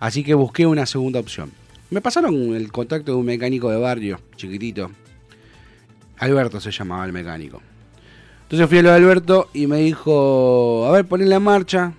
así 0.00 0.22
que 0.22 0.34
busqué 0.34 0.66
una 0.66 0.84
segunda 0.84 1.18
opción. 1.20 1.50
Me 1.88 2.00
pasaron 2.00 2.34
el 2.54 2.70
contacto 2.72 3.12
de 3.12 3.18
un 3.18 3.24
mecánico 3.24 3.70
de 3.70 3.78
barrio, 3.78 4.20
chiquitito. 4.36 4.90
Alberto 6.18 6.60
se 6.60 6.70
llamaba 6.70 7.04
el 7.06 7.12
mecánico. 7.12 7.62
Entonces 8.42 8.68
fui 8.68 8.78
a 8.78 8.82
lo 8.82 8.90
de 8.90 8.96
Alberto 8.96 9.48
y 9.54 9.66
me 9.66 9.78
dijo, 9.78 10.86
a 10.86 10.92
ver, 10.92 11.04
poné 11.06 11.26
la 11.26 11.40
marcha. 11.40 11.92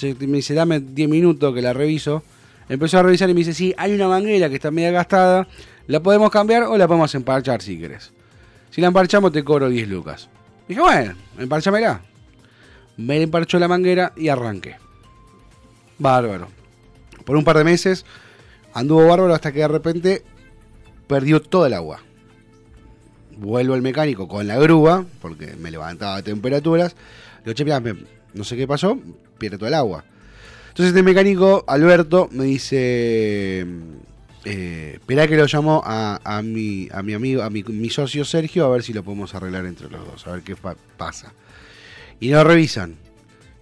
Me 0.00 0.14
dice, 0.14 0.54
dame 0.54 0.80
10 0.80 1.08
minutos 1.08 1.54
que 1.54 1.62
la 1.62 1.72
reviso. 1.72 2.22
Empezó 2.68 2.98
a 2.98 3.02
revisar 3.02 3.28
y 3.28 3.34
me 3.34 3.40
dice, 3.40 3.54
sí, 3.54 3.74
hay 3.76 3.92
una 3.92 4.08
manguera 4.08 4.48
que 4.48 4.54
está 4.56 4.70
media 4.70 4.90
gastada. 4.90 5.46
La 5.86 6.00
podemos 6.00 6.30
cambiar 6.30 6.62
o 6.64 6.76
la 6.76 6.86
podemos 6.86 7.14
emparchar 7.14 7.60
si 7.60 7.78
querés. 7.78 8.12
Si 8.70 8.80
la 8.80 8.86
emparchamos 8.86 9.32
te 9.32 9.44
cobro 9.44 9.68
10 9.68 9.88
lucas. 9.88 10.28
Dije, 10.68 10.80
bueno, 10.80 11.14
empárchamela. 11.38 12.00
Me 12.96 13.20
emparchó 13.22 13.58
la 13.58 13.68
manguera 13.68 14.12
y 14.16 14.28
arranqué. 14.28 14.76
Bárbaro. 15.98 16.48
Por 17.24 17.36
un 17.36 17.44
par 17.44 17.58
de 17.58 17.64
meses 17.64 18.04
anduvo 18.74 19.06
bárbaro 19.06 19.34
hasta 19.34 19.52
que 19.52 19.60
de 19.60 19.68
repente 19.68 20.24
perdió 21.06 21.42
toda 21.42 21.66
el 21.66 21.74
agua. 21.74 22.00
Vuelvo 23.36 23.74
al 23.74 23.82
mecánico 23.82 24.28
con 24.28 24.46
la 24.46 24.58
grúa, 24.58 25.04
porque 25.20 25.54
me 25.56 25.70
levantaba 25.70 26.22
temperaturas. 26.22 26.96
Le 27.44 27.54
digo, 27.54 28.06
no 28.34 28.44
sé 28.44 28.56
qué 28.56 28.66
pasó, 28.66 28.98
pierde 29.38 29.58
todo 29.58 29.68
el 29.68 29.74
agua. 29.74 30.04
Entonces 30.68 30.88
este 30.88 31.02
mecánico, 31.02 31.64
Alberto, 31.66 32.28
me 32.32 32.44
dice, 32.44 33.66
eh, 34.44 34.92
esperá 34.94 35.28
que 35.28 35.36
lo 35.36 35.46
llamo 35.46 35.82
a, 35.84 36.40
mi, 36.42 36.88
a 36.92 37.02
mi 37.02 37.12
amigo, 37.14 37.42
a 37.42 37.50
mi, 37.50 37.90
socio 37.90 38.24
Sergio, 38.24 38.64
a 38.64 38.70
ver 38.70 38.82
si 38.82 38.92
lo 38.92 39.02
podemos 39.02 39.34
arreglar 39.34 39.66
entre 39.66 39.90
los 39.90 40.04
dos, 40.06 40.26
a 40.26 40.32
ver 40.32 40.42
qué 40.42 40.56
pa- 40.56 40.76
pasa. 40.96 41.32
Y 42.20 42.30
lo 42.30 42.42
revisan. 42.44 42.96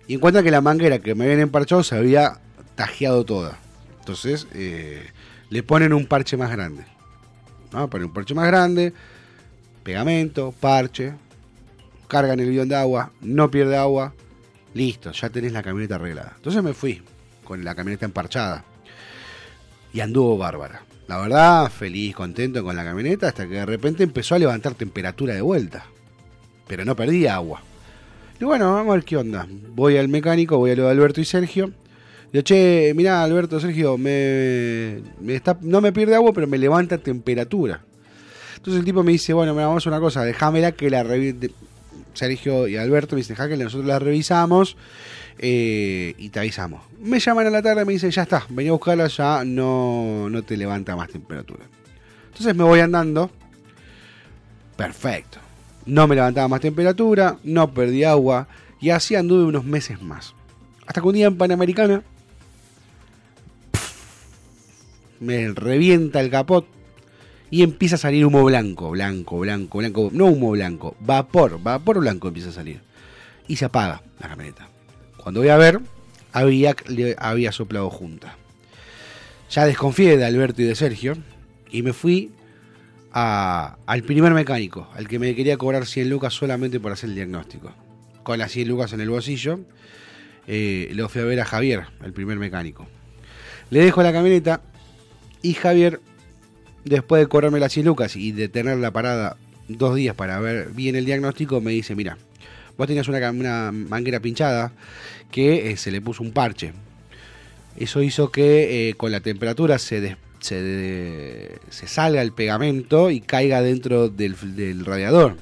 Y 0.07 0.15
encuentran 0.15 0.45
que 0.45 0.51
la 0.51 0.61
manguera 0.61 0.99
que 1.01 1.15
me 1.15 1.25
habían 1.25 1.41
emparchado 1.41 1.83
se 1.83 1.97
había 1.97 2.39
tajeado 2.77 3.25
toda. 3.25 3.59
Entonces 4.01 4.47
eh, 4.55 5.03
le 5.51 5.63
ponen 5.63 5.93
un 5.93 6.07
parche 6.07 6.37
más 6.37 6.51
grande. 6.51 6.85
¿no? 7.73 7.89
Ponen 7.91 8.07
un 8.09 8.13
parche 8.13 8.35
más 8.35 8.47
grande, 8.47 8.93
pegamento, 9.83 10.53
parche, 10.61 11.13
cargan 12.09 12.39
el 12.41 12.51
bidón 12.51 12.69
de 12.69 12.77
agua, 12.77 13.13
no 13.21 13.51
pierde 13.51 13.77
agua, 13.77 14.13
listo, 14.75 15.13
ya 15.13 15.31
tenés 15.31 15.53
la 15.53 15.63
camioneta 15.63 15.97
arreglada. 15.97 16.35
Entonces 16.37 16.63
me 16.63 16.75
fui 16.75 17.03
con 17.45 17.65
la 17.65 17.75
camioneta 17.75 18.07
emparchada 18.07 18.65
y 19.93 20.01
anduvo 20.01 20.39
bárbara. 20.39 20.83
La 21.09 21.19
verdad, 21.19 21.71
feliz, 21.71 22.15
contento 22.15 22.63
con 22.63 22.77
la 22.77 22.85
camioneta 22.85 23.29
hasta 23.29 23.49
que 23.49 23.55
de 23.55 23.67
repente 23.67 24.05
empezó 24.05 24.37
a 24.37 24.39
levantar 24.39 24.75
temperatura 24.75 25.35
de 25.35 25.41
vuelta, 25.41 25.85
pero 26.69 26.85
no 26.85 26.95
perdía 26.95 27.35
agua. 27.35 27.63
Y 28.41 28.45
bueno, 28.45 28.73
vamos 28.73 28.93
a 28.93 28.95
ver 28.95 29.05
qué 29.05 29.17
onda. 29.17 29.47
Voy 29.75 29.97
al 29.97 30.09
mecánico, 30.09 30.57
voy 30.57 30.71
a 30.71 30.77
lo 30.77 30.85
de 30.85 30.91
Alberto 30.91 31.21
y 31.21 31.25
Sergio. 31.25 31.73
Digo, 32.33 32.45
che, 32.45 32.93
mirá, 32.95 33.25
Alberto, 33.25 33.59
Sergio, 33.59 33.99
me, 33.99 35.03
está, 35.29 35.59
no 35.61 35.81
me 35.81 35.93
pierde 35.93 36.15
agua, 36.15 36.33
pero 36.33 36.47
me 36.47 36.59
levanta 36.59 36.97
temperatura. 36.99 37.83
Entonces 38.57 38.79
el 38.79 38.85
tipo 38.85 39.03
me 39.03 39.13
dice, 39.13 39.33
bueno, 39.33 39.55
vamos 39.55 39.85
a 39.85 39.91
una 39.91 39.99
cosa, 39.99 40.23
déjamela 40.23 40.73
que 40.73 40.91
la 40.91 41.03
Sergio 42.15 42.69
y 42.69 42.77
Alberto 42.77 43.15
me 43.15 43.21
dicen, 43.21 43.35
déjame 43.35 43.57
que 43.57 43.65
nosotros 43.65 43.87
la 43.87 43.99
revisamos 43.99 44.77
eh, 45.39 46.15
y 46.19 46.29
te 46.29 46.41
avisamos. 46.41 46.83
Me 47.01 47.19
llaman 47.19 47.47
a 47.47 47.51
la 47.51 47.63
tarde 47.63 47.85
me 47.85 47.93
dicen, 47.93 48.11
ya 48.11 48.23
está, 48.23 48.45
vení 48.49 48.69
a 48.69 48.73
buscarla, 48.73 49.07
ya 49.09 49.45
no, 49.45 50.29
no 50.29 50.43
te 50.43 50.57
levanta 50.57 50.97
más 50.97 51.09
temperatura. 51.09 51.65
Entonces 52.27 52.55
me 52.55 52.65
voy 52.65 52.81
andando. 52.81 53.31
Perfecto. 54.77 55.39
No 55.87 56.07
me 56.07 56.15
levantaba 56.15 56.49
más 56.49 56.61
temperatura, 56.61 57.39
no 57.43 57.73
perdí 57.73 58.05
agua 58.05 58.49
y 58.81 58.91
así 58.91 59.15
anduve 59.15 59.45
unos 59.45 59.65
meses 59.65 60.01
más. 60.01 60.35
Hasta 60.87 61.01
que 61.01 61.07
un 61.07 61.15
día 61.15 61.27
en 61.27 61.37
Panamericana 61.37 62.03
me 65.21 65.49
revienta 65.49 66.21
el 66.21 66.31
capot 66.31 66.67
y 67.51 67.63
empieza 67.63 67.97
a 67.97 67.99
salir 67.99 68.25
humo 68.25 68.45
blanco, 68.45 68.91
blanco, 68.91 69.39
blanco, 69.39 69.79
blanco, 69.79 70.11
no 70.13 70.27
humo 70.27 70.51
blanco, 70.53 70.97
vapor, 71.01 71.61
vapor 71.63 72.01
blanco 72.01 72.29
empieza 72.29 72.51
a 72.51 72.53
salir. 72.53 72.81
Y 73.49 73.57
se 73.57 73.65
apaga 73.65 74.03
la 74.21 74.29
camioneta. 74.29 74.69
Cuando 75.17 75.41
voy 75.41 75.49
a 75.49 75.57
ver, 75.57 75.81
había, 76.33 76.77
le 76.87 77.17
había 77.19 77.53
soplado 77.53 77.91
junta. 77.91 78.37
Ya 79.51 79.67
desconfié 79.67 80.17
de 80.17 80.25
Alberto 80.25 80.63
y 80.63 80.65
de 80.67 80.77
Sergio 80.77 81.17
y 81.71 81.83
me 81.83 81.93
fui 81.93 82.31
al 83.13 84.03
primer 84.07 84.33
mecánico, 84.33 84.89
al 84.95 85.09
que 85.09 85.19
me 85.19 85.35
quería 85.35 85.57
cobrar 85.57 85.87
100 85.87 86.09
lucas 86.09 86.33
solamente 86.33 86.79
por 86.79 86.93
hacer 86.93 87.11
el 87.11 87.17
diagnóstico. 87.17 87.73
Con 88.23 88.39
las 88.39 88.53
100 88.53 88.69
lucas 88.69 88.93
en 88.93 89.01
el 89.01 89.11
bolsillo, 89.11 89.59
eh, 90.47 90.91
lo 90.95 91.09
fui 91.09 91.21
a 91.21 91.25
ver 91.25 91.41
a 91.41 91.45
Javier, 91.45 91.87
el 92.05 92.13
primer 92.13 92.39
mecánico. 92.39 92.87
Le 93.71 93.81
dejo 93.81 94.03
la 94.03 94.13
camioneta 94.13 94.61
y 95.43 95.55
Javier, 95.55 96.01
después 96.91 97.23
de 97.23 97.29
cobrarme 97.29 97.61
las 97.61 97.73
100 97.73 97.87
lucas 97.87 98.17
y 98.17 98.33
de 98.33 98.49
tener 98.49 98.77
la 98.79 98.91
parada 98.91 99.37
dos 99.69 99.95
días 99.95 100.17
para 100.17 100.41
ver 100.41 100.71
bien 100.71 100.97
el 100.97 101.05
diagnóstico, 101.05 101.61
me 101.61 101.71
dice, 101.71 101.95
mira, 101.95 102.19
vos 102.77 102.89
tenías 102.89 103.07
una, 103.09 103.71
manguera 103.73 104.19
pinchada 104.19 104.73
que 105.31 105.71
eh, 105.71 105.77
se 105.77 105.93
le 105.93 106.01
puso 106.01 106.25
un 106.25 106.33
parche. 106.33 106.73
Eso 107.77 108.03
hizo 108.03 108.33
que 108.33 108.89
eh, 108.89 108.95
con 108.95 109.13
la 109.13 109.21
temperatura 109.21 109.79
se, 109.79 110.01
des- 110.01 110.17
salga 111.71 112.23
el 112.23 112.33
pegamento 112.33 113.11
y 113.11 113.21
caiga 113.21 113.63
dentro 113.63 114.09
del, 114.09 114.85
radiador. 114.85 115.37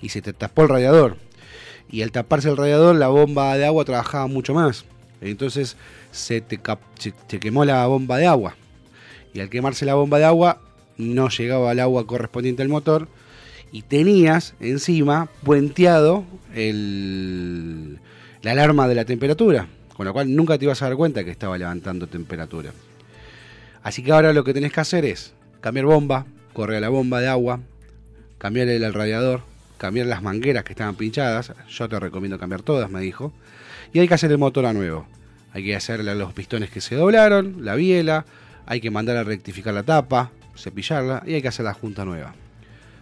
Y 0.00 0.10
se 0.10 0.22
te 0.22 0.32
tapó 0.32 0.62
el 0.62 0.68
radiador. 0.68 1.16
Y 1.90 2.02
al 2.02 2.12
taparse 2.12 2.48
el 2.48 2.56
radiador, 2.56 2.94
la 2.94 3.08
bomba 3.08 3.56
de 3.58 3.66
agua 3.66 3.84
trabajaba 3.84 4.28
mucho 4.28 4.54
más. 4.54 4.84
Entonces 5.20 5.76
se 6.12 6.40
te, 6.40 6.60
se 6.98 7.40
quemó 7.40 7.64
la 7.64 7.84
bomba 7.86 8.18
de 8.18 8.26
agua. 8.26 8.54
Y 9.34 9.40
al 9.40 9.50
quemarse 9.50 9.84
la 9.84 9.94
bomba 9.94 10.18
de 10.18 10.24
agua, 10.26 10.60
no 10.96 11.28
llegaba 11.28 11.72
el 11.72 11.80
agua 11.80 12.06
correspondiente 12.06 12.62
al 12.62 12.68
motor. 12.68 13.08
Y 13.72 13.82
tenías 13.82 14.54
encima 14.60 15.28
puenteado 15.42 16.24
el, 16.54 17.98
la 18.42 18.52
alarma 18.52 18.86
de 18.86 18.94
la 18.94 19.04
temperatura. 19.04 19.66
Con 19.94 20.06
lo 20.06 20.12
cual 20.12 20.34
nunca 20.34 20.58
te 20.58 20.64
ibas 20.64 20.82
a 20.82 20.86
dar 20.86 20.96
cuenta 20.96 21.24
que 21.24 21.30
estaba 21.30 21.56
levantando 21.56 22.06
temperatura. 22.06 22.72
Así 23.82 24.02
que 24.02 24.12
ahora 24.12 24.32
lo 24.32 24.44
que 24.44 24.54
tenés 24.54 24.72
que 24.72 24.80
hacer 24.80 25.04
es 25.04 25.32
cambiar 25.60 25.86
bomba, 25.86 26.26
correr 26.52 26.78
a 26.78 26.80
la 26.80 26.88
bomba 26.88 27.20
de 27.20 27.28
agua, 27.28 27.60
cambiar 28.38 28.68
el 28.68 28.84
al 28.84 28.94
radiador, 28.94 29.42
cambiar 29.78 30.06
las 30.06 30.22
mangueras 30.22 30.64
que 30.64 30.72
estaban 30.72 30.94
pinchadas. 30.94 31.52
Yo 31.68 31.88
te 31.88 31.98
recomiendo 31.98 32.38
cambiar 32.38 32.62
todas, 32.62 32.90
me 32.90 33.00
dijo. 33.00 33.32
Y 33.92 33.98
hay 33.98 34.08
que 34.08 34.14
hacer 34.14 34.30
el 34.30 34.38
motor 34.38 34.66
a 34.66 34.72
nuevo. 34.72 35.06
Hay 35.52 35.64
que 35.64 35.76
hacerle 35.76 36.14
los 36.14 36.32
pistones 36.32 36.70
que 36.70 36.80
se 36.80 36.94
doblaron, 36.94 37.64
la 37.64 37.74
biela, 37.74 38.24
hay 38.66 38.80
que 38.80 38.90
mandar 38.90 39.16
a 39.16 39.24
rectificar 39.24 39.74
la 39.74 39.82
tapa, 39.82 40.30
cepillarla 40.56 41.22
y 41.26 41.34
hay 41.34 41.42
que 41.42 41.48
hacer 41.48 41.64
la 41.64 41.74
junta 41.74 42.04
nueva. 42.04 42.34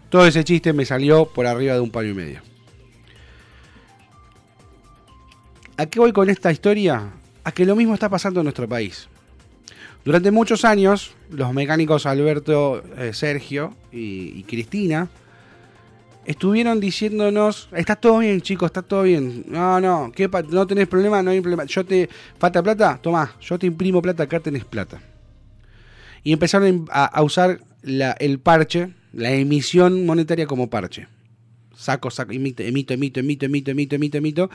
Todo 0.08 0.26
ese 0.26 0.42
chiste 0.44 0.72
me 0.72 0.84
salió 0.84 1.26
por 1.26 1.46
arriba 1.46 1.74
de 1.74 1.80
un 1.80 1.90
palo 1.90 2.08
y 2.08 2.14
medio. 2.14 2.40
¿A 5.76 5.86
qué 5.86 5.98
voy 6.00 6.12
con 6.12 6.28
esta 6.28 6.52
historia? 6.52 7.10
A 7.44 7.52
que 7.52 7.64
lo 7.64 7.74
mismo 7.76 7.94
está 7.94 8.08
pasando 8.08 8.40
en 8.40 8.44
nuestro 8.44 8.68
país. 8.68 9.08
Durante 10.04 10.30
muchos 10.30 10.64
años, 10.64 11.12
los 11.30 11.52
mecánicos 11.52 12.06
Alberto, 12.06 12.82
eh, 12.96 13.12
Sergio 13.12 13.74
y, 13.92 14.42
Cristina 14.44 15.08
estuvieron 16.24 16.80
diciéndonos, 16.80 17.68
está 17.72 17.96
todo 17.96 18.18
bien 18.18 18.40
chicos, 18.40 18.66
está 18.66 18.82
todo 18.82 19.02
bien. 19.04 19.44
No, 19.48 19.80
no, 19.80 20.12
¿qué 20.14 20.28
no 20.48 20.66
tenés 20.66 20.88
problema, 20.88 21.22
no 21.22 21.30
hay 21.30 21.40
problema. 21.40 21.64
Yo 21.64 21.84
te, 21.84 22.08
falta 22.38 22.62
plata, 22.62 22.98
tomá, 23.00 23.34
yo 23.40 23.58
te 23.58 23.66
imprimo 23.66 24.02
plata, 24.02 24.24
acá 24.24 24.40
tenés 24.40 24.64
plata. 24.64 25.00
Y 26.22 26.32
empezaron 26.32 26.86
a, 26.90 27.22
usar 27.22 27.60
el 27.82 28.38
parche, 28.40 28.90
la 29.12 29.32
emisión 29.32 30.06
monetaria 30.06 30.46
como 30.46 30.70
parche. 30.70 31.08
Saco, 31.74 32.10
saco, 32.10 32.32
emito, 32.32 32.62
emito, 32.62 32.94
emito, 32.94 33.20
emito, 33.20 33.46
emito, 33.46 33.70
emito, 33.70 33.96
emito, 33.96 34.18
emito. 34.18 34.50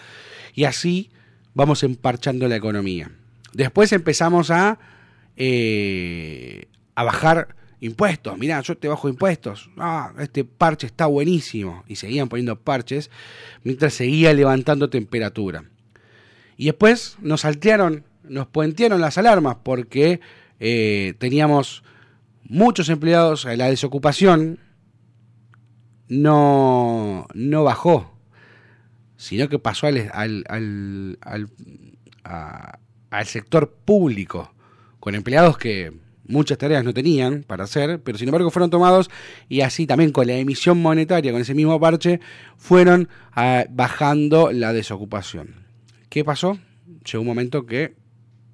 Y 0.53 0.66
así 0.66 1.09
vamos 1.53 1.84
emparchando 1.84 2.47
la 2.47 2.55
economía. 2.55 3.09
Después 3.53 3.91
empezamos 3.93 4.51
a, 4.51 4.78
eh, 5.36 6.68
a 6.93 7.03
bajar 7.03 7.55
impuestos. 7.80 8.38
Mirá, 8.38 8.61
yo 8.61 8.78
te 8.78 8.88
bajo 8.88 9.09
impuestos. 9.09 9.70
Ah, 9.78 10.13
este 10.20 10.43
parche 10.43 10.88
está 10.88 11.05
buenísimo. 11.05 11.84
Y 11.88 11.95
seguían 11.95 12.30
poniendo 12.30 12.59
parches 12.59 13.09
mientras 13.63 13.93
seguía 13.93 14.34
levantando 14.34 14.89
temperatura. 14.89 15.63
Y 16.57 16.66
después 16.66 17.18
nos 17.22 17.41
saltearon, 17.41 18.03
nos 18.24 18.47
puentearon 18.47 19.01
las 19.01 19.18
alarmas 19.18 19.57
porque 19.63 20.20
eh, 20.59 21.13
teníamos 21.17 21.83
muchos 22.43 22.89
empleados, 22.89 23.45
la 23.45 23.69
desocupación 23.69 24.59
no, 26.07 27.27
no 27.33 27.63
bajó, 27.63 28.17
sino 29.17 29.49
que 29.49 29.59
pasó 29.59 29.87
al, 29.87 30.09
al, 30.13 31.17
al, 31.21 31.49
al 33.09 33.25
sector 33.25 33.73
público, 33.85 34.53
con 34.99 35.15
empleados 35.15 35.57
que 35.57 35.93
muchas 36.27 36.57
tareas 36.57 36.83
no 36.83 36.93
tenían 36.93 37.43
para 37.43 37.63
hacer, 37.65 38.01
pero 38.01 38.17
sin 38.17 38.27
embargo 38.27 38.49
fueron 38.49 38.69
tomados 38.69 39.09
y 39.47 39.61
así 39.61 39.85
también 39.85 40.11
con 40.11 40.27
la 40.27 40.33
emisión 40.33 40.81
monetaria, 40.81 41.31
con 41.31 41.41
ese 41.41 41.53
mismo 41.53 41.79
parche, 41.79 42.19
fueron 42.57 43.09
ah, 43.33 43.65
bajando 43.69 44.51
la 44.51 44.73
desocupación. 44.73 45.65
¿Qué 46.09 46.23
pasó? 46.23 46.57
Llegó 47.03 47.21
un 47.21 47.27
momento 47.27 47.65
que 47.65 47.95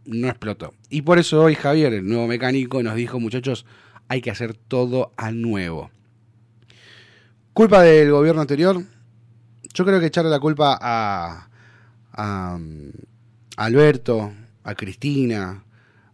no 0.05 0.27
explotó. 0.27 0.73
Y 0.93 1.03
por 1.03 1.19
eso 1.19 1.41
hoy 1.41 1.55
Javier, 1.55 1.93
el 1.93 2.05
nuevo 2.05 2.27
mecánico, 2.27 2.83
nos 2.83 2.95
dijo, 2.95 3.17
muchachos, 3.17 3.65
hay 4.09 4.19
que 4.19 4.29
hacer 4.29 4.53
todo 4.53 5.13
a 5.15 5.31
nuevo. 5.31 5.89
¿Culpa 7.53 7.81
del 7.81 8.11
gobierno 8.11 8.41
anterior? 8.41 8.83
Yo 9.73 9.85
creo 9.85 10.01
que 10.01 10.07
echarle 10.07 10.29
la 10.29 10.41
culpa 10.41 10.77
a, 10.81 11.47
Alberto, 13.55 14.33
a 14.65 14.75
Cristina, 14.75 15.63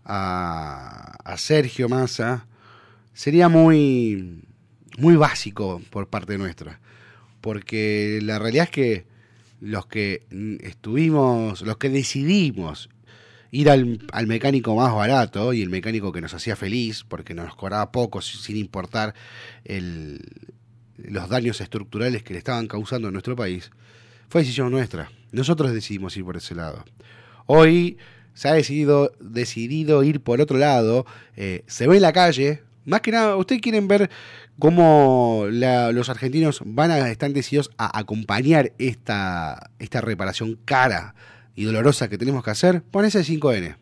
a, 0.05 1.17
a 1.23 1.37
Sergio 1.37 1.89
Massa, 1.89 2.45
sería 3.13 3.49
muy, 3.49 4.43
muy 4.99 5.15
básico 5.15 5.81
por 5.89 6.07
parte 6.07 6.37
nuestra. 6.37 6.79
Porque 7.41 8.19
la 8.21 8.37
realidad 8.37 8.65
es 8.65 8.71
que 8.71 9.07
los 9.59 9.87
que 9.87 10.27
estuvimos, 10.61 11.63
los 11.63 11.77
que 11.77 11.89
decidimos 11.89 12.91
ir 13.51 13.69
al, 13.69 14.05
al 14.11 14.27
mecánico 14.27 14.75
más 14.75 14.93
barato 14.93 15.53
y 15.53 15.61
el 15.61 15.69
mecánico 15.69 16.11
que 16.11 16.21
nos 16.21 16.33
hacía 16.33 16.55
feliz, 16.55 17.03
porque 17.07 17.33
nos 17.33 17.55
cobraba 17.55 17.91
poco 17.91 18.21
sin 18.21 18.57
importar 18.57 19.13
el, 19.63 20.21
los 20.97 21.29
daños 21.29 21.61
estructurales 21.61 22.23
que 22.23 22.33
le 22.33 22.39
estaban 22.39 22.67
causando 22.67 23.07
a 23.07 23.11
nuestro 23.11 23.35
país, 23.35 23.71
fue 24.29 24.41
decisión 24.41 24.71
nuestra. 24.71 25.11
Nosotros 25.31 25.71
decidimos 25.71 26.15
ir 26.17 26.25
por 26.25 26.37
ese 26.37 26.55
lado. 26.55 26.83
Hoy 27.45 27.97
se 28.33 28.49
ha 28.49 28.53
decidido, 28.53 29.11
decidido 29.19 30.03
ir 30.03 30.21
por 30.21 30.41
otro 30.41 30.57
lado, 30.57 31.05
eh, 31.35 31.63
se 31.67 31.87
ve 31.87 31.95
en 31.95 32.01
la 32.01 32.13
calle, 32.13 32.61
más 32.85 33.01
que 33.01 33.11
nada, 33.11 33.35
¿ustedes 33.35 33.61
quieren 33.61 33.87
ver 33.87 34.09
cómo 34.59 35.45
los 35.49 36.09
argentinos 36.09 36.61
van 36.65 36.91
a 36.91 37.09
están 37.09 37.33
decididos 37.33 37.71
a 37.77 37.97
acompañar 37.97 38.73
esta, 38.77 39.71
esta 39.79 40.01
reparación 40.01 40.57
cara 40.65 41.15
y 41.57 41.65
dolorosa 41.65 42.07
que 42.07 42.19
tenemos 42.19 42.43
que 42.43 42.51
hacer? 42.51 42.83
Pon 42.83 43.03
ese 43.03 43.21
5N. 43.21 43.75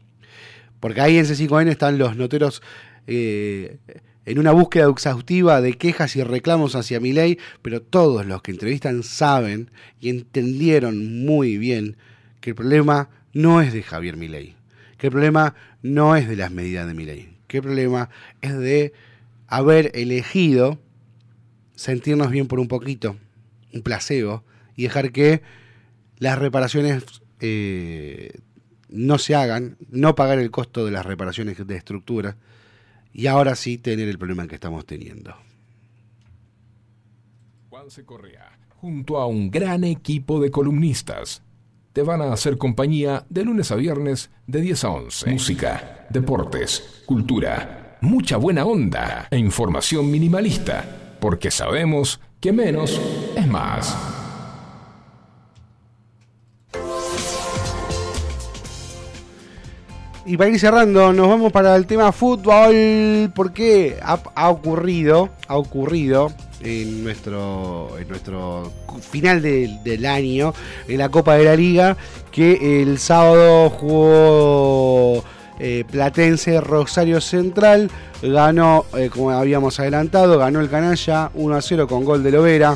Porque 0.80 1.02
ahí 1.02 1.18
en 1.18 1.26
C5N 1.26 1.68
están 1.68 1.98
los 1.98 2.16
noteros 2.16 2.64
eh, 3.06 3.78
en 4.26 4.40
una 4.40 4.54
búsqueda 4.54 4.90
exhaustiva 4.90 5.60
de 5.60 5.74
quejas 5.74 6.16
y 6.16 6.24
reclamos 6.24 6.76
hacia 6.76 7.02
mi 7.02 7.12
ley, 7.12 7.38
pero 7.62 7.82
todos 7.82 8.26
los 8.26 8.42
que 8.42 8.52
entrevistan 8.52 9.04
saben 9.04 9.70
y 10.00 10.10
entendieron 10.10 11.26
muy 11.26 11.58
bien 11.58 11.98
que 12.40 12.52
el 12.52 12.56
problema 12.56 13.10
no 13.34 13.62
es 13.62 13.74
de 13.74 13.84
Javier 13.84 14.16
Milei, 14.16 14.56
que 14.98 15.08
el 15.08 15.12
problema 15.12 15.54
no 15.84 16.16
es 16.16 16.30
de 16.30 16.38
las 16.38 16.52
medidas 16.52 16.88
de 16.88 16.94
Milei, 16.94 17.38
que 17.48 17.58
el 17.58 17.64
problema 17.64 18.10
es 18.42 18.58
de 18.58 18.94
haber 19.48 19.92
elegido 19.96 20.80
sentirnos 21.76 22.32
bien 22.32 22.48
por 22.48 22.62
un 22.62 22.70
poquito, 22.70 23.18
un 23.74 23.82
placebo, 23.82 24.46
y 24.78 24.84
dejar 24.84 25.12
que 25.12 25.42
las 26.20 26.40
reparaciones 26.40 27.04
eh, 27.40 28.40
no 28.90 29.18
se 29.18 29.36
hagan, 29.36 29.78
no 29.90 30.16
pagar 30.16 30.40
el 30.40 30.52
costo 30.52 30.86
de 30.86 30.92
las 30.92 31.06
reparaciones 31.06 31.66
de 31.66 31.76
estructura 31.76 32.38
y 33.14 33.28
ahora 33.28 33.56
sí 33.56 33.78
tener 33.78 34.08
el 34.10 34.18
problema 34.18 34.48
que 34.48 34.56
estamos 34.56 34.86
teniendo. 34.86 35.36
Juanse 37.70 38.06
Correa, 38.06 38.58
junto 38.70 39.18
a 39.18 39.26
un 39.26 39.52
gran 39.52 39.84
equipo 39.84 40.40
de 40.40 40.52
columnistas, 40.52 41.42
te 41.94 42.02
van 42.02 42.22
a 42.22 42.34
hacer 42.34 42.58
compañía 42.58 43.26
de 43.30 43.46
lunes 43.46 43.72
a 43.72 43.76
viernes 43.76 44.30
de 44.48 44.62
10 44.62 44.84
a 44.84 44.90
11. 44.90 45.32
Música, 45.32 46.08
deportes, 46.10 47.04
cultura, 47.06 47.98
mucha 48.02 48.38
buena 48.38 48.66
onda 48.66 49.28
e 49.32 49.38
información 49.38 50.12
minimalista, 50.12 51.18
porque 51.22 51.52
sabemos 51.52 52.20
que 52.42 52.52
menos 52.52 53.02
es 53.36 53.48
más. 53.48 54.15
Y 60.28 60.38
para 60.38 60.50
ir 60.50 60.60
cerrando, 60.60 61.14
nos 61.14 61.30
vamos 61.30 61.52
para 61.52 61.76
el 61.76 61.86
tema 61.86 62.12
fútbol, 62.12 63.32
porque 63.36 64.00
ha, 64.02 64.50
ocurrido, 64.50 65.30
ha 65.48 65.56
ocurrido 65.56 66.32
en 66.62 67.04
nuestro, 67.04 67.90
en 68.00 68.08
nuestro 68.08 68.72
final 69.02 69.44
del 69.44 70.06
año, 70.08 70.52
en 70.88 70.98
la 70.98 71.10
Copa 71.10 71.36
de 71.36 71.44
la 71.44 71.56
Liga, 71.56 71.96
que 72.32 72.82
el 72.82 72.98
sábado 72.98 73.70
jugó 73.70 75.24
eh, 75.60 75.84
Platense 75.92 76.60
Rosario 76.60 77.22
Central, 77.22 77.92
ganó, 78.24 78.86
eh, 78.98 79.12
como 79.14 79.30
habíamos 79.30 79.80
adelantado, 79.80 80.40
ganó 80.40 80.60
el 80.60 80.72
canalla 80.72 81.30
1 81.36 81.56
a 81.56 81.62
0 81.62 81.88
con 81.88 82.04
gol 82.04 82.24
de 82.24 82.32
Lovera. 82.32 82.76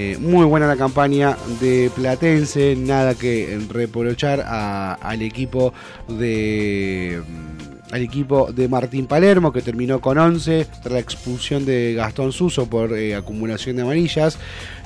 Eh, 0.00 0.16
muy 0.16 0.44
buena 0.44 0.68
la 0.68 0.76
campaña 0.76 1.36
de 1.60 1.90
Platense, 1.92 2.76
nada 2.76 3.16
que 3.16 3.58
reprochar 3.68 4.42
al 4.42 5.22
equipo 5.22 5.74
de 6.06 7.20
mm, 7.26 7.92
al 7.92 8.02
equipo 8.02 8.52
de 8.52 8.68
Martín 8.68 9.06
Palermo 9.06 9.50
que 9.52 9.60
terminó 9.60 10.00
con 10.00 10.16
11 10.16 10.68
tras 10.82 10.92
la 10.92 11.00
expulsión 11.00 11.64
de 11.64 11.94
Gastón 11.94 12.30
Suso 12.30 12.66
por 12.70 12.96
eh, 12.96 13.16
acumulación 13.16 13.74
de 13.74 13.82
amarillas. 13.82 14.38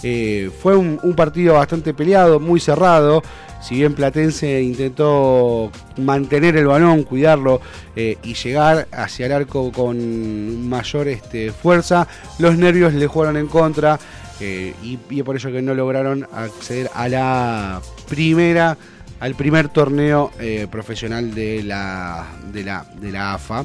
Eh, 0.02 0.50
fue 0.62 0.76
un, 0.76 0.98
partido 1.14 1.54
bastante 1.54 1.92
peleado, 1.92 2.40
muy 2.40 2.58
cerrado. 2.58 3.22
Si 3.60 3.74
bien 3.74 3.92
Platense 3.92 4.62
intentó 4.62 5.70
mantener 5.98 6.56
el 6.56 6.66
balón, 6.66 7.02
cuidarlo 7.02 7.60
y 7.94 8.34
llegar 8.34 8.88
hacia 8.90 9.26
el 9.26 9.32
arco 9.32 9.70
con 9.70 10.66
mayor 10.68 11.06
este, 11.08 11.52
fuerza, 11.52 12.08
los 12.38 12.56
nervios 12.56 12.94
le 12.94 13.06
jugaron 13.06 13.36
en 13.36 13.46
contra. 13.46 14.00
Y, 14.42 14.98
es 15.10 15.22
por 15.22 15.36
ello 15.36 15.52
que 15.52 15.62
no 15.62 15.74
lograron 15.74 16.26
acceder 16.32 16.90
a 16.94 17.08
la 17.08 17.80
primera 18.08 18.76
al 19.20 19.36
primer 19.36 19.68
torneo 19.68 20.32
eh, 20.40 20.66
profesional 20.68 21.32
de 21.32 21.62
la 21.62 22.26
de 22.52 22.64
la, 22.64 22.84
de 23.00 23.12
la 23.12 23.34
AFA 23.34 23.64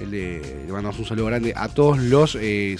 le, 0.00 0.66
le 0.66 0.72
mandamos 0.72 0.98
un 0.98 1.06
saludo 1.06 1.26
grande 1.26 1.54
a 1.56 1.68
todos 1.68 1.98
los 1.98 2.36
eh, 2.38 2.76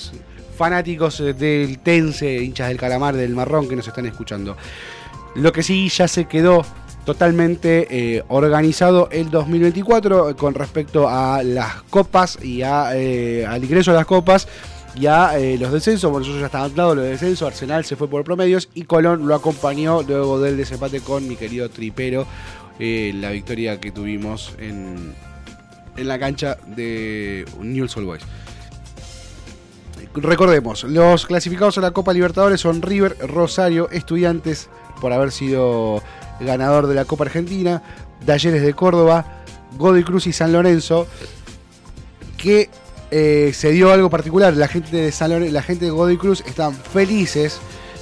fanáticos 0.56 1.20
eh, 1.20 1.32
del 1.32 1.78
Tense 1.78 2.36
hinchas 2.36 2.68
del 2.68 2.76
Calamar 2.76 3.16
del 3.16 3.34
Marrón 3.34 3.66
que 3.66 3.76
nos 3.76 3.88
están 3.88 4.04
escuchando. 4.04 4.58
Lo 5.36 5.52
que 5.52 5.62
sí 5.62 5.88
ya 5.88 6.06
se 6.06 6.26
quedó 6.26 6.66
totalmente 7.06 8.22
organizado 8.28 9.08
el 9.10 9.30
2024 9.30 10.36
con 10.36 10.52
respecto 10.52 11.08
a 11.08 11.42
las 11.42 11.82
copas 11.84 12.38
y 12.42 12.60
a, 12.60 12.88
al 12.88 13.64
ingreso 13.64 13.92
a 13.92 13.94
las 13.94 14.04
copas 14.04 14.46
y 14.98 15.06
a 15.06 15.38
eh, 15.38 15.56
los 15.58 15.72
descensos, 15.72 16.10
bueno, 16.10 16.26
eso 16.26 16.38
ya 16.38 16.46
estaba 16.46 16.68
claro 16.70 16.96
lo 16.96 17.02
de 17.02 17.10
descenso, 17.10 17.46
Arsenal 17.46 17.84
se 17.84 17.94
fue 17.94 18.08
por 18.08 18.24
promedios 18.24 18.68
y 18.74 18.82
Colón 18.82 19.26
lo 19.26 19.34
acompañó 19.34 20.02
luego 20.02 20.40
del 20.40 20.56
desempate 20.56 21.00
con 21.00 21.28
mi 21.28 21.36
querido 21.36 21.68
Tripero, 21.68 22.26
eh, 22.80 23.12
la 23.14 23.30
victoria 23.30 23.78
que 23.80 23.92
tuvimos 23.92 24.54
en, 24.58 25.14
en 25.96 26.08
la 26.08 26.18
cancha 26.18 26.56
de 26.66 27.44
Newell's 27.60 27.96
Old 27.96 28.06
Boys. 28.06 28.22
Recordemos, 30.14 30.82
los 30.84 31.26
clasificados 31.26 31.78
a 31.78 31.80
la 31.80 31.92
Copa 31.92 32.12
Libertadores 32.12 32.60
son 32.60 32.82
River, 32.82 33.16
Rosario, 33.20 33.88
Estudiantes, 33.90 34.68
por 35.00 35.12
haber 35.12 35.30
sido 35.30 36.02
ganador 36.40 36.88
de 36.88 36.94
la 36.94 37.04
Copa 37.04 37.24
Argentina, 37.24 37.82
Talleres 38.26 38.62
de 38.62 38.74
Córdoba, 38.74 39.44
Godoy 39.76 40.02
Cruz 40.02 40.26
y 40.26 40.32
San 40.32 40.52
Lorenzo. 40.52 41.06
que 42.36 42.70
eh, 43.10 43.52
se 43.54 43.70
dio 43.70 43.92
algo 43.92 44.10
particular. 44.10 44.54
La 44.56 44.68
gente 44.68 44.96
de 44.96 45.12
San 45.12 45.30
Lorenzo- 45.30 45.52
la 45.52 45.62
gente 45.62 45.84
de 45.86 45.90
Godoy 45.90 46.16
Cruz 46.16 46.42
están 46.46 46.74
felices 46.74 47.58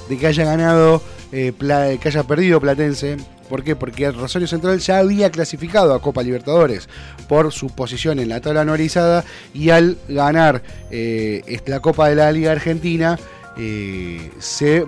de 0.09 0.17
que 0.17 0.27
haya 0.27 0.45
ganado, 0.45 1.01
eh, 1.31 1.53
que 2.01 2.07
haya 2.07 2.23
perdido 2.23 2.59
Platense. 2.61 3.17
¿Por 3.49 3.63
qué? 3.63 3.77
Porque 3.77 4.11
Rosario 4.11 4.47
Central 4.47 4.79
ya 4.79 4.97
había 4.99 5.29
clasificado 5.31 5.93
a 5.93 6.01
Copa 6.01 6.21
Libertadores 6.21 6.89
por 7.29 7.53
su 7.53 7.67
posición 7.69 8.19
en 8.19 8.27
la 8.27 8.41
tabla 8.41 8.61
anualizada 8.61 9.23
y 9.53 9.69
al 9.69 9.97
ganar 10.09 10.61
eh, 10.91 11.59
la 11.65 11.79
Copa 11.79 12.09
de 12.09 12.15
la 12.15 12.29
Liga 12.33 12.51
Argentina 12.51 13.17
eh, 13.59 14.31
se, 14.39 14.85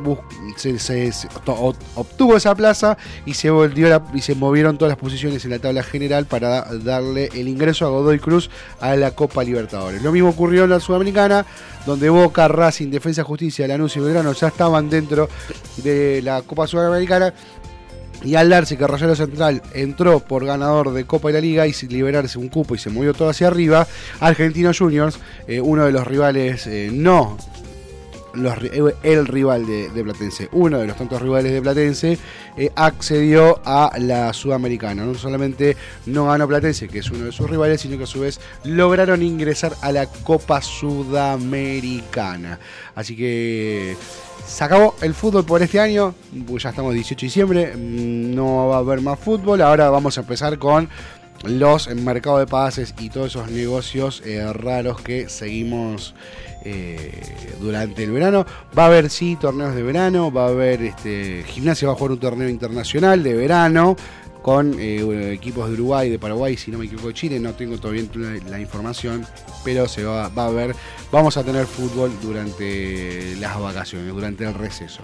obtuvo 1.96 2.38
esa 2.38 2.56
plaza 2.56 2.98
y 3.26 3.34
se 3.34 3.50
volvió 3.50 4.02
y 4.14 4.22
se 4.22 4.36
movieron 4.36 4.78
todas 4.78 4.92
las 4.92 4.98
posiciones 5.00 5.44
en 5.46 5.52
la 5.52 5.60
tabla 5.60 5.84
general 5.84 6.26
para 6.26 6.50
da- 6.50 6.68
darle 6.78 7.30
el 7.34 7.48
ingreso 7.48 7.86
a 7.86 7.90
Godoy 7.90 8.20
Cruz 8.20 8.50
a 8.80 8.96
la 8.96 9.12
Copa 9.12 9.44
Libertadores. 9.44 10.02
Lo 10.02 10.12
mismo 10.12 10.30
ocurrió 10.30 10.66
en 10.66 10.70
la 10.72 10.80
Sudamericana, 10.80 11.46
donde 11.86 12.10
Boca, 12.10 12.48
Racing, 12.48 12.90
Defensa 12.90 13.24
Justicia, 13.24 13.68
Lanús 13.68 13.96
y 13.98 14.00
Belgrano 14.00 14.34
ya 14.34 14.48
estaban 14.48 14.90
dentro 14.90 15.30
de 15.78 16.22
la 16.24 16.42
Copa 16.42 16.68
Sudamericana. 16.68 17.34
Y 18.22 18.36
al 18.36 18.50
darse 18.50 18.78
que 18.78 18.86
Rosario 18.86 19.16
Central 19.16 19.62
entró 19.74 20.20
por 20.20 20.44
ganador 20.46 20.92
de 20.92 21.06
Copa 21.06 21.30
y 21.30 21.34
la 21.34 21.40
Liga 21.40 21.66
y 21.68 21.74
liberarse 21.88 22.38
un 22.38 22.50
cupo 22.50 22.76
y 22.76 22.78
se 22.78 22.90
movió 22.90 23.14
todo 23.14 23.30
hacia 23.30 23.48
arriba, 23.48 23.88
Argentinos 24.20 24.78
Juniors, 24.78 25.18
eh, 25.48 25.62
uno 25.62 25.86
de 25.86 25.94
los 25.94 26.06
rivales 26.06 26.68
eh, 26.68 26.90
no 26.92 27.38
eh, 28.36 28.96
el 29.04 29.28
rival 29.28 29.66
de, 29.66 29.90
de 29.90 30.04
Platense, 30.04 30.50
uno 30.52 30.78
de 30.80 30.88
los 30.88 30.98
tantos 30.98 31.22
rivales 31.22 31.52
de 31.52 31.62
Platense, 31.62 32.18
eh, 32.58 32.72
accedió 32.76 33.62
a 33.66 33.92
la 34.00 34.34
Sudamericana. 34.34 35.06
No 35.06 35.16
solamente 35.16 35.78
no 36.06 36.26
ganó 36.26 36.48
Platense, 36.48 36.88
que 36.88 37.00
es 37.00 37.10
uno 37.12 37.26
de 37.26 37.32
sus 37.32 37.50
rivales, 37.50 37.82
sino 37.82 37.98
que 37.98 38.04
a 38.04 38.08
su 38.08 38.20
vez 38.22 38.40
lograron 38.64 39.24
ingresar 39.24 39.74
a 39.82 39.92
la 39.92 40.06
Copa 40.08 40.62
Sudamericana. 40.62 42.60
Así 42.96 43.16
que 43.16 43.98
se 44.46 44.64
acabó 44.64 44.96
el 45.02 45.14
fútbol 45.14 45.46
por 45.46 45.62
este 45.62 45.80
año, 45.80 46.16
pues 46.48 46.64
ya 46.64 46.70
estamos 46.70 46.94
18 46.94 47.20
de 47.20 47.26
diciembre, 47.26 47.76
mm, 47.76 48.36
no 48.36 48.68
va 48.68 48.78
a 48.78 48.80
haber 48.80 49.02
más 49.02 49.20
fútbol, 49.20 49.62
ahora 49.62 49.90
vamos 49.90 50.18
a 50.18 50.22
empezar 50.22 50.58
con 50.58 50.90
los 51.44 51.88
mercados 51.96 52.40
de 52.40 52.48
pases 52.48 52.94
y 53.00 53.10
todos 53.10 53.28
esos 53.28 53.50
negocios 53.50 54.22
eh, 54.26 54.52
raros 54.52 55.02
que 55.02 55.30
seguimos 55.30 56.14
eh, 56.64 57.56
durante 57.60 58.04
el 58.04 58.12
verano. 58.12 58.46
Va 58.78 58.84
a 58.84 58.88
haber 58.88 59.10
sí 59.10 59.38
torneos 59.40 59.76
de 59.76 59.84
verano, 59.84 60.32
va 60.32 60.46
a 60.46 60.50
haber 60.50 60.82
este 60.84 61.44
gimnasia 61.48 61.88
va 61.88 61.94
a 61.94 61.98
jugar 61.98 62.12
un 62.12 62.20
torneo 62.20 62.50
internacional 62.50 63.24
de 63.24 63.34
verano 63.34 63.96
con 64.42 64.80
eh, 64.80 65.34
equipos 65.34 65.68
de 65.68 65.74
Uruguay, 65.74 66.10
de 66.10 66.18
Paraguay, 66.18 66.56
si 66.56 66.72
no 66.72 66.78
me 66.78 66.86
equivoco 66.86 67.10
de 67.10 67.14
Chile, 67.14 67.40
no 67.40 67.54
tengo 67.54 67.78
todavía 67.78 68.04
la, 68.16 68.50
la 68.50 68.60
información, 68.60 69.26
pero 69.66 69.88
se 69.88 70.04
va, 70.04 70.30
va 70.30 70.48
a 70.48 70.50
ver, 70.50 70.76
vamos 71.12 71.36
a 71.36 71.44
tener 71.44 71.66
fútbol 71.66 72.12
durante 72.22 73.36
las 73.36 73.60
vacaciones, 73.60 74.14
durante 74.14 74.46
el 74.46 74.54
receso. 74.54 75.04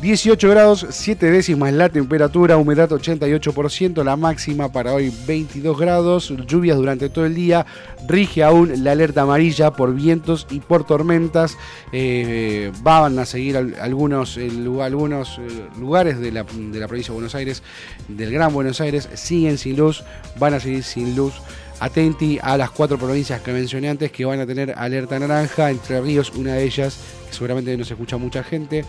18 0.00 0.48
grados, 0.48 0.86
7 0.90 1.28
décimas 1.28 1.72
la 1.72 1.88
temperatura, 1.88 2.56
humedad 2.56 2.88
88%, 2.88 4.04
la 4.04 4.14
máxima 4.16 4.70
para 4.70 4.92
hoy 4.94 5.12
22 5.26 5.76
grados, 5.76 6.32
lluvias 6.46 6.76
durante 6.76 7.08
todo 7.08 7.26
el 7.26 7.34
día, 7.34 7.66
rige 8.06 8.44
aún 8.44 8.84
la 8.84 8.92
alerta 8.92 9.22
amarilla 9.22 9.72
por 9.72 9.92
vientos 9.92 10.46
y 10.50 10.60
por 10.60 10.86
tormentas, 10.86 11.58
eh, 11.90 12.70
van 12.82 13.18
a 13.18 13.26
seguir 13.26 13.56
al- 13.56 13.74
algunos, 13.80 14.36
eh, 14.38 14.48
algunos 14.80 15.38
eh, 15.38 15.48
lugares 15.80 16.20
de 16.20 16.30
la, 16.30 16.44
de 16.44 16.78
la 16.78 16.86
provincia 16.86 17.10
de 17.10 17.14
Buenos 17.16 17.34
Aires, 17.34 17.64
del 18.06 18.30
Gran 18.30 18.52
Buenos 18.54 18.80
Aires, 18.80 19.08
siguen 19.14 19.58
sin 19.58 19.76
luz, 19.76 20.04
van 20.38 20.54
a 20.54 20.60
seguir 20.60 20.84
sin 20.84 21.16
luz. 21.16 21.34
Atenti 21.80 22.38
a 22.42 22.56
las 22.56 22.70
cuatro 22.70 22.98
provincias 22.98 23.40
que 23.40 23.52
mencioné 23.52 23.88
antes 23.88 24.10
que 24.10 24.24
van 24.24 24.40
a 24.40 24.46
tener 24.46 24.74
alerta 24.76 25.16
naranja, 25.18 25.70
Entre 25.70 26.00
Ríos, 26.00 26.32
una 26.34 26.54
de 26.54 26.64
ellas, 26.64 26.98
que 27.28 27.34
seguramente 27.34 27.76
no 27.76 27.84
se 27.84 27.94
escucha 27.94 28.16
mucha 28.16 28.42
gente. 28.42 28.84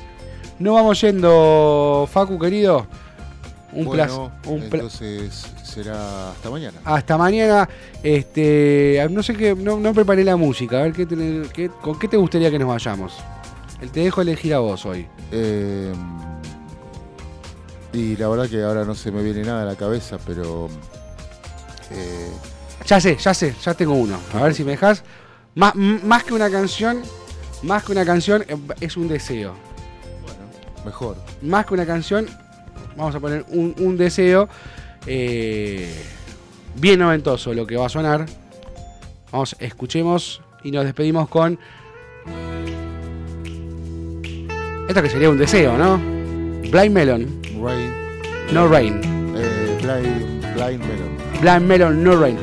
No 0.59 0.73
vamos 0.73 0.99
yendo, 1.01 2.07
Facu 2.11 2.37
querido. 2.37 2.85
Un 3.71 3.85
bueno, 3.85 4.31
placer. 4.43 4.63
Entonces 4.73 5.45
será 5.63 6.31
hasta 6.31 6.49
mañana. 6.49 6.79
Hasta 6.83 7.17
mañana. 7.17 7.69
Este, 8.01 9.05
no 9.11 9.21
sé 9.21 9.35
qué, 9.35 9.55
no, 9.55 9.79
no 9.79 9.93
preparé 9.93 10.23
la 10.23 10.35
música. 10.35 10.79
A 10.79 10.83
ver 10.83 10.93
qué, 10.93 11.05
tener- 11.05 11.47
qué- 11.49 11.69
con 11.69 11.97
qué 11.99 12.07
te 12.07 12.17
gustaría 12.17 12.49
que 12.49 12.57
nos 12.59 12.67
vayamos. 12.67 13.13
El 13.79 13.91
te 13.91 14.01
dejo 14.01 14.21
elegir 14.21 14.53
a 14.55 14.59
vos 14.59 14.85
hoy. 14.85 15.07
Eh, 15.31 15.93
y 17.93 18.15
la 18.17 18.27
verdad 18.27 18.49
que 18.49 18.61
ahora 18.63 18.83
no 18.85 18.95
se 18.95 19.11
me 19.11 19.21
viene 19.23 19.43
nada 19.43 19.61
a 19.61 19.65
la 19.65 19.75
cabeza, 19.75 20.17
pero 20.25 20.67
eh, 21.91 22.29
Ya 22.85 22.99
sé, 22.99 23.15
ya 23.17 23.33
sé, 23.33 23.53
ya 23.63 23.73
tengo 23.75 23.93
uno. 23.93 24.17
A 24.33 24.41
ver 24.43 24.53
si 24.55 24.63
me 24.63 24.71
dejas. 24.71 25.03
Más, 25.55 25.75
más 25.75 26.23
que 26.23 26.33
una 26.33 26.49
canción, 26.49 27.01
más 27.63 27.83
que 27.83 27.91
una 27.91 28.05
canción, 28.05 28.43
eh, 28.47 28.57
es 28.81 28.97
un 28.97 29.07
deseo. 29.07 29.53
Mejor. 30.85 31.15
Más 31.41 31.65
que 31.65 31.73
una 31.73 31.85
canción, 31.85 32.27
vamos 32.97 33.15
a 33.15 33.19
poner 33.19 33.45
un, 33.49 33.75
un 33.79 33.97
deseo. 33.97 34.47
eh, 35.05 35.87
bien 36.75 36.99
noventoso 36.99 37.53
lo 37.53 37.65
que 37.65 37.75
va 37.77 37.85
a 37.87 37.89
sonar. 37.89 38.25
Vamos, 39.31 39.55
escuchemos 39.59 40.41
y 40.63 40.71
nos 40.71 40.85
despedimos 40.85 41.27
con. 41.29 41.59
Esto 44.87 45.03
que 45.03 45.09
sería 45.09 45.29
un 45.29 45.37
deseo, 45.37 45.77
¿no? 45.77 45.97
Blind 46.71 46.91
Melon, 46.91 47.41
Rain, 47.61 47.93
no 48.51 48.67
rain. 48.67 48.99
eh, 49.35 49.77
blind, 49.81 50.55
blind 50.55 50.79
Melon. 50.83 51.41
Blind 51.41 51.61
Melon, 51.61 52.03
no 52.03 52.19
rain. 52.19 52.37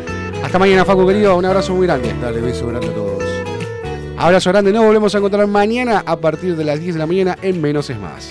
Hasta 0.44 0.58
mañana, 0.58 0.84
Facu 0.84 1.06
querido. 1.06 1.36
Un 1.36 1.44
abrazo 1.44 1.74
muy 1.74 1.86
grande. 1.86 2.14
Dale, 2.20 2.40
beso 2.40 2.68
grande 2.68 2.86
a 2.88 2.94
todos. 2.94 3.05
Abrazo 4.18 4.50
grande. 4.50 4.72
Nos 4.72 4.84
volvemos 4.84 5.14
a 5.14 5.18
encontrar 5.18 5.46
mañana 5.46 6.02
a 6.06 6.16
partir 6.16 6.56
de 6.56 6.64
las 6.64 6.80
10 6.80 6.94
de 6.94 6.98
la 6.98 7.06
mañana 7.06 7.38
en 7.42 7.60
Menos 7.60 7.90
es 7.90 7.98
Más. 7.98 8.30